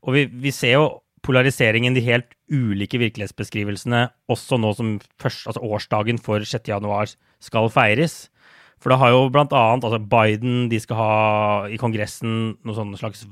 Og 0.05 0.15
vi, 0.15 0.25
vi, 0.27 0.51
ser 0.55 0.75
jo 0.75 0.85
polariseringen, 1.25 1.95
de 1.95 2.03
helt 2.05 2.35
ulike 2.51 2.99
virkelighetsbeskrivelsene, 3.01 4.05
også 4.31 4.59
nå 4.61 4.73
som 4.77 4.95
først, 5.21 5.47
altså 5.49 5.63
årsdagen 5.65 6.19
for 6.21 6.43
6. 6.45 6.69
januar 6.69 7.09
skal 7.43 7.71
feires. 7.73 8.25
For 8.81 8.91
det 8.91 8.99
har 9.01 9.13
jo 9.15 9.23
blant 9.33 9.55
annet 9.55 9.87
altså 9.87 10.01
Biden 10.11 10.67
de 10.69 10.77
skal 10.83 10.99
ha 10.99 11.13
i 11.71 11.79
Kongressen 11.81 12.35
noe 12.59 12.75
sånn 12.77 12.93
slags 12.99 13.23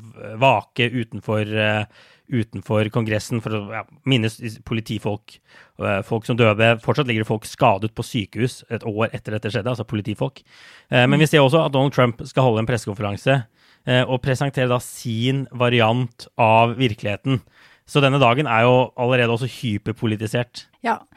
vake 0.42 0.88
utenfor, 0.96 1.52
uh, 1.54 1.84
utenfor 2.32 2.88
Kongressen 2.94 3.42
for 3.44 3.58
å 3.58 3.62
ja, 3.74 3.82
minnes 4.10 4.38
politifolk, 4.68 5.38
uh, 5.82 6.00
folk 6.08 6.28
som 6.28 6.38
døde. 6.40 6.74
Fortsatt 6.84 7.10
ligger 7.10 7.26
det 7.26 7.30
folk 7.30 7.48
skadet 7.50 7.92
på 7.96 8.06
sykehus 8.08 8.62
et 8.74 8.86
år 8.88 9.10
etter 9.12 9.36
dette 9.36 9.52
skjedde, 9.54 9.74
altså 9.74 9.88
politifolk. 9.88 10.44
Uh, 10.88 11.04
men 11.10 11.20
vi 11.22 11.30
ser 11.30 11.44
også 11.44 11.66
at 11.66 11.76
Donald 11.76 11.96
Trump 11.96 12.24
skal 12.30 12.48
holde 12.48 12.64
en 12.64 12.70
pressekonferanse 12.70 13.44
og 13.84 14.22
presentere 14.24 14.70
da 14.72 14.78
sin 14.80 15.42
variant 15.60 16.24
av 16.40 16.78
virkeligheten. 16.78 17.42
Så 17.84 18.00
denne 18.00 18.22
dagen 18.22 18.48
er 18.48 18.64
jo 18.64 18.78
allerede 18.96 19.36
også 19.36 19.50
hyperpolitisert. 19.52 20.70
Ja, 20.84 21.08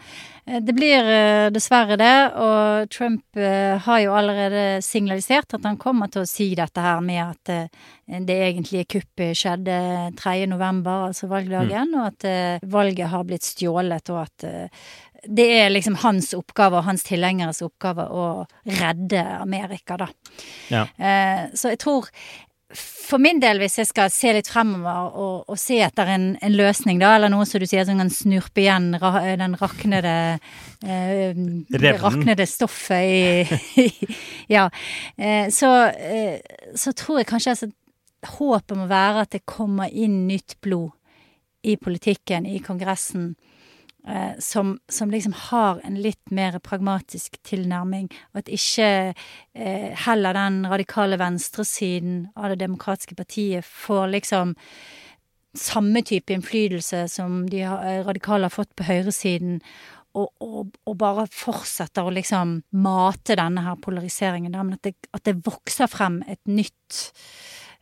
eh, 0.46 0.62
det 0.62 0.72
blir 0.72 1.09
eh, 1.11 1.48
dessverre 1.50 1.96
det. 1.98 2.14
Og 2.38 2.90
Trump 2.94 3.38
eh, 3.40 3.74
har 3.83 4.02
jo 4.05 4.14
allerede 4.14 4.79
signalisert 4.85 5.57
at 5.59 5.66
han 5.66 5.79
kommer 5.81 6.11
til 6.12 6.22
å 6.22 6.31
si 6.31 6.52
dette 6.55 6.85
her 6.85 7.02
med 7.02 7.22
at 7.24 7.72
det 8.07 8.37
egentlige 8.46 8.87
kuppet 8.96 9.35
skjedde 9.35 9.81
3.11., 10.20 10.87
altså 10.94 11.26
valgdagen, 11.31 11.90
mm. 11.90 11.98
og 11.98 12.07
at 12.12 12.70
valget 12.70 13.11
har 13.11 13.26
blitt 13.26 13.48
stjålet, 13.48 14.14
og 14.14 14.22
at 14.22 14.46
det 15.26 15.46
er 15.57 15.72
liksom 15.72 15.96
hans 16.05 16.31
oppgave 16.38 16.79
og 16.79 16.87
hans 16.87 17.02
tilhengeres 17.09 17.64
oppgave 17.66 18.07
å 18.07 18.29
redde 18.62 19.24
Amerika, 19.40 19.96
da. 19.98 20.07
Ja. 20.70 20.85
Så 21.59 21.72
jeg 21.72 21.81
tror 21.83 22.07
for 22.74 23.22
min 23.22 23.38
del, 23.38 23.61
hvis 23.62 23.79
jeg 23.79 23.87
skal 23.87 24.11
se 24.11 24.33
litt 24.35 24.48
fremover 24.50 25.14
og, 25.14 25.35
og 25.52 25.59
se 25.61 25.79
etter 25.85 26.09
en, 26.11 26.24
en, 26.42 26.55
løsning, 26.59 26.98
da, 26.98 27.12
eller 27.14 27.31
noe 27.31 27.46
som 27.46 27.62
du 27.62 27.66
sier 27.68 27.87
som 27.87 28.00
kan 28.02 28.11
snurpe 28.11 28.64
igjen 28.64 28.88
ra, 28.98 29.12
den 29.38 29.55
raknede 29.61 30.14
eh, 30.83 31.38
det 31.70 31.94
raknede 32.02 32.48
stoffet 32.50 33.52
i, 33.85 33.87
Ja. 34.50 34.66
Eh, 35.14 35.46
så, 35.55 35.70
eh, 35.94 36.42
så, 36.74 36.94
tror 36.98 37.22
jeg 37.22 37.31
kanskje 37.31 37.55
altså, 37.55 37.70
håpet 38.37 38.79
må 38.79 38.88
være 38.90 39.26
at 39.26 39.37
det 39.37 39.44
kommer 39.46 39.92
inn 39.92 40.24
nytt 40.26 40.59
blod 40.64 40.90
i 41.66 41.76
politikken, 41.79 42.46
i 42.46 42.59
Kongressen 42.62 43.35
som, 44.38 44.77
som, 44.88 45.11
liksom 45.11 45.33
har 45.51 45.81
en 45.85 45.97
litt 45.99 46.31
mer 46.31 46.61
pragmatisk 46.62 47.40
tilnærming, 47.42 48.07
og 48.31 48.45
at 48.45 48.53
ikke 48.55 48.90
eh, 49.11 49.88
heller 50.07 50.37
den 50.37 50.61
radikale 50.71 51.19
venstresiden 51.19 52.29
av 52.38 52.53
det 52.53 52.61
demokratiske 52.62 53.19
partiet 53.19 53.66
får 53.66 54.12
liksom 54.14 54.55
samme 55.57 56.03
type 56.07 56.33
innflytelse 56.33 57.07
som 57.09 57.45
de 57.51 57.64
eh, 57.66 58.01
radikale 58.07 58.47
har 58.47 58.55
fått 58.55 58.75
på 58.77 58.87
høyresiden, 58.87 59.61
og, 60.16 60.31
og, 60.40 60.73
og, 60.87 60.95
bare 60.97 61.27
fortsetter 61.29 62.07
å 62.07 62.14
liksom 62.14 62.57
mate 62.81 63.37
denne 63.37 63.66
her 63.66 63.77
polariseringen, 63.83 64.55
men 64.57 64.79
at 64.79 64.87
det, 64.87 64.95
at 65.12 65.27
det 65.29 65.37
vokser 65.45 65.90
frem 65.92 66.23
et 66.25 66.40
nytt, 66.49 67.03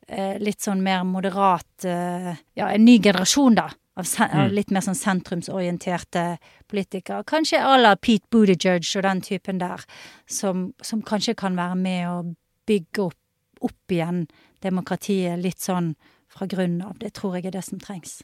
eh, 0.08 0.34
litt 0.42 0.64
sånn 0.64 0.82
mer 0.82 1.04
moderat 1.06 1.86
eh, 1.86 2.34
Ja, 2.58 2.72
en 2.72 2.86
ny 2.86 2.98
generasjon, 3.02 3.60
da 3.60 3.68
av, 3.96 4.06
av, 4.18 4.34
mm. 4.48 4.54
litt 4.54 4.72
mer 4.74 4.84
sånn 4.84 4.98
sentrumsorienterte 4.98 6.24
politikere. 6.70 7.24
Kanskje 7.28 7.62
à 7.62 7.76
la 7.80 7.94
Pete 7.96 8.26
Buttigieg 8.32 8.86
og 8.96 9.06
den 9.06 9.22
typen 9.24 9.62
der, 9.62 9.84
som, 10.26 10.72
som, 10.82 11.02
kanskje 11.02 11.36
kan 11.38 11.58
være 11.58 11.78
med 11.78 12.10
å 12.10 12.18
bygge 12.68 13.08
opp, 13.08 13.20
opp 13.64 13.94
igjen 13.94 14.26
demokratiet 14.64 15.40
litt 15.40 15.62
sånn 15.62 15.94
fra 16.32 16.48
grunnen 16.50 16.82
av. 16.84 16.96
Det 16.98 17.14
tror 17.14 17.38
jeg 17.38 17.50
er 17.50 17.58
det 17.58 17.66
som 17.66 17.82
trengs. 17.82 18.22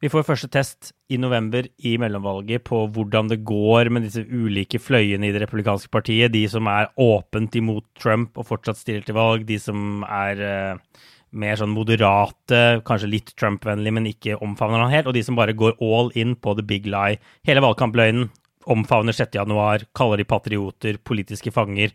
Vi 0.00 0.08
får 0.10 0.24
første 0.26 0.48
test 0.50 0.90
i 1.12 1.18
november 1.20 1.66
i 1.86 1.92
mellomvalget 2.00 2.64
på 2.66 2.80
hvordan 2.94 3.28
det 3.30 3.42
går 3.46 3.90
med 3.92 4.06
disse 4.06 4.24
ulike 4.24 4.80
fløyene 4.82 5.28
i 5.28 5.34
det 5.34 5.42
republikanske 5.44 5.92
partiet. 5.92 6.32
De 6.32 6.42
som 6.50 6.66
er 6.72 6.90
åpent 7.00 7.54
imot 7.60 7.86
Trump 8.00 8.38
og 8.40 8.48
fortsatt 8.48 8.80
stiller 8.80 9.04
til 9.06 9.18
valg. 9.18 9.44
De 9.48 9.60
som 9.60 10.02
er 10.08 10.40
uh, 10.40 11.04
mer 11.30 11.58
sånn 11.60 11.72
moderate, 11.72 12.80
kanskje 12.86 13.10
litt 13.10 13.32
Trump-vennlige, 13.38 13.94
men 13.96 14.08
ikke 14.10 14.38
omfavner 14.42 14.82
han 14.82 14.92
helt, 14.92 15.10
og 15.10 15.16
de 15.16 15.22
som 15.26 15.38
bare 15.38 15.54
går 15.56 15.76
all 15.78 16.10
in 16.18 16.34
på 16.34 16.56
the 16.58 16.64
big 16.66 16.88
lie. 16.90 17.20
Hele 17.46 17.62
valgkampløgnen 17.64 18.28
omfavner 18.70 19.16
6. 19.16 19.38
januar, 19.38 19.86
kaller 19.96 20.20
de 20.20 20.26
patrioter, 20.28 20.98
politiske 21.06 21.52
fanger. 21.54 21.94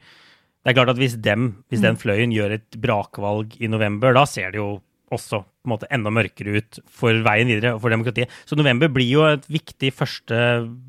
Det 0.66 0.72
er 0.72 0.78
klart 0.80 0.96
at 0.96 1.00
hvis, 1.02 1.20
dem, 1.22 1.52
hvis 1.70 1.84
den 1.84 1.94
mm. 1.98 2.02
fløyen 2.02 2.34
gjør 2.34 2.58
et 2.58 2.80
brakvalg 2.82 3.54
i 3.62 3.70
november, 3.70 4.16
da 4.18 4.26
ser 4.30 4.56
det 4.56 4.62
jo 4.62 4.80
også 5.14 5.44
på 5.44 5.70
en 5.70 5.74
måte 5.76 5.90
enda 5.94 6.12
mørkere 6.14 6.58
ut 6.58 6.80
for 6.90 7.22
veien 7.26 7.50
videre 7.50 7.76
og 7.76 7.84
for 7.84 7.94
demokratiet. 7.94 8.32
Så 8.50 8.58
november 8.58 8.90
blir 8.92 9.08
jo 9.12 9.28
et 9.30 9.46
viktig 9.52 9.92
første 9.94 10.40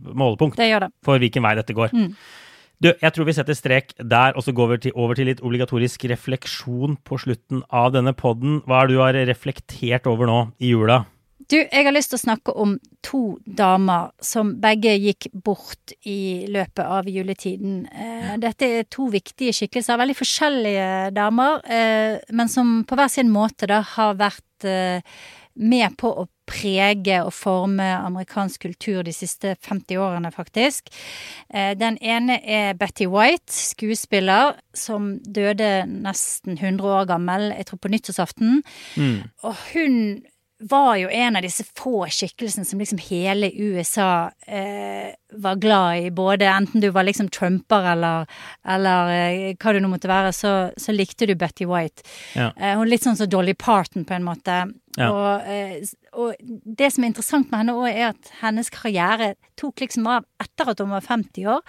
målepunkt 0.07 0.59
det 0.61 0.71
det. 0.87 0.91
for 1.05 1.21
hvilken 1.21 1.45
vei 1.45 1.55
dette 1.59 1.77
går. 1.77 1.93
Mm. 1.93 2.15
Du, 2.83 2.91
jeg 2.93 3.13
tror 3.15 3.25
vi 3.25 3.33
setter 3.33 3.57
strek 3.57 3.95
der, 3.97 4.37
og 4.37 4.45
så 4.45 4.53
går 4.53 4.75
vi 4.75 4.81
til, 4.87 4.97
over 5.01 5.17
til 5.17 5.31
litt 5.31 5.41
obligatorisk 5.41 6.05
refleksjon 6.13 6.99
på 7.09 7.19
slutten 7.23 7.63
av 7.73 7.95
denne 7.95 8.13
podden. 8.13 8.61
Hva 8.69 8.83
er 8.83 8.91
det 8.91 8.97
du 8.97 9.01
har 9.01 9.21
reflektert 9.31 10.09
over 10.11 10.29
nå 10.29 10.41
i 10.61 10.75
jula? 10.75 11.05
Du, 11.47 11.57
jeg 11.61 11.87
har 11.87 11.95
lyst 11.95 12.11
til 12.11 12.19
å 12.19 12.25
snakke 12.25 12.53
om 12.59 12.75
to 13.07 13.21
damer 13.47 14.11
som 14.25 14.57
begge 14.61 14.97
gikk 14.99 15.29
bort 15.47 15.95
i 16.03 16.45
løpet 16.51 16.83
av 16.83 17.07
juletiden. 17.09 17.85
Eh, 17.87 18.33
dette 18.43 18.67
er 18.81 18.89
to 18.91 19.07
viktige 19.13 19.55
skikkelser, 19.55 20.01
veldig 20.01 20.17
forskjellige 20.19 20.89
damer, 21.15 21.63
eh, 21.71 22.19
men 22.35 22.51
som 22.51 22.81
på 22.89 22.99
hver 22.99 23.13
sin 23.13 23.31
måte 23.31 23.71
da 23.71 23.79
har 23.95 24.19
vært 24.19 24.67
eh, 24.67 25.07
med 25.57 25.97
på 26.01 26.11
å 26.13 26.27
prege 26.47 27.19
og 27.27 27.33
forme 27.35 27.87
amerikansk 27.97 28.69
kultur 28.69 29.03
de 29.07 29.13
siste 29.15 29.57
50 29.67 29.99
årene, 29.99 30.31
faktisk. 30.35 30.93
Eh, 31.51 31.73
den 31.79 31.99
ene 31.99 32.39
er 32.45 32.77
Betty 32.79 33.09
White, 33.11 33.53
skuespiller, 33.53 34.55
som 34.77 35.17
døde 35.25 35.87
nesten 35.91 36.59
100 36.61 36.95
år 37.01 37.11
gammel, 37.11 37.51
jeg 37.57 37.71
tror 37.71 37.83
på 37.83 37.93
nyttårsaften. 37.93 38.63
Mm. 38.97 39.21
Og 39.43 39.55
hun 39.73 40.01
var 40.59 40.95
jo 40.97 41.09
en 41.13 41.37
av 41.37 41.45
disse 41.45 41.67
få 41.77 42.07
skikkelsene 42.09 42.65
som 42.65 42.81
liksom 42.81 43.01
hele 43.11 43.51
USA 43.53 44.31
eh, 44.49 45.13
var 45.33 45.57
glad 45.57 45.99
i. 45.99 46.11
Både 46.11 46.47
enten 46.47 46.81
du 46.81 46.89
var 46.91 47.07
liksom 47.07 47.29
trumper 47.29 47.91
eller, 47.93 48.27
eller 48.69 49.13
eh, 49.13 49.53
hva 49.59 49.75
du 49.75 49.81
nå 49.83 49.91
måtte 49.91 50.11
være, 50.11 50.33
så, 50.35 50.55
så 50.79 50.95
likte 50.95 51.29
du 51.29 51.35
Betty 51.39 51.67
White. 51.69 52.07
Ja. 52.39 52.53
Eh, 52.57 52.75
hun 52.77 52.87
er 52.87 52.93
litt 52.95 53.07
sånn 53.07 53.19
som 53.19 53.31
Dolly 53.31 53.57
Parton, 53.59 54.07
på 54.07 54.17
en 54.17 54.27
måte. 54.27 54.59
Ja. 54.97 55.11
Og, 55.11 55.49
eh, 55.51 55.83
og, 56.17 56.35
det 56.41 56.93
som 56.95 57.05
er 57.05 57.13
interessant 57.13 57.51
med 57.51 57.65
henne 57.65 57.77
òg, 57.77 57.89
er 57.91 58.13
at 58.15 58.35
hennes 58.43 58.71
karriere 58.73 59.35
tok 59.59 59.83
liksom 59.85 60.07
av 60.09 60.29
etter 60.43 60.73
at 60.73 60.85
hun 60.85 60.95
var 60.95 61.05
50 61.05 61.51
år. 61.57 61.65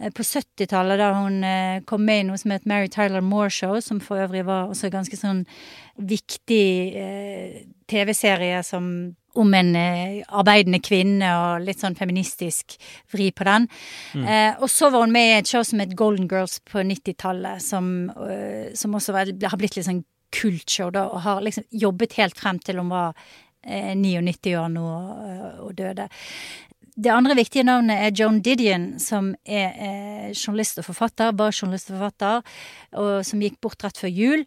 Eh, 0.00 0.12
på 0.14 0.24
70-tallet, 0.26 1.00
da 1.00 1.12
hun 1.18 1.44
eh, 1.44 1.80
kom 1.88 2.04
med 2.06 2.24
i 2.24 2.28
noe 2.28 2.40
som 2.40 2.54
het 2.54 2.68
Mary 2.68 2.90
Tyler 2.92 3.24
Moore 3.24 3.50
Show, 3.52 3.80
som 3.84 4.00
for 4.04 4.22
øvrig 4.22 4.44
var 4.48 4.70
også 4.70 4.92
ganske 4.92 5.18
sånn 5.18 5.44
viktig 6.00 6.66
eh, 6.96 7.64
TV-serie 7.90 8.62
som 8.66 8.86
om 9.38 9.54
en 9.54 9.74
eh, 9.78 10.20
arbeidende 10.26 10.80
kvinne 10.82 11.30
og 11.38 11.66
litt 11.66 11.82
sånn 11.82 11.98
feministisk 11.98 12.76
vri 13.12 13.30
på 13.36 13.46
den. 13.46 13.68
Mm. 14.14 14.24
Eh, 14.24 14.62
og 14.62 14.70
så 14.72 14.90
var 14.90 15.04
hun 15.04 15.14
med 15.14 15.28
i 15.28 15.36
et 15.40 15.50
show 15.50 15.66
som 15.66 15.82
het 15.82 15.96
Golden 15.98 16.28
Girls 16.30 16.58
på 16.66 16.82
90-tallet, 16.86 17.62
som, 17.62 18.10
uh, 18.16 18.72
som, 18.74 18.96
også 18.96 19.14
var, 19.16 19.30
har 19.30 19.60
blitt 19.60 19.78
litt 19.78 19.86
sånn 19.86 20.02
kultshow, 20.34 20.90
da, 20.94 21.06
og 21.10 21.24
har 21.26 21.40
liksom 21.42 21.66
jobbet 21.74 22.18
helt 22.20 22.38
frem 22.38 22.60
til 22.62 22.78
hun 22.78 22.92
var 22.92 23.14
99 23.60 24.54
år 24.56 24.70
nå 24.72 24.84
og 25.66 25.72
døde. 25.76 26.06
Det 27.00 27.08
andre 27.08 27.32
viktige 27.38 27.62
navnet 27.64 27.96
er 27.96 28.12
Joan 28.12 28.42
Didion, 28.44 28.98
som 29.00 29.30
er 29.48 29.70
eh, 29.72 30.32
journalist 30.34 30.82
og 30.82 30.84
forfatter, 30.84 31.30
bare 31.32 31.54
journalist 31.54 31.88
og 31.88 31.96
forfatter, 31.96 32.42
og 33.00 33.22
som 33.24 33.40
gikk 33.40 33.56
bort 33.64 33.80
rett 33.86 33.96
før 33.96 34.10
jul. 34.12 34.42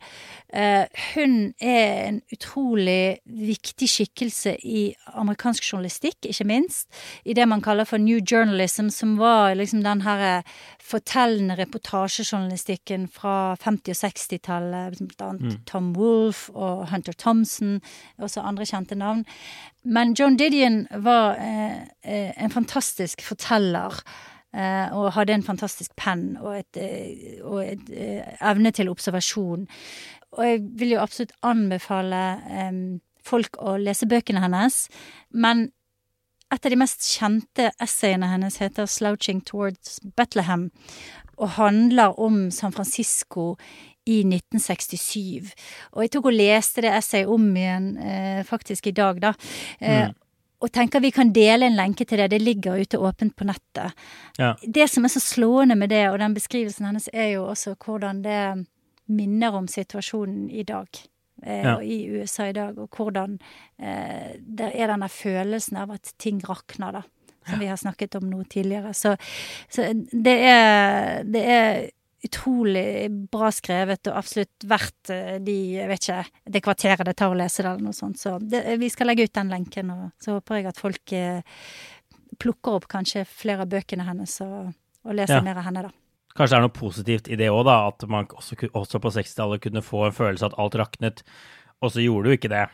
Eh, 0.54 0.84
hun 1.16 1.34
er 1.58 2.12
en 2.12 2.20
utrolig 2.36 3.24
viktig 3.26 3.90
skikkelse 3.90 4.54
i 4.70 4.84
amerikansk 5.16 5.66
journalistikk, 5.72 6.20
ikke 6.30 6.46
minst. 6.52 6.86
I 7.26 7.34
det 7.34 7.48
man 7.50 7.64
kaller 7.64 7.90
for 7.90 7.98
new 7.98 8.22
journalism, 8.22 8.92
som 8.94 9.16
var 9.18 9.56
liksom 9.58 9.82
den 9.82 10.06
herre 10.06 10.44
fortellende 10.84 11.56
reportasjejournalistikken 11.58 13.08
fra 13.12 13.56
50- 13.62 13.94
og 13.94 14.00
60-tallet, 14.02 15.00
blant 15.00 15.24
annet 15.28 15.54
mm. 15.54 15.62
Tom 15.70 15.94
Wolfe 15.98 16.54
og 16.54 16.90
Hunter 16.92 17.16
Thompson, 17.18 17.80
også 18.18 18.44
andre 18.44 18.68
kjente 18.68 18.98
navn. 19.00 19.24
Men 19.84 20.14
John 20.20 20.38
Didion 20.38 20.84
var 21.04 21.40
eh, 21.40 21.82
eh, 22.04 22.32
en 22.38 22.52
fantastisk 22.52 23.24
forteller. 23.24 24.04
Eh, 24.54 24.92
og 24.94 25.16
hadde 25.16 25.34
en 25.34 25.44
fantastisk 25.44 25.96
penn 25.98 26.36
og 26.38 26.60
et, 26.60 26.78
eh, 26.78 27.40
og 27.42 27.64
et 27.66 27.88
evne 28.38 28.70
til 28.72 28.92
observasjon. 28.92 29.64
Og 30.38 30.46
jeg 30.46 30.60
vil 30.78 30.94
jo 30.94 31.00
absolutt 31.02 31.34
anbefale 31.42 32.22
eh, 32.50 32.78
folk 33.26 33.58
å 33.58 33.78
lese 33.82 34.06
bøkene 34.10 34.44
hennes. 34.44 34.88
Men 35.32 35.72
et 36.54 36.66
av 36.66 36.74
de 36.74 36.80
mest 36.80 37.06
kjente 37.08 37.72
essayene 37.82 38.30
hennes 38.30 38.58
heter 38.62 38.86
'Slouching 38.86 39.42
Towards 39.46 40.00
Bethlehem', 40.18 40.70
og 41.38 41.50
handler 41.50 42.20
om 42.20 42.52
San 42.52 42.72
Francisco 42.72 43.56
i 44.06 44.24
1967. 44.24 45.54
Og 45.92 46.04
jeg 46.04 46.12
tok 46.12 46.26
og 46.26 46.34
leste 46.34 46.82
det 46.82 46.92
essayet 46.94 47.28
om 47.28 47.56
igjen 47.56 47.98
eh, 47.98 48.44
faktisk 48.44 48.88
i 48.88 48.92
dag, 48.92 49.22
da. 49.22 49.34
Eh, 49.80 50.10
Mm. 50.10 50.20
Og 50.64 50.72
tenker 50.72 51.02
vi 51.04 51.12
kan 51.12 51.34
dele 51.34 51.66
en 51.66 51.76
lenke 51.76 52.06
til 52.06 52.18
det. 52.18 52.30
Det 52.32 52.42
ligger 52.42 52.80
ute 52.80 52.98
åpent 52.98 53.36
på 53.36 53.44
nettet. 53.44 53.92
Ja. 54.38 54.56
Det 54.64 54.88
som 54.90 55.04
er 55.04 55.12
så 55.12 55.20
slående 55.20 55.76
med 55.76 55.90
det, 55.90 56.10
og 56.10 56.20
den 56.20 56.34
beskrivelsen 56.34 56.86
hennes, 56.86 57.10
er 57.14 57.34
jo 57.34 57.50
også 57.50 57.76
hvordan 57.76 58.22
det 58.24 58.66
minner 59.12 59.58
om 59.60 59.68
situasjonen 59.68 60.50
i 60.50 60.64
dag. 60.64 60.88
Eh, 61.46 61.64
Ja. 61.64 61.76
I 61.82 61.98
USA 62.20 62.48
i 62.50 62.54
dag, 62.56 62.78
og 62.80 62.90
hvordan 62.96 63.38
eh, 63.80 64.36
det 64.40 64.72
er 64.76 64.88
denne 64.94 65.10
følelsen 65.12 65.78
av 65.78 65.92
at 65.92 66.14
ting 66.18 66.40
rakner, 66.48 66.92
da. 67.00 67.04
Som 67.50 67.60
vi 67.60 67.68
har 67.68 67.76
snakket 67.76 68.16
om 68.16 68.30
nå 68.32 68.44
tidligere. 68.48 68.94
Så, 68.96 69.18
så 69.68 69.90
det 70.14 70.38
er 70.48 71.24
Det 71.28 71.42
er 71.44 71.90
utrolig 72.24 73.10
bra 73.32 73.50
skrevet, 73.52 74.08
og 74.08 74.16
absolutt 74.16 74.64
verdt 74.64 75.10
eh, 75.12 75.40
de, 75.44 75.56
jeg 75.76 75.90
vet 75.90 76.06
ikke, 76.08 76.22
det 76.56 76.62
kvarteret 76.64 77.06
det 77.10 77.16
tar 77.20 77.34
å 77.34 77.36
lese 77.36 77.64
det, 77.66 77.74
eller 77.74 77.84
noe 77.90 77.98
sånt. 77.98 78.18
Så 78.22 78.38
det, 78.40 78.62
vi 78.80 78.88
skal 78.90 79.08
legge 79.12 79.26
ut 79.28 79.34
den 79.36 79.52
lenken, 79.52 79.92
og 79.92 80.06
så 80.24 80.38
håper 80.38 80.62
jeg 80.62 80.70
at 80.72 80.80
folk 80.80 81.12
eh, 81.20 81.42
plukker 82.40 82.80
opp 82.80 82.88
kanskje 82.92 83.26
flere 83.28 83.66
av 83.68 83.74
bøkene 83.76 84.08
hennes 84.08 84.38
og, 84.46 84.72
og 85.04 85.14
leser 85.20 85.42
Ja. 85.42 85.44
mer 85.44 85.60
av 85.60 85.68
henne, 85.68 85.84
da. 85.90 85.92
Kanskje 86.34 86.56
det 86.56 86.60
er 86.60 86.66
noe 86.66 86.74
positivt 86.74 87.30
i 87.30 87.38
det 87.40 87.50
òg, 87.54 87.64
da. 87.70 87.78
At 87.92 88.06
man 88.10 88.28
også, 88.34 88.58
også 88.72 89.02
på 89.04 89.14
60-tallet 89.14 89.64
kunne 89.64 89.86
få 89.86 90.08
en 90.08 90.16
følelse 90.18 90.48
av 90.48 90.54
at 90.54 90.60
alt 90.64 90.78
raknet. 90.82 91.24
Og 91.84 91.94
så 91.94 92.04
gjorde 92.04 92.30
du 92.30 92.38
ikke 92.38 92.52
det 92.54 92.68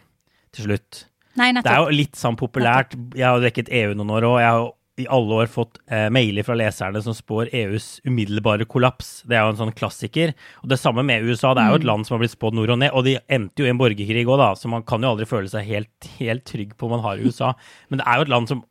til 0.55 0.69
slutt. 0.69 1.05
Nei, 1.39 1.51
Det 1.53 1.69
er 1.69 1.83
jo 1.83 1.93
litt 1.93 2.19
sånn 2.19 2.37
populært. 2.39 2.95
Jeg 3.15 3.27
har 3.27 3.41
dekket 3.43 3.71
EU 3.71 3.95
noen 3.95 4.15
år, 4.17 4.27
og 4.27 4.39
jeg 4.41 4.53
har 4.55 4.69
i 4.99 5.05
alle 5.07 5.37
år 5.43 5.51
fått 5.51 5.77
eh, 5.87 6.07
mailer 6.11 6.43
fra 6.43 6.57
leserne 6.59 6.99
som 7.03 7.15
spår 7.15 7.51
EUs 7.55 7.87
umiddelbare 8.07 8.67
kollaps. 8.69 9.21
Det 9.23 9.37
er 9.37 9.45
jo 9.45 9.53
en 9.53 9.61
sånn 9.61 9.75
klassiker. 9.77 10.33
Og 10.63 10.71
det 10.71 10.79
samme 10.81 11.05
med 11.07 11.23
USA. 11.23 11.53
Det 11.55 11.63
er 11.63 11.71
jo 11.73 11.79
et 11.79 11.87
land 11.87 12.07
som 12.07 12.17
har 12.17 12.23
blitt 12.23 12.35
spådd 12.35 12.57
nord 12.57 12.73
og 12.75 12.81
ned. 12.81 12.91
Og 12.91 13.05
de 13.07 13.15
endte 13.31 13.63
jo 13.63 13.69
i 13.69 13.71
en 13.71 13.79
borgerkrig 13.79 14.25
òg, 14.25 14.35
da, 14.41 14.49
så 14.59 14.71
man 14.71 14.83
kan 14.87 15.05
jo 15.05 15.13
aldri 15.13 15.29
føle 15.29 15.51
seg 15.51 15.67
helt, 15.69 16.09
helt 16.19 16.45
trygg 16.49 16.75
på 16.75 16.89
om 16.89 16.97
man 16.97 17.05
har 17.05 17.23
USA. 17.23 17.53
Men 17.89 18.01
det 18.03 18.09
er 18.09 18.19
jo 18.19 18.27
et 18.27 18.33
land 18.35 18.51
som 18.51 18.65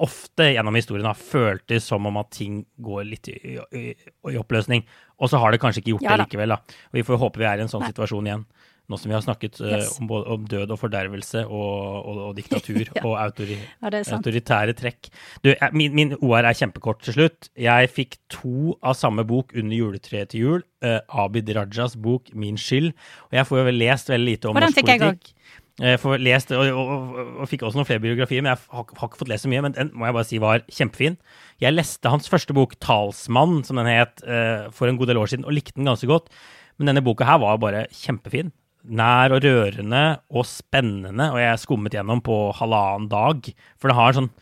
ofte 0.00 0.48
gjennom 0.54 0.76
historien 0.78 1.06
har 1.08 1.18
føltes 1.18 1.84
som 1.84 2.06
om 2.08 2.16
at 2.20 2.30
ting 2.32 2.62
går 2.80 3.04
litt 3.08 3.28
i, 3.28 3.56
i, 3.76 3.84
i 4.32 4.40
oppløsning. 4.40 4.86
Og 5.20 5.30
så 5.30 5.40
har 5.42 5.52
det 5.52 5.60
kanskje 5.62 5.82
ikke 5.82 5.96
gjort 5.96 6.06
Ja 6.06 6.16
det 6.16 6.26
likevel, 6.26 6.54
da. 6.54 6.76
Og 6.90 7.00
vi 7.00 7.06
får 7.06 7.20
håpe 7.20 7.42
vi 7.42 7.48
er 7.48 7.60
i 7.60 7.66
en 7.66 7.72
sånn 7.72 7.84
Nei. 7.84 7.92
situasjon 7.92 8.30
igjen. 8.30 8.46
Nå 8.90 8.98
som 8.98 9.12
vi 9.12 9.14
har 9.14 9.22
snakket 9.22 9.60
yes. 9.62 9.92
uh, 9.92 10.00
om, 10.02 10.08
både, 10.10 10.26
om 10.34 10.46
død 10.50 10.72
og 10.74 10.78
fordervelse 10.80 11.44
og, 11.46 12.08
og, 12.10 12.18
og 12.26 12.32
diktatur 12.36 12.80
Ja. 12.96 13.04
og 13.04 13.14
autori, 13.20 13.56
Ja, 13.60 13.92
det 13.94 14.02
autoritære 14.12 14.74
trekk. 14.76 15.12
Du, 15.44 15.52
min, 15.76 15.94
min 15.96 16.16
OR 16.18 16.48
er 16.48 16.56
kjempekort 16.58 17.04
til 17.06 17.16
slutt. 17.16 17.48
Jeg 17.56 17.92
fikk 17.94 18.18
to 18.32 18.74
av 18.82 18.98
samme 18.98 19.24
bok 19.28 19.54
under 19.54 19.76
juletreet 19.78 20.32
til 20.34 20.46
jul. 20.46 20.66
Uh, 20.82 20.98
Abid 21.22 21.52
Rajas 21.54 21.94
bok 21.94 22.32
'Min 22.34 22.58
skyld'. 22.58 22.90
Og 23.30 23.38
jeg 23.38 23.46
får 23.46 23.62
jo 23.62 23.76
lest 23.76 24.10
veldig 24.10 24.28
lite 24.32 24.50
om 24.50 24.58
den 24.58 24.66
norsk 24.66 24.82
politikk. 24.82 25.32
Jeg 25.80 26.00
får 26.02 26.20
lest, 26.20 26.50
og, 26.52 26.68
og, 26.68 26.90
og, 26.92 27.28
og 27.40 27.48
fikk 27.48 27.62
også 27.64 27.78
noen 27.78 27.88
flere 27.88 28.02
biografier, 28.02 28.42
men 28.44 28.52
jeg 28.52 28.60
har, 28.74 28.84
har 28.98 29.08
ikke 29.08 29.20
fått 29.22 29.30
lest 29.32 29.46
så 29.46 29.52
mye. 29.52 29.62
Men 29.64 29.76
den 29.76 29.92
må 29.96 30.04
jeg 30.04 30.16
bare 30.18 30.28
si 30.28 30.40
var 30.42 30.64
kjempefin. 30.68 31.16
Jeg 31.64 31.72
leste 31.72 32.12
hans 32.12 32.28
første 32.28 32.56
bok, 32.56 32.76
'Talsmann', 32.76 33.62
som 33.64 33.80
den 33.80 33.88
het, 33.88 34.20
eh, 34.26 34.68
for 34.76 34.90
en 34.90 34.98
god 35.00 35.08
del 35.08 35.22
år 35.22 35.32
siden, 35.32 35.46
og 35.48 35.56
likte 35.56 35.80
den 35.80 35.88
ganske 35.88 36.10
godt. 36.10 36.28
Men 36.76 36.92
denne 36.92 37.04
boka 37.04 37.24
her 37.24 37.40
var 37.40 37.60
bare 37.62 37.86
kjempefin. 37.88 38.52
Nær 38.84 39.32
og 39.32 39.44
rørende 39.46 40.20
og 40.28 40.44
spennende, 40.44 41.30
og 41.30 41.38
jeg 41.40 41.62
skummet 41.62 41.94
gjennom 41.94 42.20
på 42.20 42.52
halvannen 42.58 43.08
dag. 43.08 43.48
For 43.80 43.88
det 43.88 43.96
har 43.96 44.12
en 44.12 44.18
sånn 44.20 44.32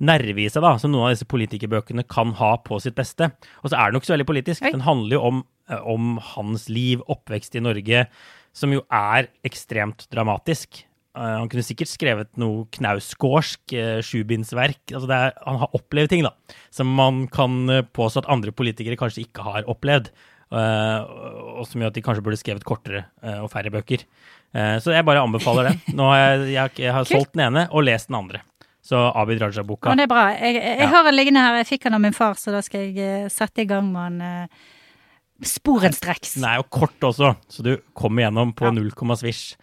nerve 0.00 0.40
i 0.40 0.48
seg, 0.48 0.64
da, 0.64 0.74
som 0.80 0.90
noen 0.90 1.10
av 1.10 1.14
disse 1.14 1.28
politikerbøkene 1.28 2.06
kan 2.08 2.32
ha 2.40 2.54
på 2.64 2.80
sitt 2.82 2.96
beste. 2.98 3.30
Og 3.60 3.70
så 3.70 3.76
er 3.76 3.90
den 3.90 3.98
jo 3.98 4.02
ikke 4.02 4.10
så 4.10 4.16
veldig 4.16 4.30
politisk. 4.32 4.64
Den 4.64 4.86
handler 4.86 5.18
jo 5.18 5.22
om, 5.28 5.42
eh, 5.68 5.82
om 5.84 6.16
hans 6.34 6.68
liv, 6.72 7.04
oppvekst 7.06 7.54
i 7.54 7.64
Norge, 7.64 8.06
som 8.56 8.72
jo 8.74 8.82
er 8.90 9.28
ekstremt 9.46 10.06
dramatisk. 10.12 10.82
Uh, 11.10 11.40
han 11.40 11.48
kunne 11.50 11.64
sikkert 11.66 11.90
skrevet 11.90 12.28
noe 12.38 12.68
knausgårdsk 12.76 13.74
uh, 13.74 13.98
sjubindsverk. 14.06 14.82
Altså 14.94 15.08
det 15.10 15.16
er, 15.16 15.32
han 15.46 15.58
har 15.62 15.72
opplevd 15.74 16.12
ting 16.12 16.22
da, 16.26 16.30
som 16.74 16.92
man 16.94 17.24
kan 17.34 17.64
eh, 17.66 17.82
påstå 17.82 18.22
at 18.22 18.28
andre 18.30 18.54
politikere 18.54 18.98
kanskje 19.00 19.24
ikke 19.24 19.46
har 19.46 19.66
opplevd. 19.70 20.12
Uh, 20.50 21.02
og 21.60 21.66
som 21.66 21.82
gjør 21.82 21.90
at 21.92 21.98
de 21.98 22.02
kanskje 22.02 22.24
burde 22.26 22.38
skrevet 22.38 22.66
kortere 22.66 23.04
og 23.38 23.50
færre 23.52 23.70
bøker. 23.70 24.02
Så 24.82 24.90
jeg 24.90 25.06
bare 25.06 25.22
anbefaler 25.22 25.68
den. 25.68 25.76
Nå 25.94 26.08
har 26.10 26.18
jeg, 26.18 26.48
jeg, 26.56 26.72
jeg 26.82 26.94
har 26.96 27.04
solgt 27.06 27.36
den 27.36 27.44
ene 27.44 27.68
og 27.70 27.84
lest 27.86 28.08
den 28.08 28.16
andre. 28.18 28.40
Så 28.82 28.98
Abid 28.98 29.38
Raja-boka. 29.38 29.92
Men 29.92 30.00
det 30.00 30.08
er 30.08 30.10
bra. 30.10 30.24
Jeg, 30.34 30.56
jeg, 30.56 30.80
Ja. 30.80 30.88
har 30.90 31.06
den 31.06 31.14
liggende 31.14 31.44
her. 31.44 31.58
Jeg 31.60 31.68
fikk 31.68 31.86
den 31.86 31.94
av 31.94 32.02
min 32.02 32.16
far, 32.16 32.34
så 32.34 32.50
da 32.50 32.64
skal 32.66 32.88
jeg 32.96 33.30
sette 33.30 33.62
i 33.62 33.68
gang 33.70 33.92
med 33.92 34.18
den 34.18 34.58
sporenstreks. 35.42 36.36
Nei, 36.42 36.56
og 36.60 36.68
kort 36.70 37.00
også, 37.00 37.34
så 37.48 37.62
du 37.64 37.76
kommer 37.96 38.24
gjennom 38.26 38.52
på 38.54 38.66
Ja. 38.68 38.70
null 38.76 38.90
komma 38.92 39.14
svisj. 39.16 39.56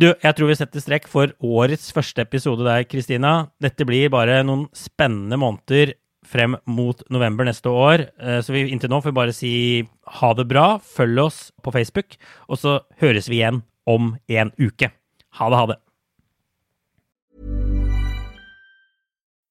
Du, 0.00 0.14
jeg 0.22 0.34
tror 0.36 0.48
vi 0.48 0.54
setter 0.56 0.80
strekk 0.80 1.06
for 1.08 1.32
årets 1.44 1.90
første 1.92 2.22
episode 2.24 2.64
der, 2.64 2.84
Kristina. 2.84 3.50
Dette 3.60 3.84
blir 3.84 4.08
bare 4.08 4.42
noen 4.42 4.68
spennende 4.72 5.36
måneder 5.36 5.92
frem 6.24 6.54
mot 6.66 7.02
november 7.10 7.44
neste 7.44 7.66
år. 7.68 8.06
Eh, 8.18 8.40
Så 8.40 8.52
vi, 8.52 8.70
inntil 8.70 8.88
nå 8.88 9.02
får 9.02 9.10
vi 9.10 9.18
bare 9.18 9.32
si 9.34 9.88
ha 10.06 10.32
det 10.34 10.46
bra, 10.48 10.78
følg 10.78 11.18
oss 11.18 11.52
på 11.62 11.72
Facebook, 11.72 12.16
og 12.48 12.56
så 12.58 12.80
høres 13.00 13.28
vi 13.28 13.40
igjen 13.42 13.62
om 13.86 14.16
en 14.28 14.52
uke. 14.58 14.90
Ha 15.32 15.48
det, 15.50 15.56
ha 15.58 15.66
det. 15.66 15.76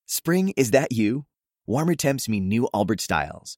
Spring, 0.06 0.54
is 0.58 0.72
that 0.72 0.92
you? 0.92 1.26
Warmer 1.68 1.96
temps 1.96 2.28
mean 2.28 2.50
new 2.50 2.68
Albert 2.74 3.02
styles. 3.02 3.58